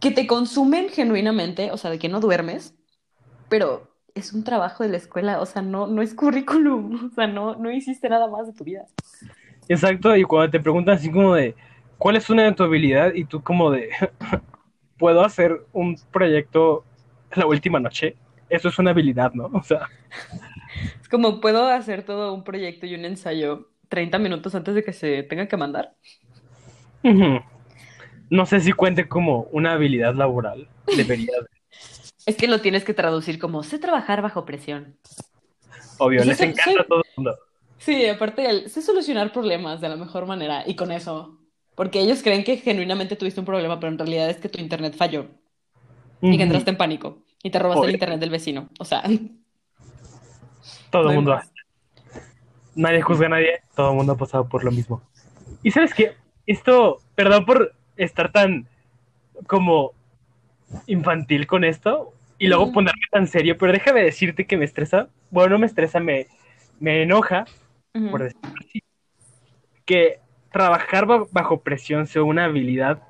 Que 0.00 0.10
te 0.10 0.26
consumen 0.26 0.88
genuinamente, 0.88 1.70
o 1.70 1.76
sea, 1.76 1.90
de 1.90 1.98
que 1.98 2.08
no 2.08 2.20
duermes, 2.20 2.74
pero 3.48 3.89
es 4.20 4.32
un 4.32 4.44
trabajo 4.44 4.84
de 4.84 4.90
la 4.90 4.96
escuela, 4.98 5.40
o 5.40 5.46
sea, 5.46 5.62
no, 5.62 5.86
no 5.88 6.02
es 6.02 6.14
currículum, 6.14 7.06
o 7.12 7.14
sea, 7.14 7.26
no, 7.26 7.56
no 7.56 7.70
hiciste 7.72 8.08
nada 8.08 8.28
más 8.28 8.46
de 8.46 8.52
tu 8.54 8.64
vida. 8.64 8.86
Exacto, 9.68 10.16
y 10.16 10.24
cuando 10.24 10.50
te 10.50 10.60
preguntan 10.60 10.96
así 10.96 11.10
como 11.10 11.34
de, 11.34 11.54
¿cuál 11.98 12.16
es 12.16 12.28
una 12.30 12.44
de 12.44 12.52
tu 12.52 12.64
habilidad? 12.64 13.14
Y 13.14 13.24
tú 13.24 13.42
como 13.42 13.70
de, 13.70 13.90
¿puedo 14.98 15.24
hacer 15.24 15.62
un 15.72 15.96
proyecto 16.12 16.84
la 17.34 17.46
última 17.46 17.80
noche? 17.80 18.16
Eso 18.48 18.68
es 18.68 18.78
una 18.78 18.90
habilidad, 18.90 19.32
¿no? 19.34 19.46
O 19.54 19.62
sea, 19.62 19.90
Es 21.02 21.08
como 21.08 21.40
puedo 21.40 21.66
hacer 21.68 22.04
todo 22.04 22.32
un 22.34 22.44
proyecto 22.44 22.86
y 22.86 22.94
un 22.94 23.04
ensayo 23.04 23.70
30 23.88 24.18
minutos 24.18 24.54
antes 24.54 24.74
de 24.74 24.84
que 24.84 24.92
se 24.92 25.22
tenga 25.24 25.48
que 25.48 25.56
mandar. 25.56 25.96
no 28.30 28.46
sé 28.46 28.60
si 28.60 28.72
cuente 28.72 29.08
como 29.08 29.42
una 29.52 29.72
habilidad 29.72 30.14
laboral. 30.14 30.68
Debería, 30.92 31.32
de- 31.40 31.59
Es 32.26 32.36
que 32.36 32.46
lo 32.46 32.60
tienes 32.60 32.84
que 32.84 32.94
traducir 32.94 33.38
como 33.38 33.62
sé 33.62 33.78
trabajar 33.78 34.22
bajo 34.22 34.44
presión. 34.44 34.96
obvio, 35.98 36.18
Pues 36.18 36.28
les 36.28 36.40
encanta 36.40 36.82
a 36.82 36.86
todo 36.86 37.02
el 37.02 37.10
mundo. 37.16 37.38
Sí, 37.78 38.06
aparte 38.06 38.48
el, 38.48 38.70
sé 38.70 38.82
solucionar 38.82 39.32
problemas 39.32 39.80
de 39.80 39.88
la 39.88 39.96
mejor 39.96 40.26
manera 40.26 40.64
y 40.66 40.76
con 40.76 40.92
eso. 40.92 41.38
Porque 41.74 42.00
ellos 42.00 42.22
creen 42.22 42.44
que 42.44 42.58
genuinamente 42.58 43.16
tuviste 43.16 43.40
un 43.40 43.46
problema, 43.46 43.80
pero 43.80 43.92
en 43.92 43.98
realidad 43.98 44.28
es 44.28 44.36
que 44.36 44.50
tu 44.50 44.60
internet 44.60 44.94
falló 44.96 45.26
y 46.20 46.36
que 46.36 46.42
entraste 46.42 46.70
en 46.70 46.76
pánico 46.76 47.22
y 47.42 47.50
te 47.50 47.58
robaste 47.58 47.86
el 47.86 47.92
internet 47.92 48.20
del 48.20 48.30
vecino. 48.30 48.68
O 48.78 48.84
sea, 48.84 49.02
Todo 50.90 51.08
el 51.08 51.16
mundo. 51.16 51.40
Nadie 52.74 53.00
juzga 53.00 53.26
a 53.26 53.30
nadie, 53.30 53.62
todo 53.74 53.90
el 53.90 53.96
mundo 53.96 54.12
ha 54.12 54.16
pasado 54.16 54.48
por 54.48 54.62
lo 54.62 54.70
mismo. 54.70 55.02
Y 55.62 55.70
sabes 55.70 55.94
qué, 55.94 56.14
esto, 56.46 56.98
perdón 57.14 57.44
por 57.46 57.74
estar 57.96 58.30
tan 58.30 58.68
como 59.46 59.92
infantil 60.86 61.46
con 61.46 61.64
esto 61.64 62.12
y 62.38 62.48
luego 62.48 62.72
ponerme 62.72 63.02
tan 63.10 63.26
serio, 63.26 63.56
pero 63.58 63.72
déjame 63.72 64.02
decirte 64.02 64.46
que 64.46 64.56
me 64.56 64.64
estresa, 64.64 65.08
bueno, 65.30 65.50
no 65.50 65.58
me 65.60 65.66
estresa, 65.66 66.00
me, 66.00 66.26
me 66.80 67.02
enoja, 67.02 67.48
por 68.10 68.22
decirlo 68.24 68.54
así, 68.60 68.82
que 69.84 70.18
trabajar 70.52 71.06
ba- 71.06 71.26
bajo 71.30 71.60
presión 71.60 72.06
sea 72.06 72.22
una 72.22 72.44
habilidad 72.44 73.02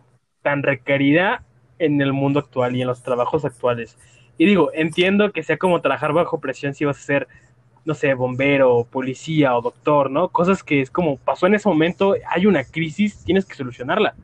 tan 0.43 0.63
requerida 0.63 1.45
en 1.79 2.01
el 2.01 2.13
mundo 2.13 2.41
actual 2.41 2.77
y 2.77 2.83
en 2.83 2.89
los 2.89 3.03
trabajos 3.03 3.45
actuales. 3.45 3.97
Y 4.39 4.47
digo, 4.47 4.71
entiendo 4.75 5.33
que 5.33 5.43
sea 5.43 5.59
como 5.59 5.81
trabajar 5.81 6.13
bajo 6.13 6.41
presión 6.41 6.75
si 6.75 6.85
vas 6.85 6.99
a 6.99 7.03
ser, 7.03 7.29
no 7.85 7.95
sé, 7.95 8.15
bombero, 8.15 8.87
policía 8.91 9.57
o 9.57 9.63
doctor, 9.63 10.11
¿no? 10.11 10.29
Cosas 10.29 10.63
que 10.63 10.81
es 10.81 10.91
como 10.91 11.17
pasó 11.19 11.47
en 11.47 11.55
ese 11.55 11.69
momento, 11.69 12.15
hay 12.29 12.47
una 12.47 12.65
crisis, 12.65 13.23
tienes 13.25 13.45
que 13.47 13.55
solucionarla, 13.55 14.15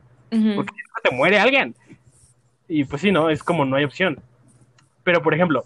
porque 0.53 0.73
te 1.03 1.15
muere 1.15 1.39
alguien. 1.39 1.75
Y 2.67 2.83
pues 2.85 3.01
sí, 3.01 3.11
¿no? 3.11 3.29
Es 3.29 3.43
como 3.43 3.65
no 3.65 3.75
hay 3.75 3.83
opción. 3.83 4.19
Pero, 5.03 5.21
por 5.21 5.33
ejemplo, 5.33 5.63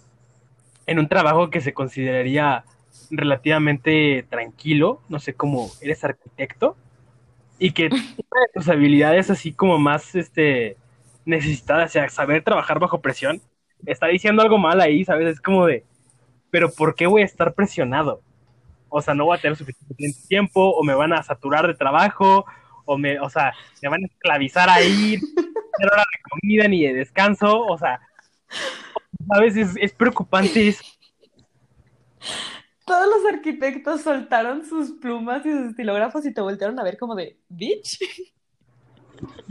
en 0.85 0.99
un 0.99 1.07
trabajo 1.07 1.49
que 1.49 1.61
se 1.61 1.73
consideraría 1.73 2.63
relativamente 3.09 4.25
tranquilo, 4.29 5.01
no 5.09 5.19
sé 5.19 5.33
cómo 5.33 5.71
eres 5.81 6.03
arquitecto, 6.03 6.75
y 7.57 7.71
que 7.71 7.85
una 7.91 8.41
de 8.41 8.53
tus 8.53 8.69
habilidades 8.69 9.29
así 9.29 9.53
como 9.53 9.77
más 9.77 10.15
este, 10.15 10.77
necesitadas, 11.25 11.91
o 11.91 11.93
sea, 11.93 12.09
saber 12.09 12.43
trabajar 12.43 12.79
bajo 12.79 13.01
presión, 13.01 13.41
está 13.85 14.07
diciendo 14.07 14.41
algo 14.41 14.57
mal 14.57 14.81
ahí, 14.81 15.05
¿sabes? 15.05 15.27
Es 15.27 15.41
como 15.41 15.65
de, 15.65 15.85
pero 16.49 16.71
¿por 16.71 16.95
qué 16.95 17.07
voy 17.07 17.21
a 17.21 17.25
estar 17.25 17.53
presionado? 17.53 18.21
O 18.89 19.01
sea, 19.01 19.13
no 19.13 19.25
voy 19.25 19.37
a 19.37 19.41
tener 19.41 19.57
suficiente 19.57 19.95
tiempo, 20.27 20.71
o 20.71 20.83
me 20.83 20.93
van 20.93 21.13
a 21.13 21.23
saturar 21.23 21.65
de 21.67 21.73
trabajo, 21.73 22.45
o 22.85 22.97
me, 22.97 23.19
o 23.19 23.29
sea, 23.29 23.53
me 23.81 23.89
van 23.89 24.03
a 24.03 24.07
esclavizar 24.07 24.69
ahí, 24.69 25.17
no 25.17 25.43
tener 25.77 25.93
hora 25.93 26.03
de 26.10 26.10
comida 26.21 26.67
ni 26.67 26.83
de 26.83 26.93
descanso, 26.93 27.65
o 27.65 27.77
sea, 27.77 27.99
¿sabes? 29.27 29.55
Es, 29.57 29.75
es 29.77 29.93
preocupante 29.93 30.67
eso. 30.67 30.83
Todos 32.85 33.07
los 33.07 33.33
arquitectos 33.33 34.01
soltaron 34.01 34.65
sus 34.65 34.91
plumas 34.99 35.45
y 35.45 35.51
sus 35.51 35.69
estilógrafos 35.69 36.25
y 36.25 36.33
te 36.33 36.41
voltearon 36.41 36.79
a 36.79 36.83
ver 36.83 36.97
como 36.97 37.15
de, 37.15 37.39
bitch. 37.49 37.99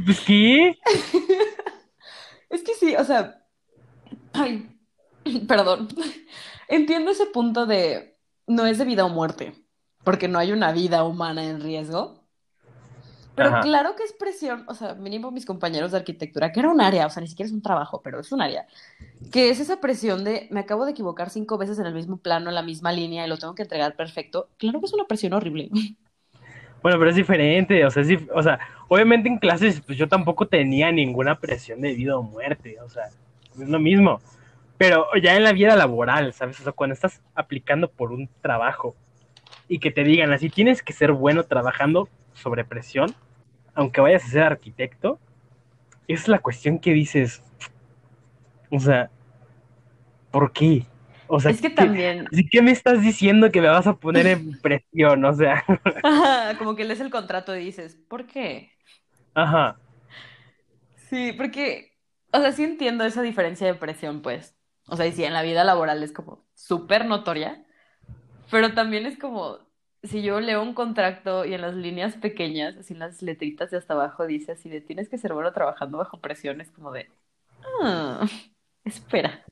Pues, 0.05 0.21
¿qué? 0.23 0.77
Es 2.51 2.65
que 2.65 2.75
sí, 2.75 2.97
o 2.97 3.05
sea, 3.05 3.47
ay, 4.33 4.77
perdón. 5.49 5.89
Entiendo 6.69 7.13
ese 7.13 7.27
punto 7.27 7.65
de 7.67 8.19
no 8.47 8.67
es 8.67 8.79
de 8.79 8.85
vida 8.85 9.05
o 9.05 9.09
muerte, 9.09 9.55
porque 10.05 10.29
no 10.29 10.39
hay 10.39 10.53
una 10.53 10.73
vida 10.73 11.05
humana 11.05 11.45
en 11.45 11.61
riesgo. 11.61 12.20
Pero 13.35 13.51
Ajá. 13.51 13.61
claro 13.61 13.97
que 13.97 14.03
es 14.03 14.13
presión, 14.13 14.65
o 14.67 14.75
sea, 14.75 14.95
mínimo 14.95 15.31
mis 15.31 15.47
compañeros 15.47 15.93
de 15.93 15.99
arquitectura, 15.99 16.53
que 16.53 16.61
era 16.61 16.69
un 16.69 16.81
área, 16.81 17.07
o 17.07 17.11
sea, 17.11 17.23
ni 17.23 17.29
siquiera 17.29 17.47
es 17.47 17.53
un 17.53 17.63
trabajo, 17.63 18.01
pero 18.03 18.21
es 18.21 18.33
un 18.33 18.43
área, 18.43 18.67
que 19.33 19.51
es 19.51 19.61
esa 19.61 19.81
presión 19.81 20.25
de 20.25 20.49
me 20.51 20.61
acabo 20.61 20.85
de 20.85 20.93
equivocar 20.93 21.31
cinco 21.31 21.57
veces 21.57 21.79
en 21.79 21.87
el 21.87 21.95
mismo 21.95 22.17
plano, 22.19 22.49
en 22.49 22.55
la 22.55 22.63
misma 22.63 22.93
línea 22.93 23.25
y 23.25 23.29
lo 23.29 23.39
tengo 23.39 23.55
que 23.55 23.63
entregar 23.63 23.95
perfecto. 23.97 24.49
Claro 24.59 24.81
que 24.81 24.87
es 24.87 24.93
una 24.93 25.07
presión 25.07 25.33
horrible. 25.33 25.71
Bueno, 26.83 26.99
pero 26.99 27.11
es 27.11 27.17
diferente, 27.17 27.85
o 27.85 27.91
sea, 27.91 28.03
es 28.03 28.09
o 28.35 28.43
sea, 28.43 28.59
obviamente 28.89 29.29
en 29.29 29.37
clases 29.37 29.83
pues 29.83 29.99
yo 29.99 30.09
tampoco 30.09 30.49
tenía 30.49 30.91
ninguna 30.91 31.39
presión 31.39 31.83
de 31.83 31.93
vida 31.93 32.17
o 32.17 32.23
muerte, 32.23 32.79
o 32.81 32.89
sea, 32.89 33.05
es 33.61 33.69
lo 33.69 33.79
mismo. 33.79 34.21
Pero 34.79 35.07
ya 35.23 35.37
en 35.37 35.45
la 35.45 35.53
vida 35.53 35.77
laboral, 35.77 36.33
¿sabes? 36.33 36.59
O 36.59 36.63
sea, 36.63 36.73
cuando 36.73 36.95
estás 36.95 37.21
aplicando 37.35 37.91
por 37.91 38.13
un 38.13 38.31
trabajo 38.41 38.95
y 39.69 39.79
que 39.79 39.91
te 39.91 40.05
digan 40.05 40.33
así, 40.33 40.49
tienes 40.49 40.83
que 40.83 40.95
ser 40.95 41.13
bueno 41.13 41.45
trabajando 41.45 42.09
sobre 42.41 42.65
presión, 42.65 43.15
aunque 43.75 44.01
vayas 44.03 44.25
a 44.25 44.29
ser 44.29 44.43
arquitecto, 44.45 45.19
es 46.09 46.29
la 46.29 46.41
cuestión 46.41 46.79
que 46.81 46.93
dices, 46.93 47.43
o 48.71 48.79
sea, 48.81 49.11
¿por 50.31 50.53
qué? 50.53 50.87
O 51.27 51.41
sea, 51.41 51.53
Es 51.53 51.61
que 51.61 51.71
¿qué- 51.77 51.93
también, 51.93 52.29
que 52.51 52.63
me 52.63 52.71
estás 52.73 53.03
diciendo 53.03 53.51
que 53.51 53.61
me 53.61 53.69
vas 53.69 53.87
a 53.87 53.95
poner 53.97 54.27
en 54.27 54.57
presión? 54.61 55.25
O 55.25 55.33
sea, 55.35 55.65
ajá, 56.03 56.57
como 56.59 56.77
que 56.77 56.85
lees 56.85 57.01
el 57.01 57.11
contrato 57.11 57.57
y 57.57 57.65
dices, 57.65 57.97
¿por 58.09 58.27
qué? 58.27 58.73
ajá. 59.35 59.77
Sí, 60.95 61.33
porque, 61.33 61.97
o 62.33 62.39
sea, 62.41 62.53
sí 62.53 62.63
entiendo 62.65 63.05
esa 63.05 63.23
diferencia 63.23 63.67
de 63.67 63.75
presión, 63.75 64.23
pues. 64.23 64.57
O 64.87 64.97
sea, 64.97 65.07
y 65.07 65.13
sí, 65.13 65.25
en 65.25 65.33
la 65.33 65.43
vida 65.43 65.65
laboral 65.65 66.03
es 66.03 66.13
como 66.13 66.47
súper 66.55 67.05
notoria, 67.07 67.65
pero 68.51 68.75
también 68.75 69.07
es 69.07 69.19
como, 69.19 69.59
si 70.03 70.23
yo 70.23 70.41
leo 70.41 70.63
un 70.63 70.75
contrato 70.75 71.45
y 71.45 71.55
en 71.55 71.61
las 71.61 71.75
líneas 71.75 72.17
pequeñas, 72.17 72.77
así 72.77 72.95
en 72.95 73.01
las 73.01 73.23
letritas 73.23 73.71
de 73.71 73.79
hasta 73.79 73.95
abajo, 73.95 74.27
dice 74.27 74.53
así 74.53 74.69
de 74.69 74.81
tienes 74.81 75.09
que 75.09 75.19
ser 75.19 75.35
bueno 75.35 75.53
trabajando 75.53 75.99
bajo 75.99 76.21
presión, 76.21 76.61
es 76.61 76.71
como 76.71 76.93
de, 76.93 77.09
ah, 77.83 78.27
espera. 78.85 79.45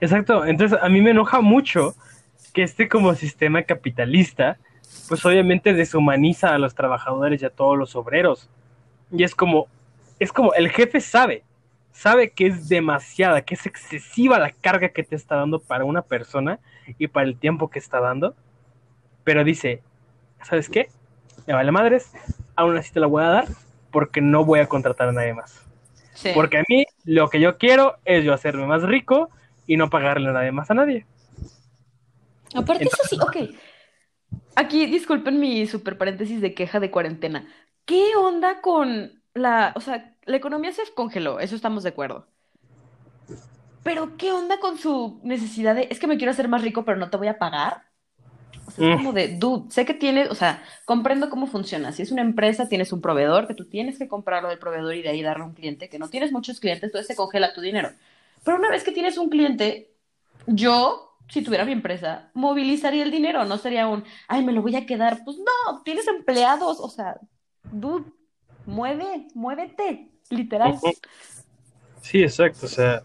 Exacto, 0.00 0.44
entonces 0.44 0.78
a 0.80 0.88
mí 0.88 1.00
me 1.00 1.10
enoja 1.10 1.40
mucho 1.40 1.94
que 2.52 2.62
este 2.62 2.88
como 2.88 3.14
sistema 3.14 3.62
capitalista, 3.62 4.58
pues 5.08 5.24
obviamente 5.24 5.72
deshumaniza 5.72 6.54
a 6.54 6.58
los 6.58 6.74
trabajadores 6.74 7.40
y 7.42 7.46
a 7.46 7.50
todos 7.50 7.78
los 7.78 7.96
obreros. 7.96 8.50
Y 9.10 9.24
es 9.24 9.34
como, 9.34 9.68
es 10.18 10.32
como 10.32 10.52
el 10.54 10.68
jefe 10.70 11.00
sabe, 11.00 11.44
sabe 11.92 12.30
que 12.30 12.46
es 12.46 12.68
demasiada, 12.68 13.42
que 13.42 13.54
es 13.54 13.64
excesiva 13.66 14.38
la 14.38 14.50
carga 14.50 14.90
que 14.90 15.02
te 15.02 15.16
está 15.16 15.36
dando 15.36 15.60
para 15.60 15.84
una 15.84 16.02
persona 16.02 16.58
y 16.98 17.06
para 17.08 17.26
el 17.26 17.38
tiempo 17.38 17.70
que 17.70 17.78
está 17.78 18.00
dando, 18.00 18.34
pero 19.24 19.44
dice, 19.44 19.82
¿sabes 20.42 20.68
qué? 20.68 20.88
Me 21.46 21.54
vale 21.54 21.72
madres, 21.72 22.12
aún 22.56 22.76
así 22.76 22.92
te 22.92 23.00
la 23.00 23.06
voy 23.06 23.24
a 23.24 23.28
dar 23.28 23.48
porque 23.90 24.20
no 24.20 24.44
voy 24.44 24.60
a 24.60 24.68
contratar 24.68 25.08
a 25.08 25.12
nadie 25.12 25.34
más. 25.34 25.62
Sí. 26.14 26.30
Porque 26.34 26.58
a 26.58 26.64
mí 26.68 26.86
lo 27.04 27.28
que 27.28 27.40
yo 27.40 27.58
quiero 27.58 27.96
es 28.04 28.24
yo 28.24 28.32
hacerme 28.32 28.66
más 28.66 28.82
rico 28.82 29.30
y 29.66 29.76
no 29.76 29.90
pagarle 29.90 30.28
a 30.28 30.32
nadie 30.32 30.52
más 30.52 30.70
a 30.70 30.74
nadie. 30.74 31.06
Aparte, 32.54 32.84
eso 32.84 32.96
sí, 33.08 33.16
ok. 33.20 33.56
Aquí, 34.56 34.86
disculpen 34.86 35.40
mi 35.40 35.66
super 35.66 35.96
paréntesis 35.96 36.40
de 36.40 36.54
queja 36.54 36.80
de 36.80 36.90
cuarentena. 36.90 37.48
¿Qué 37.84 38.14
onda 38.16 38.60
con 38.60 39.22
la, 39.34 39.72
o 39.74 39.80
sea, 39.80 40.14
la 40.24 40.36
economía 40.36 40.72
se 40.72 40.82
congeló, 40.94 41.40
eso 41.40 41.56
estamos 41.56 41.82
de 41.82 41.90
acuerdo. 41.90 42.26
Pero 43.82 44.16
¿qué 44.16 44.30
onda 44.30 44.60
con 44.60 44.78
su 44.78 45.20
necesidad 45.24 45.74
de, 45.74 45.88
es 45.90 45.98
que 45.98 46.06
me 46.06 46.16
quiero 46.16 46.30
hacer 46.30 46.48
más 46.48 46.62
rico, 46.62 46.84
pero 46.84 46.98
no 46.98 47.10
te 47.10 47.16
voy 47.16 47.28
a 47.28 47.38
pagar? 47.38 47.82
O 48.66 48.70
sea, 48.70 48.90
es 48.90 48.96
como 48.96 49.12
de, 49.12 49.36
dude, 49.36 49.70
sé 49.70 49.84
que 49.84 49.94
tienes, 49.94 50.30
o 50.30 50.34
sea, 50.34 50.62
comprendo 50.84 51.28
cómo 51.30 51.46
funciona. 51.46 51.92
Si 51.92 52.02
es 52.02 52.12
una 52.12 52.22
empresa, 52.22 52.68
tienes 52.68 52.92
un 52.92 53.00
proveedor, 53.00 53.46
que 53.46 53.54
tú 53.54 53.66
tienes 53.66 53.98
que 53.98 54.08
comprarlo 54.08 54.48
del 54.48 54.58
proveedor 54.58 54.94
y 54.94 55.02
de 55.02 55.08
ahí 55.08 55.22
darle 55.22 55.44
a 55.44 55.46
un 55.46 55.54
cliente, 55.54 55.88
que 55.88 55.98
no 55.98 56.08
tienes 56.08 56.32
muchos 56.32 56.60
clientes, 56.60 56.84
entonces 56.84 57.08
se 57.08 57.16
congela 57.16 57.52
tu 57.52 57.60
dinero. 57.60 57.90
Pero 58.44 58.56
una 58.56 58.70
vez 58.70 58.84
que 58.84 58.92
tienes 58.92 59.18
un 59.18 59.28
cliente, 59.28 59.90
yo, 60.46 61.16
si 61.28 61.42
tuviera 61.42 61.64
mi 61.64 61.72
empresa, 61.72 62.30
movilizaría 62.34 63.02
el 63.02 63.10
dinero, 63.10 63.44
no 63.44 63.58
sería 63.58 63.88
un, 63.88 64.04
ay, 64.28 64.44
me 64.44 64.52
lo 64.52 64.62
voy 64.62 64.76
a 64.76 64.86
quedar. 64.86 65.22
Pues 65.24 65.38
no, 65.38 65.82
tienes 65.82 66.06
empleados, 66.08 66.78
o 66.80 66.88
sea, 66.88 67.16
dude, 67.70 68.04
mueve, 68.66 69.26
muévete, 69.34 70.08
literal. 70.30 70.78
Sí, 72.00 72.22
exacto, 72.22 72.66
o 72.66 72.68
sea. 72.68 73.02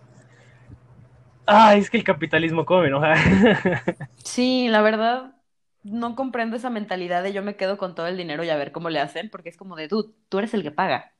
Ay, 1.46 1.80
es 1.80 1.90
que 1.90 1.98
el 1.98 2.04
capitalismo 2.04 2.66
cómo 2.66 2.82
me 2.82 2.88
enoja. 2.88 3.14
Sí, 4.24 4.68
la 4.68 4.82
verdad, 4.82 5.37
no 5.88 6.16
comprendo 6.16 6.56
esa 6.58 6.70
mentalidad 6.70 7.24
de 7.24 7.34
yo 7.34 7.44
me 7.44 7.56
quedo 7.58 7.78
con 7.78 7.96
todo 7.96 8.08
el 8.08 8.18
dinero 8.18 8.44
y 8.44 8.50
a 8.50 8.58
ver 8.58 8.72
cómo 8.72 8.90
le 8.90 9.00
hacen, 9.00 9.30
porque 9.30 9.50
es 9.50 9.58
como 9.58 9.76
de, 9.76 9.88
dude, 9.88 10.14
tú 10.30 10.40
eres 10.40 10.54
el 10.54 10.64
que 10.64 10.72
paga. 10.72 11.14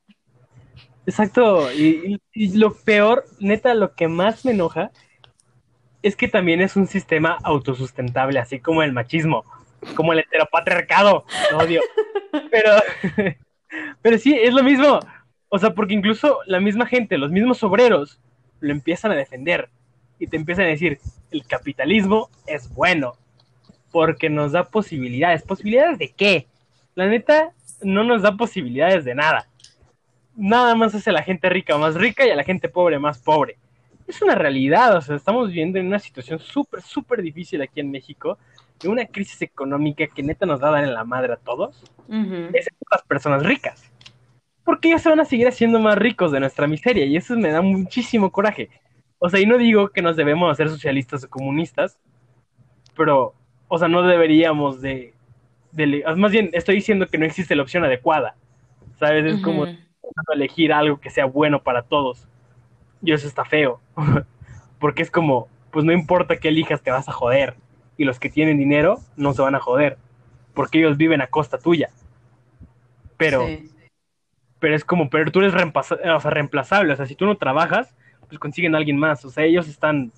Exacto, 1.06 1.72
y, 1.72 2.14
y- 2.14 2.20
y 2.34 2.58
lo 2.58 2.74
peor, 2.74 3.24
neta, 3.40 3.74
lo 3.74 3.94
que 3.94 4.08
más 4.08 4.44
me 4.44 4.52
enoja 4.52 4.90
es 6.02 6.16
que 6.16 6.28
también 6.28 6.60
es 6.60 6.76
un 6.76 6.86
sistema 6.86 7.38
autosustentable, 7.42 8.38
así 8.38 8.60
como 8.60 8.82
el 8.82 8.92
machismo, 8.92 9.44
como 9.96 10.12
el 10.12 10.20
heteropatriarcado, 10.20 11.24
lo 11.50 11.58
odio. 11.58 11.80
Pero, 12.50 12.72
Pero 14.02 14.18
sí, 14.18 14.34
es 14.40 14.54
lo 14.54 14.62
mismo. 14.62 15.00
O 15.48 15.58
sea, 15.58 15.74
porque 15.74 15.94
incluso 15.94 16.40
la 16.46 16.60
misma 16.60 16.86
gente, 16.86 17.18
los 17.18 17.30
mismos 17.30 17.62
obreros, 17.62 18.20
lo 18.60 18.72
empiezan 18.72 19.12
a 19.12 19.16
defender 19.16 19.70
y 20.18 20.26
te 20.26 20.36
empiezan 20.36 20.66
a 20.66 20.68
decir, 20.68 21.00
el 21.30 21.46
capitalismo 21.46 22.30
es 22.46 22.72
bueno 22.74 23.14
porque 23.90 24.30
nos 24.30 24.52
da 24.52 24.64
posibilidades. 24.64 25.42
¿Posibilidades 25.42 25.98
de 25.98 26.10
qué? 26.10 26.46
La 26.94 27.06
neta, 27.06 27.52
no 27.82 28.04
nos 28.04 28.22
da 28.22 28.36
posibilidades 28.36 29.04
de 29.04 29.14
nada. 29.14 29.48
Nada 30.36 30.74
más 30.74 30.94
hace 30.94 31.10
a 31.10 31.12
la 31.12 31.22
gente 31.22 31.48
rica 31.48 31.76
más 31.78 31.94
rica 31.94 32.26
y 32.26 32.30
a 32.30 32.36
la 32.36 32.44
gente 32.44 32.68
pobre 32.68 32.98
más 32.98 33.18
pobre. 33.18 33.56
Es 34.06 34.22
una 34.22 34.34
realidad, 34.34 34.96
o 34.96 35.00
sea, 35.00 35.16
estamos 35.16 35.48
viviendo 35.48 35.78
en 35.78 35.86
una 35.86 35.98
situación 35.98 36.38
súper, 36.38 36.80
súper 36.82 37.22
difícil 37.22 37.60
aquí 37.60 37.80
en 37.80 37.90
México, 37.90 38.38
de 38.80 38.88
una 38.88 39.04
crisis 39.06 39.42
económica 39.42 40.06
que 40.06 40.22
neta 40.22 40.46
nos 40.46 40.62
va 40.62 40.68
a 40.68 40.72
dar 40.72 40.84
en 40.84 40.94
la 40.94 41.04
madre 41.04 41.32
a 41.32 41.36
todos, 41.36 41.82
Ujú. 42.08 42.50
excepto 42.54 42.86
las 42.90 43.02
personas 43.02 43.42
ricas. 43.42 43.82
Porque 44.64 44.88
ellos 44.88 45.02
se 45.02 45.08
van 45.08 45.20
a 45.20 45.24
seguir 45.24 45.48
haciendo 45.48 45.80
más 45.80 45.96
ricos 45.98 46.30
de 46.30 46.40
nuestra 46.40 46.66
miseria 46.66 47.04
y 47.04 47.16
eso 47.16 47.36
me 47.36 47.50
da 47.50 47.60
muchísimo 47.60 48.30
coraje. 48.30 48.70
O 49.18 49.28
sea, 49.28 49.40
y 49.40 49.46
no 49.46 49.58
digo 49.58 49.88
que 49.88 50.02
nos 50.02 50.16
debemos 50.16 50.50
hacer 50.50 50.68
socialistas 50.68 51.24
o 51.24 51.28
comunistas, 51.28 51.98
pero, 52.96 53.34
o 53.68 53.78
sea, 53.78 53.88
no 53.88 54.02
deberíamos 54.02 54.80
de, 54.80 55.14
de- 55.72 56.02
más 56.16 56.32
bien 56.32 56.50
estoy 56.52 56.76
diciendo 56.76 57.06
que 57.06 57.18
no 57.18 57.24
existe 57.26 57.54
la 57.54 57.62
opción 57.62 57.84
adecuada, 57.84 58.34
¿sabes? 58.98 59.24
Es 59.26 59.40
como 59.42 59.66
elegir 60.34 60.72
algo 60.72 60.98
que 60.98 61.10
sea 61.10 61.26
bueno 61.26 61.62
para 61.62 61.82
todos. 61.82 62.26
Y 63.02 63.12
eso 63.12 63.28
está 63.28 63.44
feo, 63.44 63.80
porque 64.80 65.02
es 65.02 65.10
como, 65.10 65.48
pues 65.70 65.84
no 65.84 65.92
importa 65.92 66.36
que 66.38 66.48
elijas, 66.48 66.82
te 66.82 66.90
vas 66.90 67.08
a 67.08 67.12
joder. 67.12 67.54
Y 67.96 68.04
los 68.04 68.18
que 68.18 68.30
tienen 68.30 68.58
dinero 68.58 68.98
no 69.16 69.32
se 69.34 69.42
van 69.42 69.54
a 69.54 69.60
joder, 69.60 69.98
porque 70.54 70.78
ellos 70.78 70.96
viven 70.96 71.20
a 71.20 71.26
costa 71.28 71.58
tuya. 71.58 71.90
Pero, 73.16 73.46
Sí. 73.46 73.70
pero 74.60 74.74
es 74.74 74.84
como, 74.84 75.10
pero 75.10 75.30
tú 75.30 75.40
eres 75.40 75.52
reemplaza- 75.54 75.98
o 76.16 76.20
sea, 76.20 76.30
reemplazable, 76.30 76.92
o 76.92 76.96
sea, 76.96 77.06
si 77.06 77.14
tú 77.14 77.26
no 77.26 77.36
trabajas, 77.36 77.94
pues 78.28 78.38
consiguen 78.38 78.74
a 78.74 78.78
alguien 78.78 78.96
más, 78.98 79.24
o 79.24 79.30
sea, 79.30 79.44
ellos 79.44 79.68
están 79.68 80.12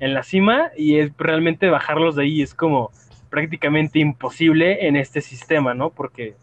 en 0.00 0.14
la 0.14 0.22
cima 0.22 0.70
y 0.76 0.98
es 0.98 1.12
realmente 1.16 1.68
bajarlos 1.68 2.16
de 2.16 2.24
ahí 2.24 2.42
es 2.42 2.54
como 2.54 2.90
prácticamente 3.30 4.00
imposible 4.00 4.86
en 4.88 4.96
este 4.96 5.20
sistema, 5.20 5.74
¿no? 5.74 5.90
Porque 5.90 6.34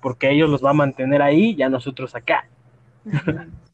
porque 0.00 0.30
ellos 0.30 0.50
los 0.50 0.62
va 0.62 0.70
a 0.70 0.74
mantener 0.74 1.22
ahí 1.22 1.54
y 1.56 1.62
a 1.62 1.68
nosotros 1.70 2.14
acá. 2.14 2.46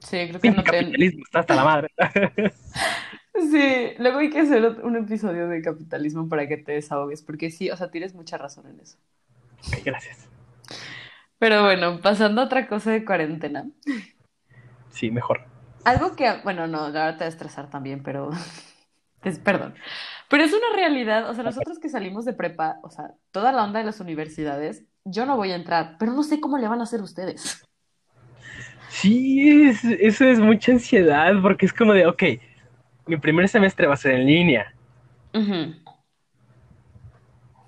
Sí, 0.00 0.16
creo 0.28 0.40
que 0.40 0.40
Pinche 0.40 0.56
no 0.56 0.66
te... 0.66 0.70
capitalismo 0.78 1.22
está 1.24 1.40
hasta 1.40 1.54
la 1.54 1.64
madre. 1.64 1.88
Sí, 3.32 3.94
luego 3.98 4.18
hay 4.18 4.28
que 4.30 4.40
hacer 4.40 4.80
un 4.82 4.96
episodio 4.96 5.48
de 5.48 5.62
capitalismo 5.62 6.28
para 6.28 6.46
que 6.48 6.56
te 6.56 6.72
desahogues, 6.72 7.22
porque 7.22 7.50
sí, 7.50 7.70
o 7.70 7.76
sea, 7.76 7.90
tienes 7.90 8.14
mucha 8.14 8.36
razón 8.36 8.66
en 8.66 8.80
eso. 8.80 8.98
Ok, 9.66 9.78
gracias. 9.84 10.28
Pero 11.38 11.62
bueno, 11.62 12.00
pasando 12.02 12.42
a 12.42 12.44
otra 12.44 12.66
cosa 12.68 12.90
de 12.90 13.04
cuarentena. 13.04 13.70
Sí, 14.90 15.10
mejor. 15.10 15.49
Algo 15.84 16.14
que, 16.16 16.40
bueno, 16.44 16.66
no, 16.66 16.78
ahora 16.80 17.16
te 17.16 17.24
va 17.24 17.26
a 17.26 17.28
estresar 17.28 17.70
también, 17.70 18.02
pero... 18.02 18.30
es- 19.24 19.38
perdón. 19.38 19.74
Pero 20.28 20.44
es 20.44 20.52
una 20.52 20.76
realidad, 20.76 21.28
o 21.30 21.34
sea, 21.34 21.44
nosotros 21.44 21.78
que 21.78 21.88
salimos 21.88 22.24
de 22.24 22.34
prepa, 22.34 22.80
o 22.82 22.90
sea, 22.90 23.14
toda 23.32 23.52
la 23.52 23.64
onda 23.64 23.80
de 23.80 23.86
las 23.86 24.00
universidades, 24.00 24.84
yo 25.04 25.26
no 25.26 25.36
voy 25.36 25.52
a 25.52 25.56
entrar, 25.56 25.96
pero 25.98 26.12
no 26.12 26.22
sé 26.22 26.40
cómo 26.40 26.58
le 26.58 26.68
van 26.68 26.80
a 26.80 26.84
hacer 26.84 27.02
ustedes. 27.02 27.62
Sí, 28.88 29.68
es- 29.68 29.84
eso 29.84 30.24
es 30.24 30.38
mucha 30.40 30.72
ansiedad 30.72 31.32
porque 31.42 31.66
es 31.66 31.72
como 31.72 31.92
de, 31.92 32.06
ok, 32.06 32.22
mi 33.06 33.16
primer 33.16 33.48
semestre 33.48 33.86
va 33.86 33.94
a 33.94 33.96
ser 33.96 34.12
en 34.12 34.26
línea. 34.26 34.74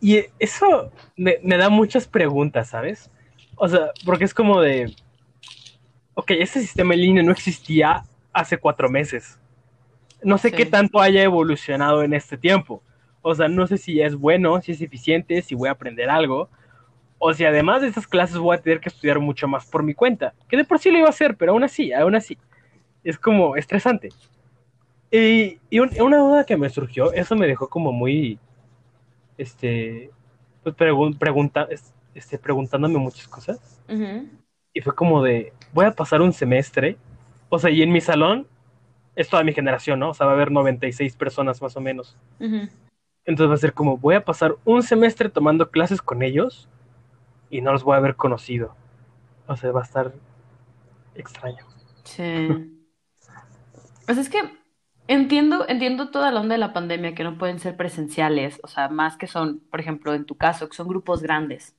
Y 0.01 0.25
eso 0.39 0.91
me, 1.17 1.39
me 1.43 1.57
da 1.57 1.69
muchas 1.69 2.09
preguntas, 2.09 2.69
¿sabes? 2.71 3.11
O 3.57 3.69
sea, 3.69 3.91
porque 4.05 4.25
es 4.25 4.35
como 4.35 4.61
de, 4.61 4.95
ok, 6.15 6.31
este 6.33 6.61
sistema 6.61 6.95
en 6.95 7.01
línea 7.01 7.23
no 7.23 7.33
existía 7.33 8.05
hace 8.33 8.59
cuatro 8.59 8.89
meses. 8.89 9.39
No 10.23 10.39
sé 10.39 10.51
Sí. 10.51 10.57
qué 10.57 10.67
tanto 10.67 11.01
haya 11.01 11.23
evolucionado 11.23 12.03
en 12.03 12.15
este 12.15 12.37
tiempo. 12.39 12.83
O 13.23 13.35
sea, 13.35 13.49
no 13.49 13.67
sé 13.67 13.79
si 13.79 14.01
es 14.01 14.15
bueno, 14.17 14.61
si 14.61 14.73
es 14.73 14.81
eficiente, 14.81 15.43
si 15.43 15.55
voy 15.55 15.69
a 15.69 15.73
aprender 15.73 16.11
algo. 16.11 16.49
O 17.19 17.33
si 17.33 17.45
además 17.45 17.83
de 17.83 17.89
estas 17.89 18.07
clases 18.09 18.37
voy 18.39 18.57
a 18.57 18.61
tener 18.61 18.81
que 18.81 18.89
estudiar 18.89 19.21
mucho 19.21 19.47
más 19.47 19.67
por 19.67 19.83
mi 19.85 19.95
cuenta. 19.95 20.35
Que 20.49 20.57
de 20.57 20.65
por 20.65 20.79
sí 20.81 20.91
lo 20.91 20.99
iba 20.99 21.07
a 21.07 21.11
hacer, 21.11 21.37
pero 21.37 21.53
aún 21.53 21.63
así, 21.65 21.93
aún 21.93 22.15
así. 22.17 22.37
Es 23.05 23.19
como 23.19 23.57
estresante. 23.57 24.09
Y, 25.11 25.61
y 25.71 25.79
un- 25.79 25.91
una 26.01 26.19
duda 26.19 26.45
que 26.45 26.57
me 26.57 26.69
surgió, 26.71 27.13
eso 27.13 27.37
me 27.37 27.47
dejó 27.47 27.69
como 27.69 27.93
muy, 27.93 28.39
este, 29.39 30.11
pues 30.63 30.75
pregun- 30.77 31.17
pregunta, 31.19 31.69
este, 32.15 32.39
preguntándome 32.39 32.99
muchas 32.99 33.29
cosas. 33.29 33.81
Y 34.73 34.81
fue 34.81 34.95
como 34.95 35.23
de, 35.23 35.53
voy 35.73 35.87
a 35.87 35.93
pasar 35.93 36.23
un 36.23 36.33
semestre, 36.33 36.97
o 37.49 37.59
sea, 37.59 37.71
y 37.71 37.83
en 37.83 37.93
mi 37.93 38.01
salón 38.01 38.47
es 39.15 39.29
toda 39.29 39.45
mi 39.45 39.53
generación, 39.53 40.01
¿no? 40.01 40.11
O 40.11 40.15
sea, 40.15 40.27
va 40.27 40.33
a 40.33 40.35
haber 40.35 40.51
96 40.51 41.17
personas 41.17 41.61
más 41.61 41.77
o 41.77 41.81
menos. 41.81 42.17
Entonces 42.39 43.51
va 43.51 43.55
a 43.55 43.59
ser 43.59 43.75
como, 43.75 43.99
voy 43.99 44.15
a 44.15 44.25
pasar 44.25 44.57
un 44.65 44.83
semestre 44.83 45.29
tomando 45.29 45.71
clases 45.71 46.01
con 46.01 46.23
ellos 46.23 46.69
y 47.51 47.61
no 47.61 47.73
los 47.73 47.85
voy 47.85 47.95
a 47.95 47.99
haber 47.99 48.17
conocido. 48.17 48.75
O 49.47 49.57
sea, 49.57 49.71
va 49.73 49.81
a 49.81 49.85
estar 49.85 50.13
extraño. 51.15 51.67
Sí. 52.05 52.49
Pues 54.07 54.19
es 54.19 54.29
que 54.29 54.41
entiendo, 55.07 55.69
entiendo 55.69 56.11
toda 56.11 56.31
la 56.31 56.41
onda 56.41 56.55
de 56.55 56.59
la 56.59 56.73
pandemia 56.73 57.15
que 57.15 57.25
no 57.25 57.39
pueden 57.39 57.59
ser 57.59 57.77
presenciales, 57.77 58.61
o 58.63 58.69
sea, 58.69 58.89
más 58.89 59.17
que 59.17 59.27
son, 59.27 59.61
por 59.71 59.81
ejemplo, 59.81 60.15
en 60.15 60.25
tu 60.25 60.37
caso, 60.37 60.69
que 60.69 60.77
son 60.77 60.89
grupos 60.89 61.23
grandes. 61.23 61.75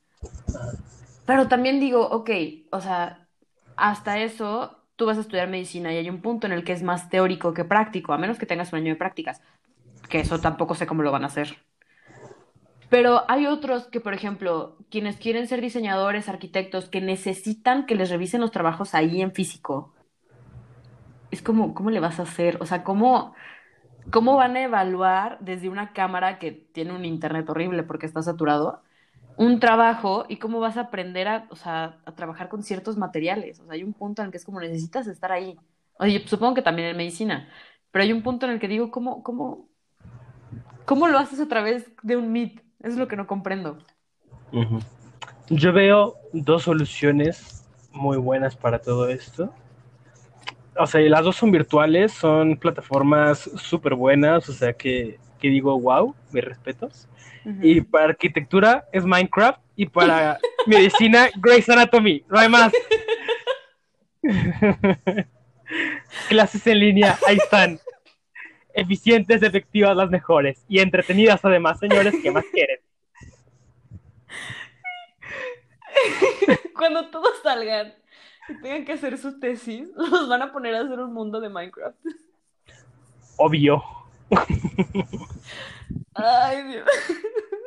Pero 1.26 1.48
también 1.48 1.80
digo, 1.80 2.06
ok, 2.08 2.30
o 2.70 2.80
sea, 2.80 3.28
hasta 3.76 4.18
eso 4.18 4.78
tú 4.96 5.06
vas 5.06 5.18
a 5.18 5.22
estudiar 5.22 5.48
medicina 5.48 5.92
y 5.92 5.96
hay 5.96 6.08
un 6.10 6.22
punto 6.22 6.46
en 6.46 6.52
el 6.52 6.64
que 6.64 6.72
es 6.72 6.82
más 6.82 7.08
teórico 7.10 7.54
que 7.54 7.64
práctico, 7.64 8.12
a 8.12 8.18
menos 8.18 8.38
que 8.38 8.46
tengas 8.46 8.72
un 8.72 8.80
año 8.80 8.92
de 8.92 8.96
prácticas, 8.96 9.42
que 10.08 10.20
eso 10.20 10.40
tampoco 10.40 10.74
sé 10.74 10.86
cómo 10.86 11.02
lo 11.02 11.12
van 11.12 11.24
a 11.24 11.28
hacer. 11.28 11.58
Pero 12.90 13.24
hay 13.28 13.46
otros 13.46 13.88
que, 13.88 14.00
por 14.00 14.14
ejemplo, 14.14 14.78
quienes 14.90 15.16
quieren 15.18 15.48
ser 15.48 15.60
diseñadores, 15.60 16.28
arquitectos, 16.28 16.88
que 16.88 17.00
necesitan 17.00 17.86
que 17.86 17.96
les 17.96 18.10
revisen 18.10 18.40
los 18.40 18.52
trabajos 18.52 18.94
ahí 18.94 19.20
en 19.20 19.32
físico. 19.32 19.94
Es 21.32 21.42
como, 21.42 21.74
¿cómo 21.74 21.90
le 21.90 22.00
vas 22.00 22.20
a 22.20 22.24
hacer? 22.24 22.58
O 22.60 22.66
sea, 22.66 22.84
¿cómo, 22.84 23.34
cómo 24.12 24.36
van 24.36 24.56
a 24.56 24.62
evaluar 24.62 25.38
desde 25.42 25.70
una 25.70 25.94
cámara 25.94 26.38
que 26.40 26.52
tiene 26.52 26.94
un 26.94 27.04
internet 27.06 27.50
horrible 27.50 27.84
porque 27.84 28.06
está 28.06 28.22
saturado, 28.22 28.83
un 29.36 29.60
trabajo 29.60 30.26
y 30.28 30.36
cómo 30.36 30.60
vas 30.60 30.76
a 30.76 30.82
aprender 30.82 31.28
a, 31.28 31.46
o 31.50 31.56
sea, 31.56 31.98
a 32.04 32.12
trabajar 32.14 32.48
con 32.48 32.62
ciertos 32.62 32.96
materiales? 32.96 33.60
O 33.60 33.64
sea, 33.64 33.74
hay 33.74 33.82
un 33.82 33.92
punto 33.92 34.22
en 34.22 34.26
el 34.26 34.32
que 34.32 34.38
es 34.38 34.44
como 34.44 34.60
necesitas 34.60 35.06
estar 35.06 35.32
ahí. 35.32 35.58
Oye, 35.98 36.22
supongo 36.26 36.54
que 36.54 36.62
también 36.62 36.88
en 36.88 36.96
medicina, 36.96 37.48
pero 37.90 38.02
hay 38.02 38.12
un 38.12 38.22
punto 38.22 38.46
en 38.46 38.52
el 38.52 38.60
que 38.60 38.68
digo, 38.68 38.90
¿cómo, 38.90 39.22
cómo, 39.22 39.68
cómo 40.84 41.08
lo 41.08 41.18
haces 41.18 41.40
a 41.40 41.48
través 41.48 41.90
de 42.02 42.16
un 42.16 42.32
Meet? 42.32 42.62
Es 42.80 42.96
lo 42.96 43.08
que 43.08 43.16
no 43.16 43.26
comprendo. 43.26 43.78
Yo 45.48 45.72
veo 45.72 46.16
dos 46.32 46.64
soluciones 46.64 47.64
muy 47.92 48.18
buenas 48.18 48.56
para 48.56 48.80
todo 48.80 49.08
esto. 49.08 49.52
O 50.76 50.86
sea, 50.86 51.00
las 51.02 51.22
dos 51.22 51.36
son 51.36 51.52
virtuales, 51.52 52.12
son 52.12 52.56
plataformas 52.56 53.38
súper 53.56 53.94
buenas, 53.94 54.48
o 54.48 54.52
sea 54.52 54.72
que, 54.72 55.18
que 55.40 55.48
digo, 55.48 55.78
wow, 55.80 56.14
mis 56.32 56.44
respetos. 56.44 57.08
Y 57.60 57.82
para 57.82 58.06
arquitectura 58.06 58.86
es 58.90 59.04
Minecraft 59.04 59.60
y 59.76 59.86
para 59.86 60.38
medicina 60.66 61.28
Grey's 61.36 61.68
Anatomy, 61.68 62.24
no 62.28 62.38
hay 62.38 62.48
más. 62.48 62.72
Clases 66.28 66.66
en 66.66 66.78
línea, 66.78 67.18
ahí 67.26 67.36
están. 67.36 67.78
Eficientes, 68.72 69.42
efectivas, 69.42 69.96
las 69.96 70.10
mejores. 70.10 70.64
Y 70.68 70.78
entretenidas 70.80 71.44
además, 71.44 71.78
señores, 71.78 72.14
¿qué 72.22 72.30
más 72.30 72.44
quieren? 72.52 72.78
Cuando 76.76 77.10
todos 77.10 77.40
salgan 77.42 77.94
y 78.48 78.60
tengan 78.60 78.84
que 78.84 78.92
hacer 78.92 79.18
su 79.18 79.38
tesis, 79.38 79.90
los 79.96 80.28
van 80.28 80.42
a 80.42 80.52
poner 80.52 80.74
a 80.74 80.80
hacer 80.80 80.98
un 80.98 81.12
mundo 81.12 81.40
de 81.40 81.48
Minecraft. 81.48 81.98
Obvio. 83.36 83.82
Ay, 86.14 86.62
Dios. 86.68 86.88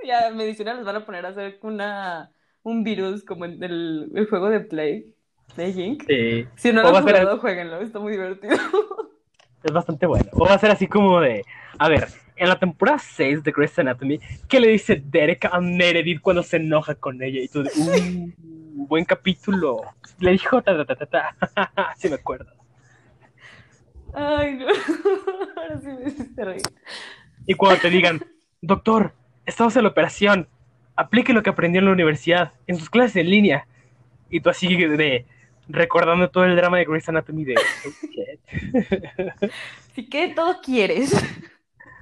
Ya, 0.06 0.30
medicina 0.30 0.74
les 0.74 0.86
van 0.86 0.96
a 0.96 1.06
poner 1.06 1.26
a 1.26 1.30
hacer 1.30 1.60
una, 1.64 2.32
un 2.64 2.86
virus 2.86 3.26
como 3.26 3.44
en 3.44 3.62
el, 3.62 4.10
el 4.16 4.30
juego 4.30 4.50
de 4.50 4.62
Play, 4.62 5.14
de 5.58 5.74
Jink. 5.74 6.06
Sí. 6.08 6.48
Si 6.56 6.72
no 6.72 6.82
lo 6.82 6.88
han 6.90 6.96
a 6.96 7.02
jugado, 7.02 7.40
jueguenlo, 7.40 7.82
está 7.82 8.00
muy 8.00 8.14
divertido. 8.14 8.56
Es 9.64 9.74
bastante 9.74 10.06
bueno. 10.06 10.30
O 10.34 10.46
va 10.46 10.54
a 10.54 10.60
ser 10.60 10.72
así 10.72 10.88
como 10.88 11.20
de. 11.20 11.44
A 11.78 11.90
ver, 11.90 12.08
en 12.38 12.48
la 12.48 12.58
temporada 12.58 13.00
6 13.00 13.44
de 13.44 13.52
Grey's 13.52 13.78
Anatomy, 13.78 14.20
¿qué 14.48 14.62
le 14.62 14.70
dice 14.70 15.02
Derek 15.04 15.44
a 15.52 15.60
Meredith 15.60 16.22
cuando 16.22 16.42
se 16.42 16.56
enoja 16.56 16.96
con 16.96 17.22
ella? 17.22 17.42
Y 17.42 17.50
tú 17.50 17.64
de. 17.64 17.72
"Uh, 17.76 18.32
buen 18.88 19.04
capítulo. 19.04 19.82
Le 20.20 20.32
dijo 20.32 20.62
ta 20.62 20.78
ta 20.78 20.86
ta 20.86 20.96
ta 20.96 21.36
ta. 21.36 21.94
sí 21.98 22.08
me 22.08 22.16
acuerdo. 22.16 22.50
Ay, 24.20 24.56
no. 24.56 24.66
Ahora 25.56 25.80
sí 25.80 25.88
me 25.90 26.10
hiciste 26.10 26.44
reír. 26.44 26.64
Y 27.46 27.54
cuando 27.54 27.80
te 27.80 27.92
digan, 27.92 28.20
doctor, 28.62 29.14
estamos 29.46 29.76
en 29.76 29.84
la 29.84 29.90
operación. 29.90 30.48
aplique 30.96 31.34
lo 31.34 31.44
que 31.44 31.52
aprendió 31.52 31.80
en 31.80 31.86
la 31.86 31.92
universidad, 31.92 32.54
en 32.66 32.78
sus 32.78 32.90
clases 32.90 33.18
en 33.18 33.30
línea. 33.30 33.68
Y 34.32 34.42
tú 34.42 34.50
así 34.50 34.76
de 34.76 35.28
recordando 35.70 36.32
todo 36.32 36.46
el 36.46 36.56
drama 36.56 36.78
de 36.78 36.86
Grey's 36.86 37.08
Anatomy 37.10 37.46
de... 37.46 37.56
Así 39.92 40.10
que 40.10 40.30
todo 40.30 40.62
quieres. 40.62 41.14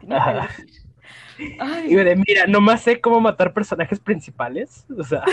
Ay, 1.59 1.87
Y 1.91 1.95
de, 1.95 2.15
mira, 2.15 2.47
nomás 2.47 2.81
sé 2.83 3.01
cómo 3.01 3.19
matar 3.19 3.53
personajes 3.53 3.99
principales. 3.99 4.85
O 4.97 5.03
sea, 5.03 5.23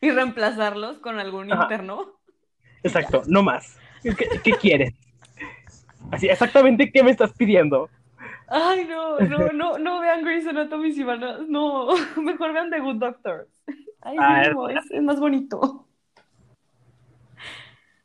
y 0.00 0.10
reemplazarlos 0.12 0.98
con 1.00 1.18
algún 1.18 1.52
Ajá. 1.52 1.64
interno. 1.64 2.20
exacto, 2.84 3.22
no 3.26 3.42
más. 3.42 3.78
¿Qué, 4.02 4.14
qué 4.44 4.52
quieres? 4.52 4.94
Así, 6.10 6.28
exactamente 6.28 6.90
qué 6.92 7.02
me 7.02 7.10
estás 7.10 7.32
pidiendo. 7.32 7.90
Ay, 8.48 8.84
no, 8.86 9.18
no, 9.20 9.48
no, 9.52 9.78
no 9.78 10.00
vean 10.00 10.24
Grey's 10.24 10.46
Anatomy 10.46 10.92
si 10.92 11.02
van 11.02 11.24
a... 11.24 11.38
No, 11.38 11.88
mejor 12.16 12.52
vean 12.52 12.70
The 12.70 12.80
Good 12.80 12.96
Doctor. 12.96 13.48
Ay, 14.00 14.16
Ah, 14.20 14.48
no, 14.52 14.68
es, 14.68 14.90
es 14.90 15.02
más 15.02 15.18
bonito. 15.18 15.86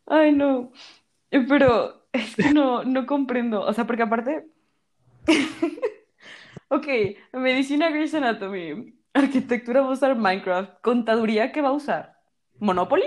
Ay, 0.05 0.31
no. 0.31 0.71
Eh, 1.31 1.45
Pero 1.47 2.07
es 2.11 2.35
que 2.35 2.53
no, 2.53 2.83
no 2.83 3.05
comprendo. 3.05 3.61
O 3.61 3.73
sea, 3.73 3.85
porque 3.85 4.03
aparte... 4.03 4.45
Ok, 6.71 6.87
medicina 7.33 7.89
Grey's 7.89 8.13
Anatomy. 8.13 8.93
Arquitectura 9.13 9.81
va 9.81 9.87
a 9.87 9.91
usar 9.91 10.15
Minecraft. 10.15 10.79
Contaduría, 10.81 11.51
¿qué 11.51 11.61
va 11.61 11.69
a 11.69 11.73
usar? 11.73 12.17
¿Monopoly? 12.59 13.05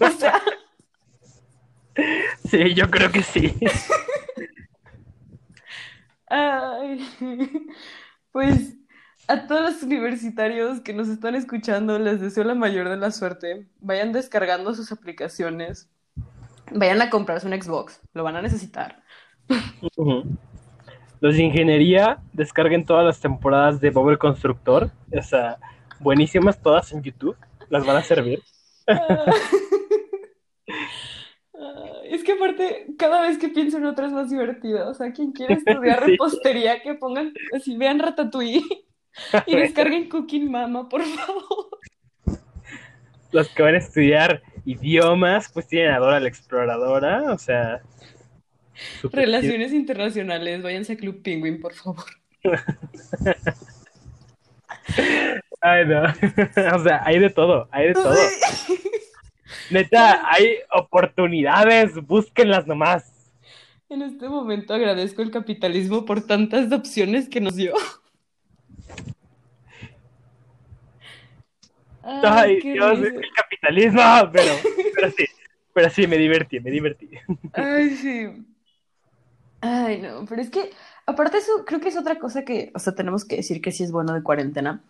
O 0.00 0.08
sea, 0.08 0.40
Sí, 2.48 2.74
yo 2.74 2.90
creo 2.90 3.10
que 3.10 3.22
sí. 3.22 3.54
Ay, 6.28 7.06
pues 8.30 8.74
a 9.28 9.46
todos 9.46 9.62
los 9.62 9.82
universitarios 9.82 10.80
que 10.80 10.94
nos 10.94 11.08
están 11.08 11.34
escuchando, 11.34 11.98
les 11.98 12.20
deseo 12.20 12.44
la 12.44 12.54
mayor 12.54 12.88
de 12.88 12.96
la 12.96 13.10
suerte. 13.10 13.66
Vayan 13.80 14.12
descargando 14.12 14.74
sus 14.74 14.92
aplicaciones. 14.92 15.90
Vayan 16.70 17.02
a 17.02 17.10
comprarse 17.10 17.46
un 17.46 17.60
Xbox, 17.60 18.00
lo 18.14 18.24
van 18.24 18.36
a 18.36 18.42
necesitar. 18.42 19.02
Los 21.20 21.36
de 21.36 21.42
ingeniería 21.42 22.18
descarguen 22.32 22.84
todas 22.84 23.04
las 23.04 23.20
temporadas 23.20 23.80
de 23.80 23.90
Bob 23.90 24.10
el 24.10 24.18
Constructor. 24.18 24.90
O 25.16 25.22
sea, 25.22 25.58
buenísimas 26.00 26.60
todas 26.60 26.92
en 26.92 27.02
YouTube. 27.02 27.36
Las 27.68 27.84
van 27.84 27.96
a 27.96 28.02
servir. 28.02 28.42
Ah. 28.88 29.26
Es 32.04 32.24
que 32.24 32.32
aparte, 32.32 32.86
cada 32.98 33.22
vez 33.22 33.38
que 33.38 33.48
pienso 33.48 33.78
en 33.78 33.86
otra 33.86 34.06
es 34.06 34.12
más 34.12 34.30
divertido. 34.30 34.88
O 34.88 34.94
sea, 34.94 35.12
quien 35.12 35.32
quiere 35.32 35.54
estudiar 35.64 36.04
Sí. 36.04 36.10
repostería, 36.12 36.82
que 36.82 36.94
pongan, 36.94 37.32
así 37.54 37.76
vean 37.76 37.98
Ratatouille 37.98 38.62
y 39.46 39.56
descarguen 39.56 40.08
Cooking 40.08 40.50
Mama, 40.50 40.88
por 40.88 41.02
favor. 41.02 41.68
Los 43.30 43.48
que 43.48 43.62
van 43.62 43.74
a 43.74 43.78
estudiar 43.78 44.42
idiomas, 44.64 45.50
pues 45.52 45.66
tienen 45.66 45.92
a 45.92 45.98
Dora 45.98 46.20
la 46.20 46.28
Exploradora. 46.28 47.32
O 47.32 47.38
sea, 47.38 47.80
Relaciones 49.04 49.72
internacionales, 49.72 50.62
váyanse 50.62 50.94
a 50.94 50.96
Club 50.96 51.22
Penguin, 51.22 51.60
por 51.60 51.72
favor. 51.74 52.04
Ay, 55.60 55.86
no. 55.86 56.02
O 56.76 56.82
sea, 56.82 57.02
hay 57.04 57.18
de 57.18 57.30
todo, 57.30 57.68
hay 57.70 57.88
de 57.88 57.94
todo. 57.94 58.16
Neta, 59.70 60.22
hay 60.30 60.56
oportunidades, 60.92 61.94
búsquenlas 62.06 62.66
nomás. 62.66 63.32
En 63.88 64.02
este 64.02 64.28
momento 64.28 64.74
agradezco 64.74 65.22
el 65.22 65.30
capitalismo 65.30 66.04
por 66.04 66.26
tantas 66.26 66.70
opciones 66.70 67.30
que 67.30 67.40
nos 67.40 67.56
dio. 67.56 67.72
Ay, 72.02 72.60
Ay, 72.62 72.72
Dios, 72.72 72.98
el 72.98 73.30
capitalismo, 73.34 74.02
pero, 74.32 74.52
pero 74.94 75.10
sí, 75.12 75.24
pero 75.72 75.90
sí, 75.90 76.06
me 76.06 76.18
divertí, 76.18 76.60
me 76.60 76.70
divertí. 76.70 77.08
Ay, 77.54 77.90
sí. 77.96 78.46
Ay, 79.60 80.02
no, 80.02 80.26
pero 80.26 80.42
es 80.42 80.50
que, 80.50 80.72
aparte 81.06 81.38
eso, 81.38 81.64
creo 81.64 81.80
que 81.80 81.88
es 81.88 81.96
otra 81.96 82.18
cosa 82.18 82.44
que, 82.44 82.70
o 82.74 82.78
sea, 82.78 82.94
tenemos 82.94 83.24
que 83.24 83.36
decir 83.36 83.62
que 83.62 83.72
sí 83.72 83.84
es 83.84 83.92
bueno 83.92 84.12
de 84.12 84.22
cuarentena. 84.22 84.82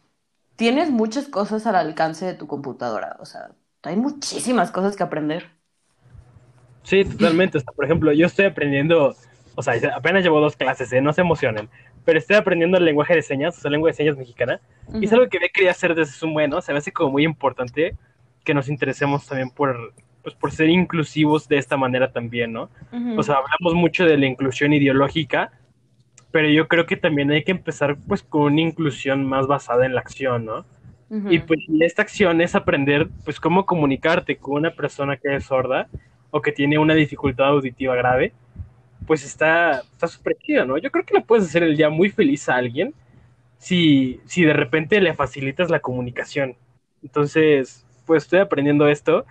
Tienes 0.56 0.90
muchas 0.90 1.28
cosas 1.28 1.66
al 1.66 1.76
alcance 1.76 2.24
de 2.24 2.34
tu 2.34 2.46
computadora, 2.46 3.16
o 3.20 3.24
sea, 3.24 3.52
hay 3.82 3.96
muchísimas 3.96 4.70
cosas 4.70 4.96
que 4.96 5.02
aprender. 5.02 5.61
Sí, 6.82 7.04
totalmente. 7.04 7.58
O 7.58 7.60
sea, 7.60 7.72
por 7.72 7.84
ejemplo, 7.84 8.12
yo 8.12 8.26
estoy 8.26 8.46
aprendiendo, 8.46 9.14
o 9.54 9.62
sea, 9.62 9.74
apenas 9.94 10.22
llevo 10.22 10.40
dos 10.40 10.56
clases, 10.56 10.92
¿eh? 10.92 11.00
no 11.00 11.12
se 11.12 11.20
emocionen, 11.20 11.68
pero 12.04 12.18
estoy 12.18 12.36
aprendiendo 12.36 12.78
el 12.78 12.84
lenguaje 12.84 13.14
de 13.14 13.22
señas, 13.22 13.56
o 13.56 13.60
sea, 13.60 13.70
lengua 13.70 13.90
de 13.90 13.94
señas 13.94 14.16
mexicana, 14.16 14.60
y 14.94 15.04
es 15.04 15.12
algo 15.12 15.28
que 15.28 15.38
había 15.38 15.48
querido 15.48 15.70
hacer 15.70 15.94
desde 15.94 16.26
un 16.26 16.34
bueno, 16.34 16.60
se 16.60 16.72
me 16.72 16.78
hace 16.78 16.92
como 16.92 17.12
muy 17.12 17.24
importante 17.24 17.96
que 18.44 18.54
nos 18.54 18.68
interesemos 18.68 19.26
también 19.26 19.50
por, 19.50 19.94
pues, 20.22 20.34
por 20.34 20.50
ser 20.50 20.68
inclusivos 20.68 21.48
de 21.48 21.58
esta 21.58 21.76
manera 21.76 22.12
también, 22.12 22.52
¿no? 22.52 22.68
Ujú. 22.92 23.18
O 23.20 23.22
sea, 23.22 23.36
hablamos 23.36 23.74
mucho 23.74 24.04
de 24.04 24.18
la 24.18 24.26
inclusión 24.26 24.72
ideológica, 24.72 25.52
pero 26.32 26.48
yo 26.48 26.66
creo 26.66 26.86
que 26.86 26.96
también 26.96 27.30
hay 27.30 27.44
que 27.44 27.52
empezar 27.52 27.96
pues 28.08 28.22
con 28.22 28.42
una 28.42 28.60
inclusión 28.62 29.24
más 29.24 29.46
basada 29.46 29.86
en 29.86 29.94
la 29.94 30.00
acción, 30.00 30.46
¿no? 30.46 30.64
Ujú. 31.10 31.30
Y 31.30 31.38
pues 31.40 31.60
esta 31.80 32.02
acción 32.02 32.40
es 32.40 32.54
aprender 32.54 33.08
pues 33.24 33.38
cómo 33.38 33.66
comunicarte 33.66 34.36
con 34.36 34.54
una 34.54 34.70
persona 34.70 35.18
que 35.18 35.36
es 35.36 35.44
sorda 35.44 35.88
o 36.32 36.42
que 36.42 36.52
tiene 36.52 36.78
una 36.78 36.94
dificultad 36.94 37.48
auditiva 37.48 37.96
grave, 37.96 38.34
pues 39.06 39.24
está 39.24 39.80
está 39.80 40.06
súper 40.08 40.36
chido, 40.38 40.64
¿no? 40.66 40.78
Yo 40.78 40.90
creo 40.90 41.04
que 41.04 41.14
le 41.14 41.22
puedes 41.22 41.46
hacer 41.46 41.62
el 41.64 41.76
día 41.76 41.90
muy 41.90 42.10
feliz 42.10 42.48
a 42.48 42.56
alguien 42.56 42.94
si, 43.58 44.20
si 44.26 44.44
de 44.44 44.54
repente 44.54 45.00
le 45.00 45.14
facilitas 45.14 45.70
la 45.70 45.80
comunicación. 45.80 46.56
Entonces, 47.02 47.86
pues 48.06 48.24
estoy 48.24 48.40
aprendiendo 48.40 48.88
esto 48.88 49.26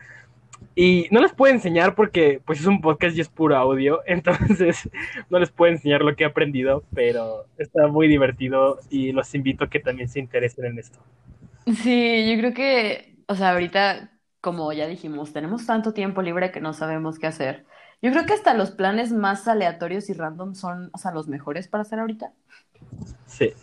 y 0.76 1.08
no 1.12 1.22
les 1.22 1.34
puedo 1.34 1.54
enseñar 1.54 1.95
porque 1.95 2.41
pues 2.45 2.60
es 2.62 2.66
un 2.68 2.82
podcast 2.82 3.18
y 3.18 3.22
es 3.22 3.30
puro 3.30 3.58
audio, 3.58 4.02
entonces 4.08 4.89
no 5.30 5.39
les 5.39 5.52
puedo 5.52 5.72
enseñar 5.72 6.02
lo 6.04 6.16
que 6.16 6.24
he 6.24 6.28
aprendido, 6.28 6.84
pero 6.93 7.45
está 7.58 7.88
muy 7.88 8.08
divertido 8.08 8.80
y 8.89 9.12
los 9.12 9.34
invito 9.36 9.66
a 9.66 9.70
que 9.70 9.80
también 9.80 10.10
se 10.10 10.20
interesen 10.20 10.66
en 10.66 10.80
esto. 10.80 10.99
Sí, 11.84 12.30
yo 12.32 12.38
creo 12.39 12.54
que, 12.54 13.24
o 13.28 13.36
sea, 13.36 13.52
ahorita, 13.52 14.12
como 14.41 14.73
ya 14.73 14.87
dijimos, 14.87 15.33
tenemos 15.33 15.65
tanto 15.65 15.93
tiempo 15.93 16.21
libre 16.21 16.51
que 16.51 16.61
no 16.61 16.73
sabemos 16.73 17.19
qué 17.19 17.27
hacer. 17.27 17.65
Yo 18.01 18.11
creo 18.11 18.25
que 18.25 18.33
hasta 18.33 18.53
los 18.55 18.71
planes 18.71 19.11
más 19.11 19.47
aleatorios 19.47 20.09
y 20.09 20.13
random 20.13 20.55
son, 20.55 20.89
o 20.93 20.97
sea, 20.97 21.11
los 21.11 21.27
mejores 21.27 21.67
para 21.67 21.83
hacer 21.83 21.99
ahorita. 21.99 22.33
Sí. 23.27 23.53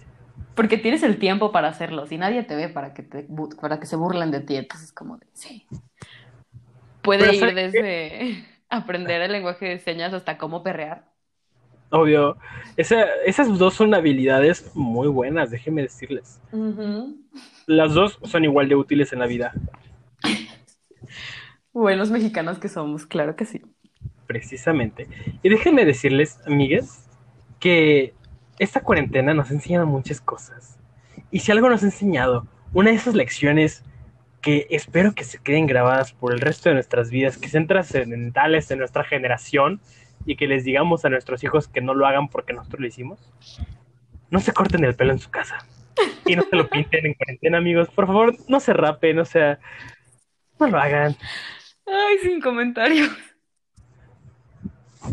Porque 0.54 0.78
tienes 0.78 1.02
el 1.02 1.18
tiempo 1.18 1.52
para 1.52 1.68
hacerlos 1.68 2.10
y 2.12 2.18
nadie 2.18 2.42
te 2.44 2.56
ve 2.56 2.68
para 2.68 2.94
que 2.94 3.02
te, 3.02 3.26
para 3.60 3.78
que 3.80 3.86
se 3.86 3.96
burlen 3.96 4.30
de 4.30 4.40
ti. 4.40 4.56
Entonces, 4.56 4.92
como 4.92 5.16
de, 5.18 5.26
sí. 5.32 5.66
Puede 7.02 7.20
Pero 7.20 7.32
ir 7.32 7.40
¿sabes 7.40 7.72
desde 7.72 8.44
aprender 8.68 9.22
el 9.22 9.32
lenguaje 9.32 9.66
de 9.66 9.78
señas 9.78 10.12
hasta 10.12 10.38
cómo 10.38 10.62
perrear. 10.62 11.04
Obvio, 11.90 12.36
esa- 12.76 13.06
esas 13.24 13.56
dos 13.58 13.74
son 13.74 13.94
habilidades 13.94 14.70
muy 14.74 15.08
buenas, 15.08 15.50
déjenme 15.50 15.82
decirles. 15.82 16.38
Las 17.66 17.94
dos 17.94 18.18
son 18.24 18.44
igual 18.44 18.68
de 18.68 18.74
útiles 18.74 19.12
en 19.12 19.20
la 19.20 19.26
vida, 19.26 19.52
Buenos 21.78 22.10
mexicanos 22.10 22.58
que 22.58 22.68
somos, 22.68 23.06
claro 23.06 23.36
que 23.36 23.44
sí. 23.44 23.62
precisamente. 24.26 25.06
Y 25.44 25.48
déjenme 25.48 25.84
decirles, 25.84 26.40
amigues, 26.44 27.08
que 27.60 28.14
esta 28.58 28.80
cuarentena 28.80 29.32
nos 29.32 29.48
ha 29.52 29.54
enseñado 29.54 29.86
muchas 29.86 30.20
cosas. 30.20 30.80
Y 31.30 31.38
si 31.38 31.52
algo 31.52 31.70
nos 31.70 31.84
ha 31.84 31.86
enseñado, 31.86 32.48
una 32.72 32.90
de 32.90 32.96
esas 32.96 33.14
lecciones 33.14 33.84
que 34.40 34.66
espero 34.70 35.14
que 35.14 35.22
se 35.22 35.38
queden 35.38 35.66
grabadas 35.66 36.12
por 36.12 36.32
el 36.32 36.40
resto 36.40 36.68
de 36.68 36.74
nuestras 36.74 37.10
vidas, 37.10 37.38
que 37.38 37.48
sean 37.48 37.68
trascendentales 37.68 38.66
de 38.66 38.74
nuestra 38.74 39.04
generación 39.04 39.80
y 40.26 40.34
que 40.34 40.48
les 40.48 40.64
digamos 40.64 41.04
a 41.04 41.10
nuestros 41.10 41.44
hijos 41.44 41.68
que 41.68 41.80
no 41.80 41.94
lo 41.94 42.08
hagan 42.08 42.26
porque 42.26 42.54
nosotros 42.54 42.80
lo 42.80 42.88
hicimos. 42.88 43.20
No 44.30 44.40
se 44.40 44.52
corten 44.52 44.82
el 44.82 44.96
pelo 44.96 45.12
en 45.12 45.20
su 45.20 45.30
casa. 45.30 45.58
Y 46.26 46.34
no 46.34 46.42
se 46.42 46.56
lo 46.56 46.68
pinten 46.68 47.06
en 47.06 47.14
cuarentena, 47.14 47.58
amigos. 47.58 47.88
Por 47.88 48.08
favor, 48.08 48.34
no 48.48 48.58
se 48.58 48.72
rapen, 48.72 49.20
o 49.20 49.24
sea, 49.24 49.60
no 50.58 50.66
lo 50.66 50.76
hagan. 50.80 51.16
Ay, 51.90 52.18
sin 52.18 52.40
comentarios. 52.40 53.10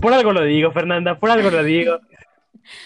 Por 0.02 0.14
algo 0.14 0.34
lo 0.34 0.44
digo, 0.44 0.72
Fernanda, 0.72 1.20
por 1.20 1.32
algo 1.32 1.50
lo 1.50 1.64
digo. 1.64 2.00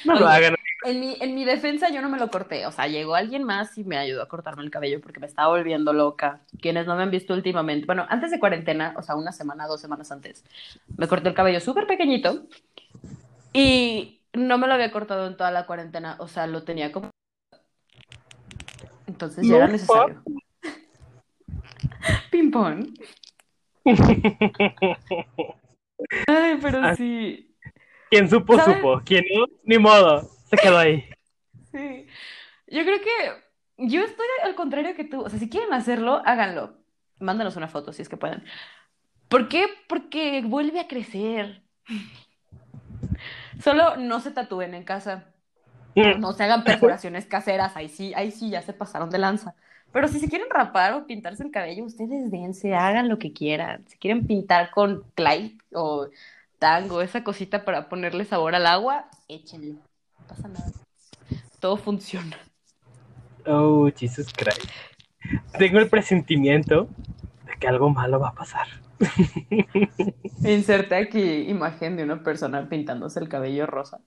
No 0.05 0.19
lo 0.19 0.27
hagan. 0.27 0.55
En 0.85 1.01
mi, 1.01 1.17
en 1.19 1.35
mi 1.35 1.43
defensa 1.43 1.89
yo 1.89 2.01
no 2.01 2.07
me 2.07 2.17
lo 2.17 2.31
corté, 2.31 2.65
o 2.65 2.71
sea, 2.71 2.87
llegó 2.87 3.15
alguien 3.15 3.43
más 3.43 3.77
y 3.77 3.83
me 3.83 3.97
ayudó 3.97 4.21
a 4.21 4.29
cortarme 4.29 4.63
el 4.63 4.71
cabello 4.71 5.01
porque 5.01 5.19
me 5.19 5.25
estaba 5.25 5.49
volviendo 5.49 5.91
loca. 5.91 6.41
Quienes 6.61 6.87
no 6.87 6.95
me 6.95 7.03
han 7.03 7.11
visto 7.11 7.33
últimamente, 7.33 7.85
bueno, 7.85 8.05
antes 8.07 8.31
de 8.31 8.39
cuarentena, 8.39 8.93
o 8.97 9.01
sea, 9.01 9.15
una 9.15 9.33
semana, 9.33 9.67
dos 9.67 9.81
semanas 9.81 10.09
antes, 10.11 10.45
me 10.95 11.07
corté 11.07 11.29
el 11.29 11.35
cabello 11.35 11.59
súper 11.59 11.85
pequeñito 11.85 12.43
y 13.51 14.21
no 14.33 14.57
me 14.57 14.67
lo 14.67 14.73
había 14.73 14.91
cortado 14.91 15.27
en 15.27 15.35
toda 15.35 15.51
la 15.51 15.65
cuarentena, 15.65 16.15
o 16.19 16.29
sea, 16.29 16.47
lo 16.47 16.63
tenía 16.63 16.93
como... 16.93 17.09
Entonces 19.05 19.45
ya 19.45 19.51
No 19.51 19.57
era 19.57 19.67
necesario. 19.67 20.23
Ping 22.31 22.51
pong. 22.51 22.87
Ay, 26.27 26.57
pero 26.61 26.79
Ah. 26.83 26.95
sí, 26.95 27.55
Quien 28.09 28.29
supo, 28.29 28.57
supo. 28.59 29.01
Quien 29.05 29.23
no, 29.35 29.45
ni 29.63 29.77
modo. 29.77 30.21
Se 30.49 30.57
quedó 30.57 30.77
ahí. 30.79 31.07
sí. 31.71 32.07
Yo 32.67 32.83
creo 32.83 32.99
que 33.01 33.87
yo 33.87 34.01
estoy 34.03 34.25
al 34.43 34.55
contrario 34.55 34.95
que 34.95 35.03
tú. 35.03 35.21
O 35.21 35.29
sea, 35.29 35.39
si 35.39 35.49
quieren 35.49 35.73
hacerlo, 35.73 36.21
háganlo. 36.25 36.77
Mándanos 37.19 37.55
una 37.55 37.67
foto 37.67 37.93
si 37.93 38.01
es 38.01 38.09
que 38.09 38.17
pueden. 38.17 38.43
¿Por 39.27 39.47
qué? 39.47 39.67
Porque 39.87 40.41
vuelve 40.43 40.79
a 40.79 40.87
crecer. 40.87 41.63
Solo 43.63 43.97
no 43.97 44.19
se 44.19 44.31
tatúen 44.31 44.73
en 44.73 44.83
casa. 44.83 45.33
No 45.95 46.33
se 46.33 46.43
hagan 46.43 46.63
perforaciones 46.63 47.25
caseras. 47.25 47.75
Ahí 47.75 47.89
sí, 47.89 48.13
ahí 48.15 48.31
sí 48.31 48.49
ya 48.49 48.61
se 48.61 48.73
pasaron 48.73 49.09
de 49.09 49.17
lanza. 49.19 49.55
Pero 49.91 50.07
si 50.07 50.19
se 50.19 50.29
quieren 50.29 50.47
rapar 50.49 50.93
o 50.93 51.07
pintarse 51.07 51.43
el 51.43 51.51
cabello, 51.51 51.85
ustedes 51.85 52.29
dense, 52.29 52.75
hagan 52.75 53.09
lo 53.09 53.17
que 53.17 53.33
quieran. 53.33 53.85
Si 53.87 53.97
quieren 53.97 54.27
pintar 54.27 54.69
con 54.71 55.03
clay 55.15 55.57
o 55.73 56.07
tango, 56.59 57.01
esa 57.01 57.23
cosita 57.23 57.65
para 57.65 57.89
ponerle 57.89 58.25
sabor 58.25 58.53
al 58.53 58.67
agua, 58.67 59.09
échenle. 59.27 59.73
No 59.73 60.27
pasa 60.27 60.47
nada. 60.47 60.71
Todo 61.59 61.77
funciona. 61.77 62.37
Oh, 63.47 63.89
Jesus 63.95 64.31
Christ. 64.33 64.69
Tengo 65.57 65.79
el 65.79 65.89
presentimiento 65.89 66.87
de 67.45 67.53
que 67.59 67.67
algo 67.67 67.89
malo 67.89 68.19
va 68.19 68.29
a 68.29 68.33
pasar. 68.33 68.67
Inserte 70.43 70.95
aquí 70.95 71.49
imagen 71.49 71.97
de 71.97 72.03
una 72.03 72.21
persona 72.21 72.67
pintándose 72.69 73.19
el 73.19 73.29
cabello 73.29 73.65
rosa. 73.65 73.99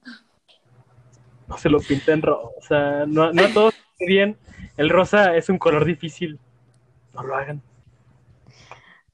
No 1.48 1.58
se 1.58 1.68
lo 1.68 1.80
pinten 1.80 2.22
rosa. 2.22 3.04
No, 3.06 3.32
no 3.32 3.44
a 3.44 3.48
todos 3.52 3.74
bien. 4.06 4.36
El 4.76 4.90
rosa 4.90 5.36
es 5.36 5.48
un 5.48 5.58
color 5.58 5.84
difícil. 5.84 6.38
No 7.14 7.22
lo 7.22 7.36
hagan. 7.36 7.62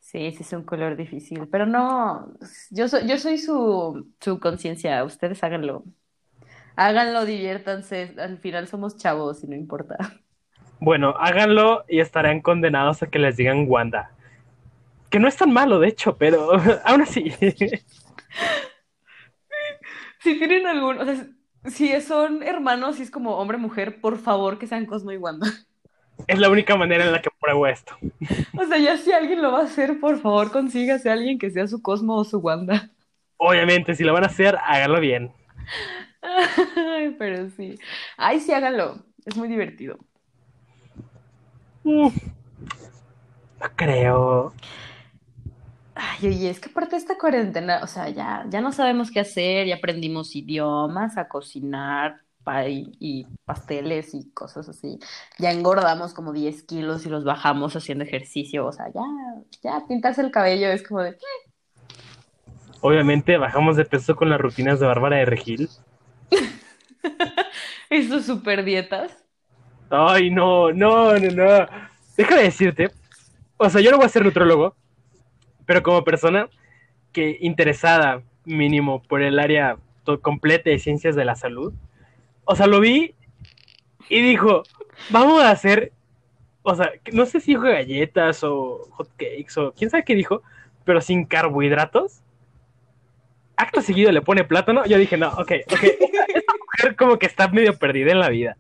Sí, 0.00 0.32
sí 0.32 0.38
es 0.42 0.52
un 0.54 0.62
color 0.64 0.96
difícil, 0.96 1.48
pero 1.48 1.66
no, 1.66 2.32
yo 2.70 2.88
soy, 2.88 3.06
yo 3.06 3.18
soy 3.18 3.36
su, 3.36 4.10
su 4.20 4.40
conciencia, 4.40 5.04
ustedes 5.04 5.44
háganlo. 5.44 5.84
Háganlo, 6.76 7.26
diviértanse, 7.26 8.14
al 8.18 8.38
final 8.38 8.68
somos 8.68 8.96
chavos 8.96 9.44
y 9.44 9.48
no 9.48 9.56
importa. 9.56 9.98
Bueno, 10.80 11.14
háganlo 11.18 11.84
y 11.88 12.00
estarán 12.00 12.40
condenados 12.40 13.02
a 13.02 13.08
que 13.08 13.18
les 13.18 13.36
digan 13.36 13.66
Wanda. 13.68 14.12
Que 15.10 15.18
no 15.18 15.28
es 15.28 15.36
tan 15.36 15.52
malo, 15.52 15.78
de 15.80 15.88
hecho, 15.88 16.16
pero 16.16 16.52
aún 16.84 17.02
así. 17.02 17.30
si 20.20 20.38
tienen 20.38 20.66
algún, 20.66 20.98
o 21.00 21.04
sea, 21.04 21.26
si 21.70 22.00
son 22.00 22.42
hermanos 22.42 22.98
y 22.98 23.02
es 23.02 23.10
como 23.10 23.36
hombre-mujer, 23.36 24.00
por 24.00 24.18
favor 24.18 24.58
que 24.58 24.66
sean 24.66 24.86
Cosmo 24.86 25.12
y 25.12 25.16
Wanda. 25.16 25.46
Es 26.26 26.38
la 26.38 26.50
única 26.50 26.76
manera 26.76 27.04
en 27.04 27.12
la 27.12 27.22
que 27.22 27.30
pruebo 27.40 27.66
esto. 27.66 27.96
O 28.58 28.64
sea, 28.66 28.78
ya 28.78 28.96
si 28.96 29.12
alguien 29.12 29.40
lo 29.40 29.52
va 29.52 29.60
a 29.60 29.64
hacer, 29.64 30.00
por 30.00 30.20
favor 30.20 30.50
consígase 30.50 31.08
a 31.08 31.12
alguien 31.12 31.38
que 31.38 31.50
sea 31.50 31.66
su 31.66 31.80
Cosmo 31.80 32.16
o 32.16 32.24
su 32.24 32.38
Wanda. 32.38 32.90
Obviamente, 33.36 33.94
si 33.94 34.02
lo 34.02 34.12
van 34.12 34.24
a 34.24 34.26
hacer, 34.26 34.58
háganlo 34.66 35.00
bien. 35.00 35.32
pero 37.18 37.48
sí. 37.50 37.78
Ay, 38.16 38.40
sí, 38.40 38.52
háganlo. 38.52 38.98
Es 39.24 39.36
muy 39.36 39.48
divertido. 39.48 39.98
Mm. 41.84 42.08
No 43.60 43.66
creo. 43.76 44.52
Ay, 46.00 46.28
oye, 46.28 46.50
es 46.50 46.60
que 46.60 46.70
aparte 46.70 46.92
de 46.92 46.98
esta 46.98 47.18
cuarentena, 47.18 47.80
o 47.82 47.88
sea, 47.88 48.08
ya, 48.08 48.46
ya 48.48 48.60
no 48.60 48.70
sabemos 48.70 49.10
qué 49.10 49.18
hacer, 49.18 49.66
ya 49.66 49.74
aprendimos 49.76 50.36
idiomas, 50.36 51.18
a 51.18 51.26
cocinar 51.26 52.22
y, 52.68 52.92
y 53.00 53.26
pasteles 53.44 54.14
y 54.14 54.30
cosas 54.30 54.68
así. 54.68 55.00
Ya 55.38 55.50
engordamos 55.50 56.14
como 56.14 56.32
10 56.32 56.62
kilos 56.62 57.04
y 57.04 57.10
los 57.10 57.24
bajamos 57.24 57.74
haciendo 57.74 58.04
ejercicio, 58.04 58.64
o 58.66 58.72
sea, 58.72 58.86
ya, 58.94 59.02
ya 59.62 59.86
pintarse 59.88 60.20
el 60.20 60.30
cabello 60.30 60.68
es 60.68 60.86
como 60.86 61.00
de... 61.02 61.10
Eh". 61.10 61.16
Obviamente 62.80 63.36
bajamos 63.36 63.76
de 63.76 63.84
peso 63.84 64.14
con 64.14 64.30
las 64.30 64.40
rutinas 64.40 64.78
de 64.78 64.86
Bárbara 64.86 65.16
de 65.16 65.24
Regil. 65.24 65.68
Estos 67.90 68.24
super 68.24 68.64
dietas. 68.64 69.12
Ay, 69.90 70.30
no, 70.30 70.72
no, 70.72 71.18
no, 71.18 71.30
no. 71.30 71.66
Déjame 72.16 72.42
decirte, 72.42 72.90
o 73.56 73.68
sea, 73.68 73.80
yo 73.80 73.90
no 73.90 73.96
voy 73.96 74.06
a 74.06 74.10
ser 74.10 74.24
nutrólogo, 74.24 74.76
pero 75.68 75.82
como 75.82 76.02
persona 76.02 76.48
que 77.12 77.36
interesada 77.42 78.22
mínimo 78.46 79.02
por 79.02 79.20
el 79.20 79.38
área 79.38 79.76
completa 80.22 80.70
de 80.70 80.78
ciencias 80.78 81.14
de 81.14 81.26
la 81.26 81.36
salud, 81.36 81.74
o 82.46 82.56
sea, 82.56 82.66
lo 82.66 82.80
vi 82.80 83.14
y 84.08 84.22
dijo, 84.22 84.62
vamos 85.10 85.42
a 85.42 85.50
hacer, 85.50 85.92
o 86.62 86.74
sea, 86.74 86.90
no 87.12 87.26
sé 87.26 87.40
si 87.40 87.50
dijo 87.50 87.64
galletas 87.64 88.42
o 88.44 88.88
hot 88.92 89.10
cakes 89.18 89.58
o 89.58 89.72
quién 89.72 89.90
sabe 89.90 90.06
qué 90.06 90.14
dijo, 90.14 90.42
pero 90.86 91.02
sin 91.02 91.26
carbohidratos. 91.26 92.22
Acto 93.54 93.82
seguido 93.82 94.10
le 94.10 94.22
pone 94.22 94.44
plátano. 94.44 94.86
Yo 94.86 94.96
dije, 94.96 95.18
no, 95.18 95.28
ok, 95.28 95.52
ok. 95.66 95.82
Esta 95.82 96.54
mujer 96.58 96.96
como 96.96 97.18
que 97.18 97.26
está 97.26 97.48
medio 97.48 97.76
perdida 97.76 98.12
en 98.12 98.20
la 98.20 98.30
vida. 98.30 98.56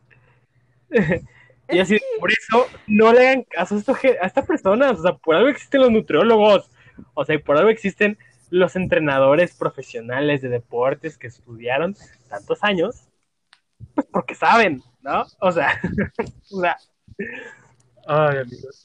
y 1.70 1.78
así, 1.78 1.98
por 2.20 2.30
eso 2.30 2.66
no 2.86 3.14
le 3.14 3.28
hagan 3.28 3.44
caso 3.44 3.76
a, 3.76 3.92
a 4.22 4.26
estas 4.26 4.44
personas. 4.44 4.98
O 4.98 5.02
sea, 5.02 5.14
por 5.14 5.36
algo 5.36 5.48
existen 5.48 5.80
los 5.80 5.90
nutriólogos. 5.90 6.70
O 7.14 7.24
sea, 7.24 7.38
por 7.38 7.56
algo 7.56 7.70
existen 7.70 8.18
los 8.50 8.76
entrenadores 8.76 9.54
profesionales 9.56 10.42
de 10.42 10.48
deportes 10.48 11.18
que 11.18 11.26
estudiaron 11.26 11.94
tantos 12.28 12.64
años, 12.64 13.08
pues 13.94 14.06
porque 14.10 14.34
saben, 14.34 14.82
¿no? 15.02 15.24
O 15.40 15.52
sea, 15.52 15.80
o 16.50 16.60
sea 16.60 16.76
ay, 18.06 18.38
amigos. 18.38 18.84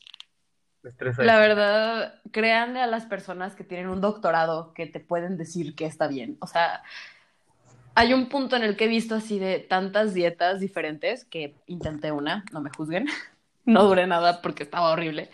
La 1.18 1.40
verdad, 1.40 2.16
créanle 2.32 2.82
a 2.82 2.88
las 2.88 3.06
personas 3.06 3.56
que 3.56 3.64
tienen 3.64 3.88
un 3.88 4.02
doctorado 4.02 4.74
que 4.74 4.86
te 4.86 5.00
pueden 5.00 5.38
decir 5.38 5.76
que 5.76 5.86
está 5.86 6.08
bien. 6.08 6.38
O 6.42 6.48
sea, 6.48 6.84
hay 7.96 8.14
un 8.14 8.28
punto 8.28 8.58
en 8.58 8.64
el 8.64 8.76
que 8.76 8.86
he 8.86 8.90
visto 8.90 9.16
así 9.16 9.40
de 9.40 9.60
tantas 9.60 10.14
dietas 10.14 10.60
diferentes 10.60 11.24
que 11.24 11.56
intenté 11.68 12.12
una, 12.12 12.44
no 12.52 12.60
me 12.60 12.70
juzguen, 12.76 13.06
no 13.66 13.84
duré 13.84 14.08
nada 14.08 14.42
porque 14.42 14.64
estaba 14.64 14.92
horrible. 14.92 15.30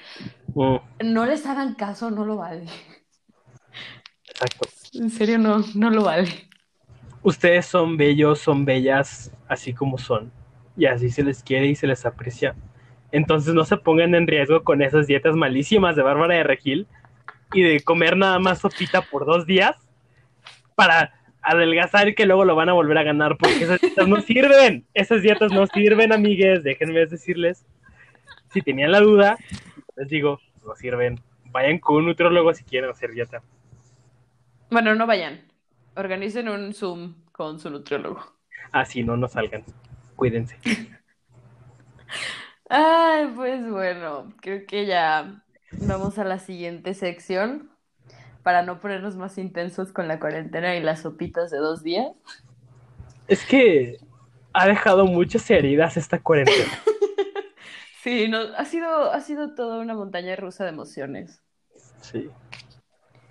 No 0.55 1.25
les 1.25 1.45
hagan 1.45 1.75
caso, 1.75 2.11
no 2.11 2.25
lo 2.25 2.37
vale. 2.37 2.65
Exacto. 4.27 4.69
En 4.93 5.09
serio, 5.09 5.37
no, 5.37 5.63
no 5.75 5.89
lo 5.89 6.03
vale. 6.03 6.49
Ustedes 7.21 7.65
son 7.65 7.97
bellos, 7.97 8.39
son 8.39 8.65
bellas, 8.65 9.31
así 9.47 9.73
como 9.73 9.97
son. 9.97 10.31
Y 10.77 10.85
así 10.85 11.09
se 11.09 11.23
les 11.23 11.43
quiere 11.43 11.67
y 11.67 11.75
se 11.75 11.87
les 11.87 12.05
aprecia. 12.05 12.55
Entonces 13.11 13.53
no 13.53 13.65
se 13.65 13.77
pongan 13.77 14.15
en 14.15 14.27
riesgo 14.27 14.63
con 14.63 14.81
esas 14.81 15.07
dietas 15.07 15.35
malísimas 15.35 15.95
de 15.95 16.03
Bárbara 16.03 16.35
de 16.35 16.43
Regil 16.43 16.87
y 17.53 17.63
de 17.63 17.81
comer 17.81 18.15
nada 18.15 18.39
más 18.39 18.59
sopita 18.59 19.01
por 19.01 19.25
dos 19.25 19.45
días 19.45 19.75
para 20.75 21.13
adelgazar 21.41 22.07
y 22.07 22.15
que 22.15 22.25
luego 22.25 22.45
lo 22.45 22.55
van 22.55 22.69
a 22.69 22.73
volver 22.73 22.97
a 22.97 23.03
ganar 23.03 23.37
porque 23.37 23.63
esas 23.63 23.81
dietas 23.81 24.07
no 24.07 24.21
sirven. 24.21 24.85
Esas 24.93 25.21
dietas 25.21 25.51
no 25.51 25.65
sirven, 25.67 26.13
amigues. 26.13 26.63
Déjenme 26.63 27.05
decirles. 27.05 27.65
Si 28.51 28.61
tenían 28.61 28.91
la 28.91 28.99
duda, 28.99 29.37
les 29.95 30.07
digo, 30.07 30.39
no 30.65 30.75
sirven. 30.75 31.19
Vayan 31.45 31.79
con 31.79 31.97
un 31.97 32.05
nutrólogo 32.05 32.53
si 32.53 32.63
quieren 32.63 32.89
hacer 32.89 33.11
dieta. 33.11 33.41
Bueno, 34.69 34.95
no 34.95 35.07
vayan. 35.07 35.41
Organicen 35.95 36.49
un 36.49 36.73
Zoom 36.73 37.15
con 37.31 37.59
su 37.59 37.69
nutriólogo. 37.69 38.23
Ah, 38.71 38.85
sí, 38.85 39.03
no, 39.03 39.17
no 39.17 39.27
salgan. 39.27 39.63
Cuídense. 40.15 40.57
Ay, 42.69 43.31
pues 43.35 43.67
bueno, 43.69 44.31
creo 44.41 44.65
que 44.67 44.85
ya 44.85 45.41
vamos 45.71 46.19
a 46.19 46.23
la 46.23 46.37
siguiente 46.37 46.93
sección 46.93 47.71
para 48.43 48.61
no 48.61 48.79
ponernos 48.79 49.15
más 49.15 49.37
intensos 49.37 49.91
con 49.91 50.07
la 50.07 50.19
cuarentena 50.19 50.75
y 50.75 50.81
las 50.81 51.01
sopitas 51.01 51.49
de 51.49 51.57
dos 51.57 51.83
días. 51.83 52.11
Es 53.27 53.45
que 53.45 53.97
ha 54.53 54.67
dejado 54.67 55.05
muchas 55.05 55.49
heridas 55.49 55.97
esta 55.97 56.19
cuarentena. 56.19 56.71
sí, 58.01 58.27
no, 58.27 58.39
ha 58.57 58.65
sido, 58.65 59.11
ha 59.11 59.19
sido 59.21 59.53
toda 59.53 59.79
una 59.79 59.93
montaña 59.93 60.35
rusa 60.35 60.63
de 60.63 60.71
emociones. 60.71 61.41
Sí. 62.01 62.29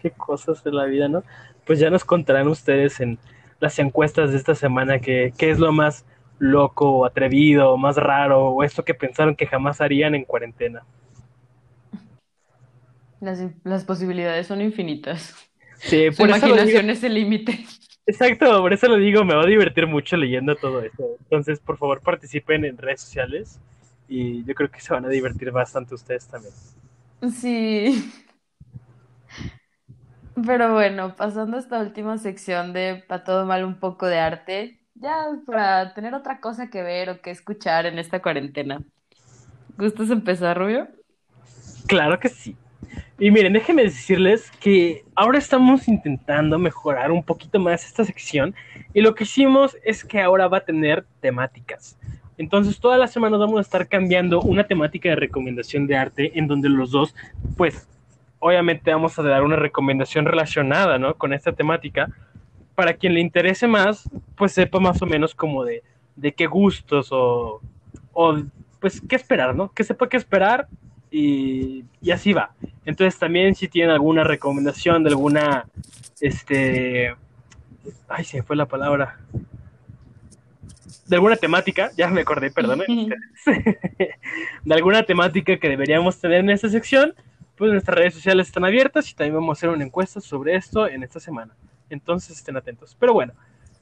Qué 0.01 0.11
cosas 0.11 0.63
de 0.65 0.73
la 0.73 0.85
vida, 0.85 1.09
¿no? 1.09 1.25
Pues 1.67 1.79
ya 1.79 1.91
nos 1.91 2.05
contarán 2.05 2.49
ustedes 2.49 3.01
en 3.01 3.19
las 3.61 3.79
encuestas 3.79 4.31
de 4.31 4.37
esta 4.37 4.55
semana 4.55 5.01
que, 5.01 5.33
qué 5.37 5.51
es 5.51 5.59
lo 5.59 5.73
más 5.73 6.05
loco, 6.39 7.05
atrevido, 7.05 7.77
más 7.77 7.97
raro, 7.97 8.49
o 8.49 8.63
esto 8.63 8.85
que 8.85 8.95
pensaron 8.95 9.35
que 9.35 9.47
jamás 9.47 9.81
harían 9.81 10.15
en 10.15 10.25
cuarentena. 10.25 10.85
Las, 13.21 13.85
posibilidades 13.85 14.47
son 14.47 14.61
infinitas. 14.61 15.35
Sí, 15.79 16.13
Su 16.13 16.25
imaginación 16.25 16.91
es 16.91 17.03
el 17.03 17.15
límite. 17.15 17.65
Exacto, 18.07 18.61
por 18.61 18.73
eso 18.73 18.89
lo 18.89 18.97
digo, 18.97 19.25
me 19.25 19.35
va 19.35 19.43
a 19.43 19.47
divertir 19.47 19.87
mucho 19.87 20.17
leyendo 20.17 20.55
todo 20.55 20.81
esto. 20.83 21.05
Entonces, 21.25 21.61
por 21.61 21.77
favor, 21.77 22.01
participen 22.01 22.65
en 22.65 22.79
redes 22.79 23.01
sociales 23.01 23.61
y 24.09 24.45
yo 24.45 24.55
creo 24.55 24.71
que 24.71 24.81
se 24.81 24.93
van 24.93 25.05
a 25.05 25.09
divertir 25.09 25.51
bastante 25.51 25.95
ustedes 25.95 26.27
también. 26.27 26.55
Sí. 27.37 28.13
Pero 30.47 30.73
bueno, 30.73 31.17
pasando 31.17 31.57
a 31.57 31.61
esta 31.61 31.81
última 31.81 32.17
sección 32.19 32.73
de 32.73 33.05
para 33.07 33.25
todo 33.25 33.45
mal 33.45 33.65
un 33.65 33.79
poco 33.81 34.07
de 34.07 34.19
arte, 34.19 34.81
ya 34.95 35.27
para 35.47 35.95
tener 35.95 36.15
otra 36.15 36.41
cosa 36.41 36.71
que 36.71 36.83
ver 36.83 37.11
o 37.11 37.21
que 37.21 37.31
escuchar 37.31 37.87
en 37.87 37.99
esta 37.99 38.23
cuarentena. 38.23 38.83
¿Gustas 39.77 40.11
empezar, 40.11 40.59
Rubio? 40.59 40.89
Claro 41.87 42.19
que 42.19 42.29
sí. 42.29 42.57
Y 43.19 43.31
miren, 43.33 43.53
déjenme 43.53 43.83
decirles 43.83 44.51
que 44.61 45.05
ahora 45.17 45.39
estamos 45.39 45.89
intentando 45.89 46.59
mejorar 46.59 47.11
un 47.11 47.25
poquito 47.25 47.59
más 47.59 47.85
esta 47.85 48.05
sección 48.05 48.55
y 48.95 49.01
lo 49.01 49.15
que 49.15 49.25
hicimos 49.25 49.77
es 49.83 50.05
que 50.05 50.21
ahora 50.21 50.47
va 50.47 50.59
a 50.59 50.65
tener 50.65 51.05
temáticas. 51.21 51.98
Entonces, 52.39 52.79
todas 52.79 53.01
las 53.01 53.13
semanas 53.13 53.41
vamos 53.41 53.59
a 53.59 53.63
estar 53.63 53.89
cambiando 53.89 54.41
una 54.41 54.65
temática 54.65 55.09
de 55.09 55.17
recomendación 55.17 55.89
de 55.89 55.97
arte 55.97 56.39
en 56.39 56.47
donde 56.47 56.69
los 56.69 56.93
dos, 56.93 57.15
pues, 57.57 57.89
obviamente 58.39 58.93
vamos 58.93 59.19
a 59.19 59.23
dar 59.23 59.43
una 59.43 59.57
recomendación 59.57 60.25
relacionada, 60.25 60.99
¿no? 60.99 61.15
Con 61.15 61.33
esta 61.33 61.53
temática. 61.53 62.09
Para 62.77 62.95
quien 62.95 63.15
le 63.15 63.21
interese 63.21 63.67
más, 63.67 64.09
pues 64.37 64.53
sepa 64.53 64.79
más 64.79 65.03
o 65.03 65.07
menos 65.07 65.35
como 65.35 65.65
de, 65.65 65.83
de 66.15 66.33
qué 66.33 66.47
gustos 66.47 67.09
o, 67.11 67.61
o, 68.13 68.39
pues, 68.81 69.01
qué 69.01 69.17
esperar, 69.17 69.57
¿no? 69.57 69.73
Que 69.73 69.83
sepa 69.83 70.09
qué 70.09 70.17
esperar 70.17 70.69
y, 71.11 71.85
y 72.01 72.13
así 72.13 72.33
va. 72.33 72.53
Entonces, 72.85 73.19
también 73.19 73.57
si 73.57 73.67
tienen 73.67 73.91
alguna 73.91 74.23
recomendación 74.23 75.03
de 75.03 75.11
alguna, 75.11 75.67
este, 76.21 77.17
ay, 78.09 78.25
se 78.25 78.37
me 78.37 78.43
fue 78.45 78.55
la 78.55 78.67
palabra 78.67 79.19
de 81.09 81.17
alguna 81.17 81.37
temática, 81.37 81.91
ya 81.97 82.09
me 82.09 82.21
acordé, 82.21 82.51
perdón, 82.51 82.83
de 84.65 84.75
alguna 84.75 85.03
temática 85.03 85.57
que 85.57 85.69
deberíamos 85.69 86.21
tener 86.21 86.41
en 86.41 86.51
esta 86.51 86.69
sección, 86.69 87.15
pues 87.57 87.73
nuestras 87.73 87.97
redes 87.97 88.15
sociales 88.15 88.47
están 88.47 88.65
abiertas 88.65 89.11
y 89.11 89.15
también 89.15 89.35
vamos 89.35 89.57
a 89.57 89.59
hacer 89.59 89.71
una 89.71 89.85
encuesta 89.85 90.21
sobre 90.21 90.55
esto 90.55 90.87
en 90.87 91.03
esta 91.03 91.19
semana. 91.19 91.55
Entonces 91.91 92.37
estén 92.37 92.57
atentos. 92.57 92.97
Pero 93.01 93.15
bueno, 93.15 93.33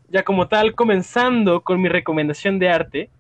ya 0.09 0.23
como 0.23 0.49
tal, 0.49 0.75
comenzando 0.75 1.61
con 1.61 1.83
mi 1.83 1.89
recomendación 1.89 2.59
de 2.59 2.71
arte, 2.71 3.11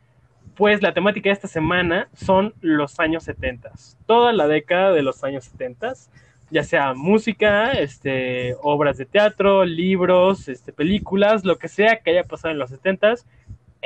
pues 0.55 0.81
la 0.81 0.95
temática 0.95 1.29
de 1.29 1.35
esta 1.35 1.49
semana 1.49 2.09
son 2.15 2.55
los 2.61 2.99
años 3.01 3.25
70, 3.25 3.73
toda 4.07 4.33
la 4.33 4.49
década 4.49 4.93
de 4.93 5.03
los 5.03 5.23
años 5.25 5.45
70, 5.45 5.93
ya 6.51 6.63
sea 6.63 6.95
música, 6.95 7.73
este, 7.73 8.55
obras 8.63 8.97
de 8.97 9.05
teatro, 9.05 9.65
libros, 9.65 10.49
este, 10.49 10.73
películas, 10.73 11.45
lo 11.45 11.59
que 11.59 11.69
sea 11.69 11.99
que 11.99 12.13
haya 12.13 12.25
pasado 12.25 12.53
en 12.53 12.59
los 12.59 12.71
70 12.71 13.17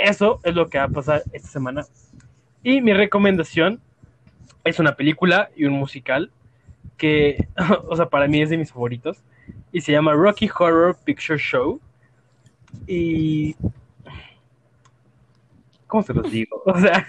eso 0.03 0.41
es 0.43 0.55
lo 0.55 0.69
que 0.69 0.79
va 0.79 0.85
a 0.85 0.89
pasar 0.89 1.23
esta 1.33 1.49
semana. 1.49 1.85
Y 2.63 2.81
mi 2.81 2.93
recomendación 2.93 3.81
es 4.65 4.79
una 4.79 4.97
película 4.97 5.51
y 5.57 5.65
un 5.65 5.75
musical 5.75 6.31
que, 6.97 7.49
o 7.89 7.97
sea, 7.97 8.07
para 8.07 8.29
mí 8.29 8.43
es 8.43 8.51
de 8.51 8.59
mis 8.59 8.73
favoritos. 8.73 9.19
Y 9.73 9.81
se 9.81 9.93
llama 9.93 10.13
Rocky 10.13 10.49
Horror 10.49 10.97
Picture 11.05 11.39
Show. 11.39 11.81
Y... 12.87 13.57
¿Cómo 15.87 16.03
se 16.03 16.15
los 16.15 16.31
digo? 16.31 16.63
O 16.73 16.79
sea, 16.79 17.05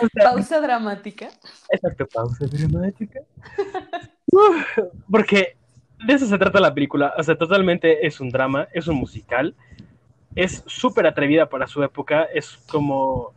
o 0.00 0.08
sea 0.08 0.24
pausa 0.24 0.60
dramática. 0.60 1.28
Exacto, 1.70 2.06
pausa 2.06 2.46
dramática. 2.46 3.20
porque 5.10 5.56
de 6.06 6.12
eso 6.12 6.26
se 6.26 6.38
trata 6.38 6.60
la 6.60 6.74
película. 6.74 7.14
O 7.16 7.22
sea, 7.22 7.36
totalmente 7.36 8.06
es 8.06 8.20
un 8.20 8.30
drama, 8.30 8.68
es 8.72 8.86
un 8.88 8.96
musical 8.96 9.54
es 10.34 10.64
súper 10.66 11.06
atrevida 11.06 11.48
para 11.48 11.66
su 11.66 11.82
época, 11.82 12.24
es 12.24 12.56
como... 12.68 13.32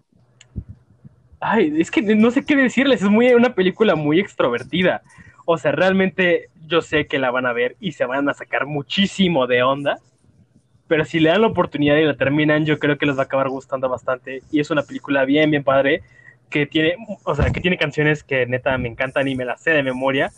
Ay, 1.40 1.74
es 1.80 1.92
que 1.92 2.02
no 2.02 2.32
sé 2.32 2.44
qué 2.46 2.56
decirles, 2.56 3.04
es 3.04 3.10
muy, 3.10 3.28
una 3.34 3.54
película 3.54 3.96
muy 3.96 4.20
extrovertida. 4.20 5.04
O 5.46 5.58
sea, 5.58 5.72
realmente 5.72 6.50
yo 6.66 6.82
sé 6.82 7.06
que 7.06 7.20
la 7.20 7.32
van 7.32 7.46
a 7.46 7.54
ver 7.54 7.76
y 7.80 7.92
se 7.92 8.06
van 8.06 8.28
a 8.28 8.34
sacar 8.34 8.66
muchísimo 8.66 9.46
de 9.46 9.62
onda, 9.62 10.00
pero 10.88 11.06
si 11.06 11.20
le 11.20 11.30
dan 11.30 11.42
la 11.42 11.48
oportunidad 11.48 11.96
y 11.98 12.06
la 12.06 12.16
terminan, 12.16 12.66
yo 12.66 12.80
creo 12.80 12.98
que 12.98 13.06
les 13.06 13.18
va 13.18 13.22
a 13.22 13.26
acabar 13.26 13.50
gustando 13.50 13.88
bastante. 13.88 14.42
Y 14.52 14.60
es 14.60 14.72
una 14.72 14.84
película 14.84 15.26
bien, 15.26 15.52
bien 15.52 15.64
padre, 15.64 16.02
que 16.50 16.66
tiene, 16.66 16.96
o 17.24 17.36
sea, 17.36 17.52
que 17.52 17.62
tiene 17.62 17.78
canciones 17.78 18.24
que 18.24 18.46
neta 18.46 18.78
me 18.78 18.88
encantan 18.88 19.28
y 19.28 19.36
me 19.36 19.46
las 19.46 19.62
sé 19.62 19.72
de 19.72 19.84
memoria. 19.84 20.32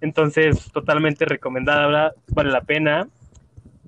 Entonces, 0.00 0.70
totalmente 0.72 1.24
recomendada, 1.24 2.12
vale 2.28 2.50
la 2.50 2.62
pena. 2.62 3.08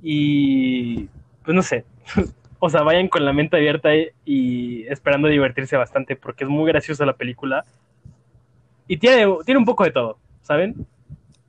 Y, 0.02 1.08
pues 1.44 1.54
no 1.54 1.62
sé, 1.62 1.84
o 2.58 2.70
sea, 2.70 2.82
vayan 2.82 3.08
con 3.08 3.24
la 3.24 3.32
mente 3.32 3.56
abierta 3.56 3.90
y 4.24 4.86
esperando 4.88 5.28
divertirse 5.28 5.76
bastante 5.76 6.16
porque 6.16 6.44
es 6.44 6.50
muy 6.50 6.66
graciosa 6.66 7.06
la 7.06 7.16
película. 7.16 7.64
Y 8.86 8.96
tiene, 8.96 9.26
tiene 9.44 9.58
un 9.58 9.64
poco 9.64 9.84
de 9.84 9.90
todo, 9.90 10.18
¿saben? 10.42 10.86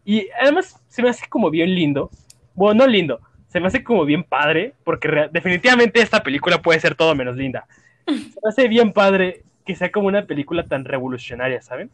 Y 0.06 0.28
además 0.40 0.82
se 0.88 1.02
me 1.02 1.10
hace 1.10 1.28
como 1.28 1.50
bien 1.50 1.74
lindo. 1.74 2.10
Bueno, 2.54 2.86
no 2.86 2.88
lindo, 2.88 3.20
se 3.48 3.60
me 3.60 3.68
hace 3.68 3.84
como 3.84 4.06
bien 4.06 4.24
padre 4.24 4.74
porque 4.84 5.30
definitivamente 5.32 6.02
esta 6.02 6.24
película 6.24 6.62
puede 6.62 6.80
ser 6.80 6.96
todo 6.96 7.16
menos 7.16 7.36
linda. 7.36 7.66
Se 8.06 8.40
me 8.44 8.50
hace 8.50 8.68
bien 8.68 8.94
padre 8.94 9.44
que 9.66 9.76
sea 9.76 9.92
como 9.92 10.08
una 10.08 10.26
película 10.26 10.64
tan 10.68 10.86
revolucionaria, 10.86 11.62
¿saben? 11.62 11.90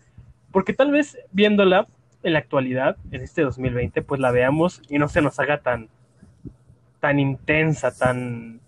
Porque 0.52 0.74
tal 0.74 0.92
vez 0.92 1.18
viéndola 1.32 1.88
en 2.24 2.34
la 2.34 2.40
actualidad, 2.40 2.98
en 3.12 3.22
este 3.22 3.44
2020, 3.44 4.02
pues 4.02 4.20
la 4.20 4.32
veamos 4.32 4.82
y 4.90 5.00
no 5.00 5.08
se 5.08 5.22
nos 5.22 5.40
haga 5.40 5.60
tan, 5.60 5.88
tan 7.02 7.20
intensa, 7.20 7.92
tan... 7.92 8.62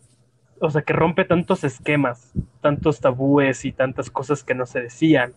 O 0.59 0.69
sea, 0.69 0.81
que 0.81 0.93
rompe 0.93 1.23
tantos 1.23 1.63
esquemas, 1.63 2.33
tantos 2.61 2.99
tabúes 2.99 3.63
y 3.63 3.71
tantas 3.71 4.09
cosas 4.09 4.43
que 4.43 4.55
no 4.55 4.65
se 4.65 4.81
decían. 4.81 5.33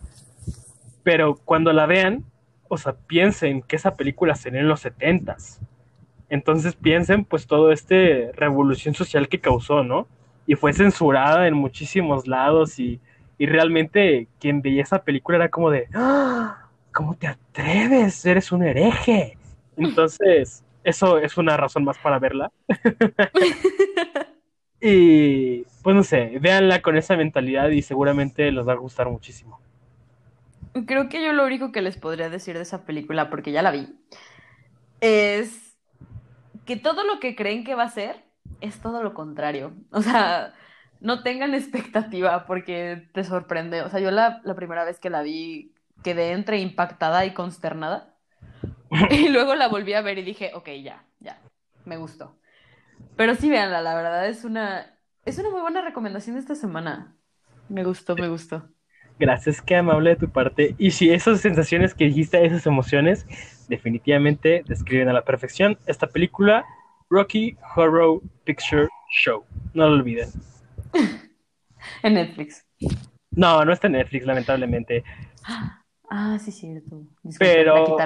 Pero 1.05 1.37
cuando 1.45 1.73
la 1.73 1.87
vean, 1.87 2.25
o 2.69 2.77
sea, 2.77 2.95
piensen 2.95 3.63
que 3.63 3.77
esa 3.77 3.95
película 3.95 4.35
se 4.35 4.49
en 4.49 4.69
los 4.69 4.81
setentas. 4.81 5.61
Entonces 6.29 6.75
piensen 6.75 7.25
pues 7.25 7.47
todo 7.47 7.71
este 7.71 8.33
revolución 8.33 8.95
social 8.95 9.29
que 9.29 9.41
causó, 9.41 9.85
¿no? 9.85 10.09
Y 10.47 10.55
fue 10.55 10.73
censurada 10.73 11.47
en 11.47 11.55
muchísimos 11.55 12.27
lados 12.27 12.79
y, 12.79 13.01
y 13.39 13.47
realmente 13.47 14.29
quien 14.41 14.63
veía 14.63 14.83
esa 14.83 15.03
película 15.03 15.37
era 15.37 15.49
como 15.49 15.71
de, 15.71 15.89
¡Ah! 15.95 16.69
¿cómo 16.93 17.15
te 17.15 17.27
atreves? 17.27 18.25
Eres 18.25 18.51
un 18.53 18.63
hereje. 18.65 19.37
Entonces, 19.77 20.65
eso 20.87 21.19
es 21.19 21.37
una 21.37 21.57
razón 21.57 21.85
más 21.85 21.99
para 21.99 22.19
verla. 22.19 22.53
y 24.81 25.63
pues 25.83 25.97
no 25.97 26.05
sé, 26.05 26.39
véanla 26.41 26.81
con 26.81 26.97
esa 26.97 27.17
mentalidad 27.17 27.71
y 27.71 27.83
seguramente 27.83 28.53
les 28.53 28.67
va 28.67 28.75
a 28.75 28.77
gustar 28.77 29.11
muchísimo. 29.11 29.61
Creo 30.87 31.09
que 31.09 31.25
yo 31.25 31.33
lo 31.33 31.45
único 31.45 31.73
que 31.73 31.83
les 31.83 31.97
podría 31.97 32.31
decir 32.31 32.57
de 32.57 32.63
esa 32.63 32.85
película, 32.85 33.31
porque 33.31 33.51
ya 33.51 33.63
la 33.63 33.73
vi, 33.73 33.89
es 35.01 35.77
que 36.67 36.77
todo 36.77 37.05
lo 37.05 37.21
que 37.21 37.35
creen 37.35 37.65
que 37.65 37.75
va 37.75 37.85
a 37.85 37.91
ser 37.91 38.25
es 38.61 38.81
todo 38.81 39.03
lo 39.03 39.15
contrario. 39.15 39.75
O 39.91 40.03
sea, 40.03 40.55
no 41.01 41.23
tengan 41.23 41.55
expectativa 41.55 42.47
porque 42.47 43.09
te 43.13 43.25
sorprende. 43.25 43.83
O 43.83 43.89
sea, 43.91 44.01
yo 44.01 44.11
la, 44.11 44.41
la 44.45 44.55
primera 44.55 44.85
vez 44.85 44.99
que 45.01 45.11
la 45.11 45.23
vi 45.23 45.75
quedé 46.05 46.33
entre 46.33 46.59
impactada 46.61 47.25
y 47.25 47.35
consternada. 47.35 48.16
y 49.11 49.29
luego 49.29 49.55
la 49.55 49.69
volví 49.69 49.95
a 49.95 50.03
ver 50.03 50.19
y 50.19 50.23
dije, 50.23 50.53
ok, 50.55 50.69
ya, 50.83 51.05
ya, 51.21 51.41
me 51.85 51.97
gustó. 51.97 52.39
Pero 53.17 53.35
sí, 53.35 53.51
véanla, 53.51 53.81
la 53.83 53.95
verdad 53.95 54.29
es 54.29 54.45
una, 54.45 54.99
es 55.25 55.39
una 55.39 55.51
muy 55.51 55.61
buena 55.61 55.83
recomendación 55.83 56.37
de 56.37 56.41
esta 56.41 56.55
semana. 56.55 57.17
Me 57.69 57.85
gustó, 57.85 58.15
me 58.17 58.29
gustó. 58.29 58.69
Gracias, 59.19 59.63
qué 59.63 59.77
amable 59.77 60.11
de 60.11 60.17
tu 60.17 60.31
parte. 60.31 60.75
Y 60.79 60.91
si 60.91 61.11
esas 61.11 61.41
sensaciones 61.41 61.95
que 61.95 62.05
dijiste, 62.05 62.45
esas 62.45 62.67
emociones, 62.67 63.27
definitivamente 63.69 64.63
describen 64.67 65.09
a 65.09 65.15
la 65.15 65.25
perfección 65.25 65.79
esta 65.87 66.07
película, 66.07 66.65
Rocky 67.09 67.57
Horror 67.75 68.21
Picture 68.45 68.89
Show. 69.11 69.45
No 69.73 69.89
lo 69.89 69.95
olviden. 69.95 70.29
en 72.03 72.15
Netflix. 72.15 72.67
No, 73.31 73.65
no 73.65 73.73
está 73.73 73.87
en 73.87 73.95
Netflix, 73.95 74.27
lamentablemente. 74.27 75.05
Ah, 76.09 76.39
sí, 76.39 76.53
cierto. 76.53 77.03
pero, 77.39 77.97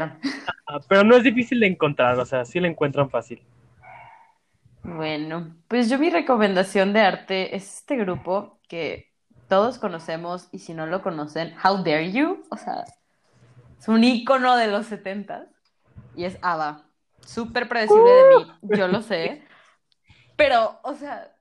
pero 0.89 1.05
no 1.05 1.17
es 1.17 1.23
difícil 1.23 1.61
de 1.61 1.67
encontrar, 1.67 2.19
o 2.19 2.25
sea, 2.25 2.45
sí 2.45 2.61
la 2.61 2.69
encuentran 2.69 3.11
fácil. 3.11 3.43
Bueno, 4.83 5.57
pues 5.69 5.91
yo 5.91 5.99
mi 5.99 6.09
recomendación 6.11 6.93
de 6.93 7.01
arte 7.01 7.55
es 7.55 7.79
este 7.79 7.97
grupo 7.97 8.59
que 8.69 9.13
todos 9.49 9.79
conocemos 9.79 10.49
y 10.53 10.61
si 10.61 10.73
no 10.73 10.87
lo 10.87 11.03
conocen, 11.03 11.55
How 11.63 11.79
Dare 11.79 12.13
You, 12.13 12.45
o 12.51 12.57
sea, 12.57 12.85
es 13.79 13.89
un 13.89 14.03
ícono 14.05 14.57
de 14.57 14.69
los 14.69 14.87
70 14.87 15.49
y 16.17 16.25
es 16.25 16.39
ABBA. 16.41 16.87
Súper 17.27 17.69
predecible 17.69 18.11
de 18.11 18.37
mí, 18.37 18.53
uh. 18.63 18.77
yo 18.77 18.89
lo 18.89 19.03
sé, 19.03 19.43
pero, 20.37 20.81
o 20.83 20.95
sea, 20.95 21.37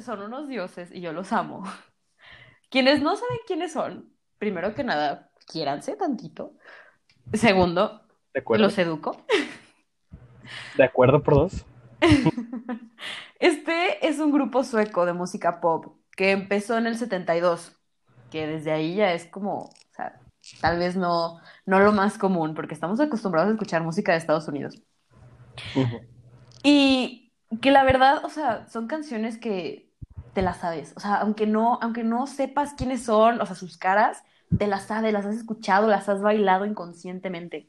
son 0.00 0.22
unos 0.22 0.48
dioses 0.48 0.90
y 0.90 1.00
yo 1.00 1.12
los 1.12 1.32
amo. 1.32 1.64
Quienes 2.70 3.02
no 3.02 3.14
saben 3.16 3.38
quiénes 3.46 3.72
son, 3.72 4.10
primero 4.38 4.74
que 4.74 4.84
nada, 4.84 5.27
quiéranse 5.48 5.96
tantito. 5.96 6.52
Segundo, 7.32 8.02
los 8.56 8.78
educo. 8.78 9.16
De 10.76 10.84
acuerdo 10.84 11.22
por 11.22 11.34
dos. 11.34 11.66
Este 13.40 14.06
es 14.06 14.18
un 14.18 14.32
grupo 14.32 14.64
sueco 14.64 15.06
de 15.06 15.12
música 15.12 15.60
pop 15.60 15.96
que 16.16 16.32
empezó 16.32 16.76
en 16.76 16.88
el 16.88 16.98
72, 16.98 17.72
que 18.32 18.48
desde 18.48 18.72
ahí 18.72 18.96
ya 18.96 19.12
es 19.12 19.26
como, 19.26 19.66
o 19.66 19.70
sea, 19.94 20.20
tal 20.60 20.80
vez 20.80 20.96
no, 20.96 21.40
no 21.64 21.78
lo 21.78 21.92
más 21.92 22.18
común, 22.18 22.54
porque 22.54 22.74
estamos 22.74 22.98
acostumbrados 22.98 23.48
a 23.48 23.52
escuchar 23.52 23.84
música 23.84 24.12
de 24.12 24.18
Estados 24.18 24.48
Unidos. 24.48 24.82
Y 26.64 27.32
que 27.60 27.70
la 27.70 27.84
verdad, 27.84 28.24
o 28.24 28.28
sea, 28.28 28.68
son 28.68 28.88
canciones 28.88 29.38
que 29.38 29.92
te 30.32 30.42
las 30.42 30.58
sabes, 30.58 30.92
o 30.96 31.00
sea, 31.00 31.16
aunque 31.16 31.46
no, 31.46 31.78
aunque 31.80 32.02
no 32.02 32.26
sepas 32.26 32.74
quiénes 32.74 33.04
son, 33.04 33.40
o 33.40 33.46
sea, 33.46 33.54
sus 33.54 33.78
caras, 33.78 34.24
te 34.56 34.66
las 34.66 34.86
sabes, 34.86 35.12
las 35.12 35.26
has 35.26 35.36
escuchado, 35.36 35.88
las 35.88 36.08
has 36.08 36.22
bailado 36.22 36.64
inconscientemente. 36.64 37.68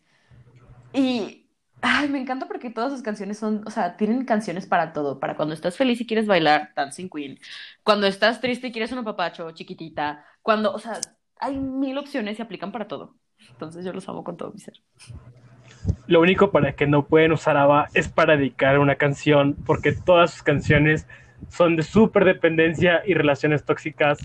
Y 0.94 1.40
Ay, 1.82 2.10
me 2.10 2.20
encanta 2.20 2.48
porque 2.48 2.70
todas 2.70 2.92
sus 2.92 3.02
canciones 3.02 3.38
son, 3.38 3.64
o 3.66 3.72
sea, 3.72 3.96
tienen 3.96 4.26
canciones 4.26 4.66
para 4.66 4.92
todo, 4.92 5.20
para 5.20 5.36
cuando 5.36 5.54
estás 5.54 5.78
feliz 5.78 6.02
y 6.02 6.08
quieres 6.08 6.28
bailar, 6.28 6.74
Dancing 6.76 7.10
Queen, 7.10 7.40
cuando 7.84 8.06
estás 8.06 8.42
triste 8.42 8.68
y 8.68 8.72
quieres 8.74 8.92
un 8.92 9.04
papacho, 9.06 9.52
chiquitita, 9.52 10.26
cuando, 10.42 10.74
o 10.74 10.80
sea, 10.80 11.00
hay 11.40 11.58
mil 11.58 11.98
opciones 11.98 12.38
y 12.38 12.42
aplican 12.42 12.74
para 12.74 12.88
todo. 12.88 13.16
Entonces 13.52 13.86
yo 13.86 13.94
los 13.94 14.08
amo 14.10 14.26
con 14.26 14.36
todo 14.36 14.52
mi 14.52 14.60
ser. 14.60 14.82
Lo 16.08 16.20
único 16.20 16.52
para 16.52 16.74
que 16.74 16.86
no 16.86 17.06
pueden 17.06 17.32
usar 17.32 17.56
ABBA 17.56 17.88
es 17.94 18.10
para 18.10 18.36
dedicar 18.36 18.78
una 18.80 18.96
canción, 18.96 19.56
porque 19.66 19.94
todas 19.94 20.32
sus 20.32 20.44
canciones 20.44 21.08
son 21.48 21.78
de 21.78 21.84
súper 21.84 22.26
dependencia 22.26 23.02
y 23.06 23.14
relaciones 23.14 23.64
tóxicas. 23.64 24.20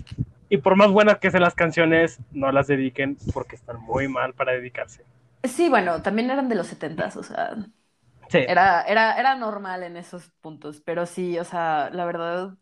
Y 0.55 0.57
por 0.57 0.77
más 0.77 0.89
buenas 0.89 1.17
que 1.17 1.29
sean 1.31 1.43
las 1.43 1.53
canciones, 1.53 2.19
no 2.31 2.49
las 2.49 2.67
dediquen 2.67 3.17
porque 3.33 3.57
están 3.57 3.81
muy 3.81 4.07
mal 4.07 4.33
para 4.33 4.53
dedicarse. 4.53 5.03
Sí, 5.43 5.67
bueno, 5.67 6.01
también 6.01 6.29
eran 6.31 6.47
de 6.47 6.55
los 6.55 6.67
setentas, 6.67 7.17
o 7.17 7.23
sea, 7.23 7.57
Sí. 8.29 8.37
era, 8.47 8.81
era, 8.83 9.19
era 9.19 9.35
normal 9.35 9.83
en 9.83 9.97
esos 9.97 10.29
puntos, 10.39 10.79
pero 10.79 11.05
sí, 11.05 11.37
o 11.37 11.43
sea, 11.43 11.89
la 11.91 12.05
verdad, 12.05 12.55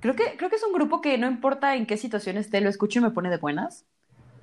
creo 0.00 0.14
que, 0.14 0.36
creo 0.36 0.50
que 0.50 0.56
es 0.56 0.64
un 0.64 0.74
grupo 0.74 1.00
que 1.00 1.16
no 1.16 1.26
importa 1.26 1.74
en 1.76 1.86
qué 1.86 1.96
situación 1.96 2.36
esté, 2.36 2.60
lo 2.60 2.68
escucho 2.68 2.98
y 2.98 3.02
me 3.02 3.10
pone 3.10 3.30
de 3.30 3.38
buenas. 3.38 3.86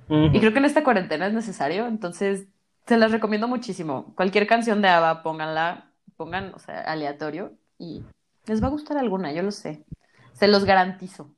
Ujú. 0.08 0.34
Y 0.34 0.40
creo 0.40 0.52
que 0.52 0.58
en 0.58 0.64
esta 0.64 0.82
cuarentena 0.82 1.28
es 1.28 1.32
necesario, 1.32 1.86
entonces 1.86 2.48
se 2.88 2.96
las 2.96 3.12
recomiendo 3.12 3.46
muchísimo. 3.46 4.12
Cualquier 4.16 4.48
canción 4.48 4.82
de 4.82 4.88
ABBA, 4.88 5.22
pónganla, 5.22 5.86
pongan, 6.16 6.52
o 6.52 6.58
sea, 6.58 6.80
aleatorio 6.80 7.52
y 7.78 8.02
les 8.46 8.60
va 8.60 8.66
a 8.66 8.70
gustar 8.70 8.98
alguna, 8.98 9.30
yo 9.32 9.44
lo 9.44 9.52
sé. 9.52 9.84
Se 10.32 10.48
los 10.48 10.64
garantizo. 10.64 11.30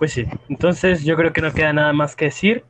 Pues 0.00 0.14
sí. 0.14 0.24
Entonces 0.48 1.04
yo 1.04 1.14
creo 1.14 1.32
que 1.32 1.42
no 1.42 1.52
queda 1.52 1.74
nada 1.74 1.92
más 1.92 2.16
que 2.16 2.24
decir, 2.24 2.64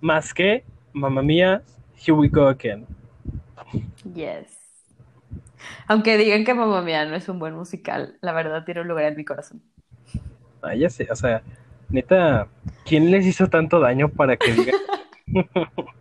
más 0.00 0.32
que, 0.32 0.64
mamá 0.94 1.22
mía, 1.22 1.62
here 1.94 2.12
we 2.14 2.28
go 2.28 2.48
again. 2.48 2.86
Yes. 4.04 4.48
Aunque 5.88 6.16
digan 6.16 6.44
que 6.44 6.54
Mamma 6.54 6.80
Mía 6.82 7.04
no 7.04 7.14
es 7.16 7.28
un 7.28 7.38
buen 7.38 7.54
musical, 7.54 8.16
la 8.22 8.32
verdad 8.32 8.64
tiene 8.64 8.80
un 8.80 8.88
lugar 8.88 9.04
en 9.04 9.16
mi 9.16 9.24
corazón. 9.26 9.62
Ah, 10.62 10.74
ya 10.74 10.90
sé, 10.90 11.06
o 11.10 11.16
sea, 11.16 11.42
neta, 11.88 12.48
¿quién 12.84 13.10
les 13.10 13.26
hizo 13.26 13.48
tanto 13.48 13.80
daño 13.80 14.08
para 14.08 14.36
que 14.36 14.52
digan? 14.52 14.74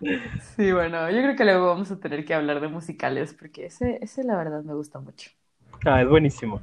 Sí, 0.56 0.72
bueno, 0.72 1.10
yo 1.10 1.18
creo 1.22 1.36
que 1.36 1.44
luego 1.44 1.66
vamos 1.68 1.90
a 1.90 2.00
tener 2.00 2.24
que 2.24 2.34
hablar 2.34 2.60
de 2.60 2.68
musicales 2.68 3.34
porque 3.34 3.66
ese, 3.66 3.98
ese 4.02 4.24
la 4.24 4.36
verdad 4.36 4.62
me 4.62 4.74
gusta 4.74 4.98
mucho. 5.00 5.30
Ah, 5.84 6.02
es 6.02 6.08
buenísimo. 6.08 6.60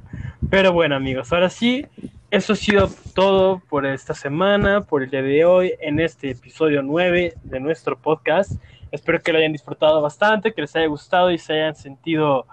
Pero 0.50 0.72
bueno, 0.72 0.94
amigos, 0.94 1.32
ahora 1.32 1.50
sí, 1.50 1.86
eso 2.30 2.52
ha 2.52 2.56
sido 2.56 2.88
todo 3.14 3.60
por 3.68 3.84
esta 3.86 4.14
semana, 4.14 4.82
por 4.82 5.02
el 5.02 5.10
día 5.10 5.22
de 5.22 5.44
hoy, 5.44 5.72
en 5.80 5.98
este 5.98 6.30
episodio 6.30 6.82
9 6.82 7.34
de 7.42 7.60
nuestro 7.60 7.98
podcast. 7.98 8.52
Espero 8.92 9.20
que 9.20 9.32
lo 9.32 9.38
hayan 9.38 9.52
disfrutado 9.52 10.00
bastante, 10.00 10.54
que 10.54 10.60
les 10.60 10.74
haya 10.76 10.86
gustado 10.86 11.30
y 11.30 11.38
se 11.38 11.54
hayan 11.54 11.74
sentido, 11.74 12.46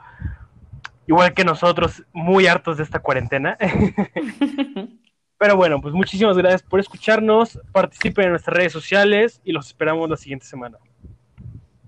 igual 1.07 1.33
que 1.33 1.45
nosotros, 1.45 2.03
muy 2.13 2.47
hartos 2.47 2.77
de 2.77 2.83
esta 2.83 2.99
cuarentena. 2.99 3.57
Pero 5.37 5.57
bueno, 5.57 5.81
pues 5.81 5.93
muchísimas 5.93 6.37
gracias 6.37 6.63
por 6.63 6.79
escucharnos, 6.79 7.59
participen 7.71 8.25
en 8.25 8.31
nuestras 8.31 8.57
redes 8.57 8.73
sociales 8.73 9.41
y 9.43 9.51
los 9.51 9.67
esperamos 9.67 10.09
la 10.09 10.17
siguiente 10.17 10.45
semana. 10.45 10.77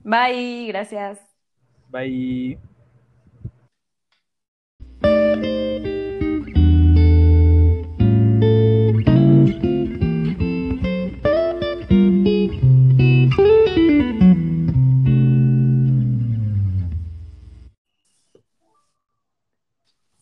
Bye, 0.04 0.68
gracias. 0.68 1.20
Bye. 1.90 2.77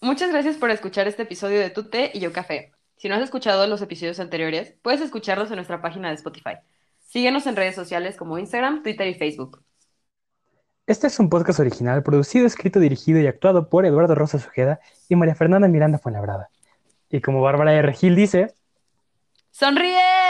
Muchas 0.06 0.32
gracias 0.32 0.56
por 0.58 0.70
escuchar 0.70 1.08
este 1.08 1.24
episodio 1.24 1.60
de 1.60 1.70
Tu 1.72 1.90
Té 1.90 2.12
y 2.14 2.20
Yo 2.20 2.32
Café. 2.32 2.72
Si 2.96 3.10
no 3.10 3.16
has 3.16 3.22
escuchado 3.22 3.68
los 3.68 3.82
episodios 3.82 4.20
anteriores, 4.20 4.74
puedes 4.82 5.02
escucharlos 5.02 5.50
en 5.50 5.58
nuestra 5.58 5.82
página 5.82 6.08
de 6.08 6.16
Spotify. 6.16 6.54
Síguenos 7.00 7.48
en 7.48 7.56
redes 7.56 7.76
sociales 7.76 8.16
como 8.16 8.38
Instagram, 8.38 8.82
Twitter 8.82 9.08
y 9.08 9.16
Facebook. 9.16 9.64
Este 10.88 11.08
es 11.08 11.18
un 11.20 11.32
podcast 11.32 11.60
original 11.60 12.04
producido, 12.04 12.46
escrito, 12.46 12.80
dirigido 12.80 13.20
y 13.20 13.26
actuado 13.26 13.70
por 13.70 13.88
Eduardo 13.88 14.14
Rosa 14.14 14.38
Ojeda 14.38 14.80
y 15.10 15.16
María 15.16 15.34
Fernanda 15.34 15.68
Miranda 15.68 15.98
Fuenlabrada. 15.98 16.52
Y 17.10 17.22
como 17.22 17.42
Bárbara 17.42 17.74
R. 17.74 17.92
Gil 17.94 18.16
dice, 18.16 18.54
¡Sonríe! 19.50 20.25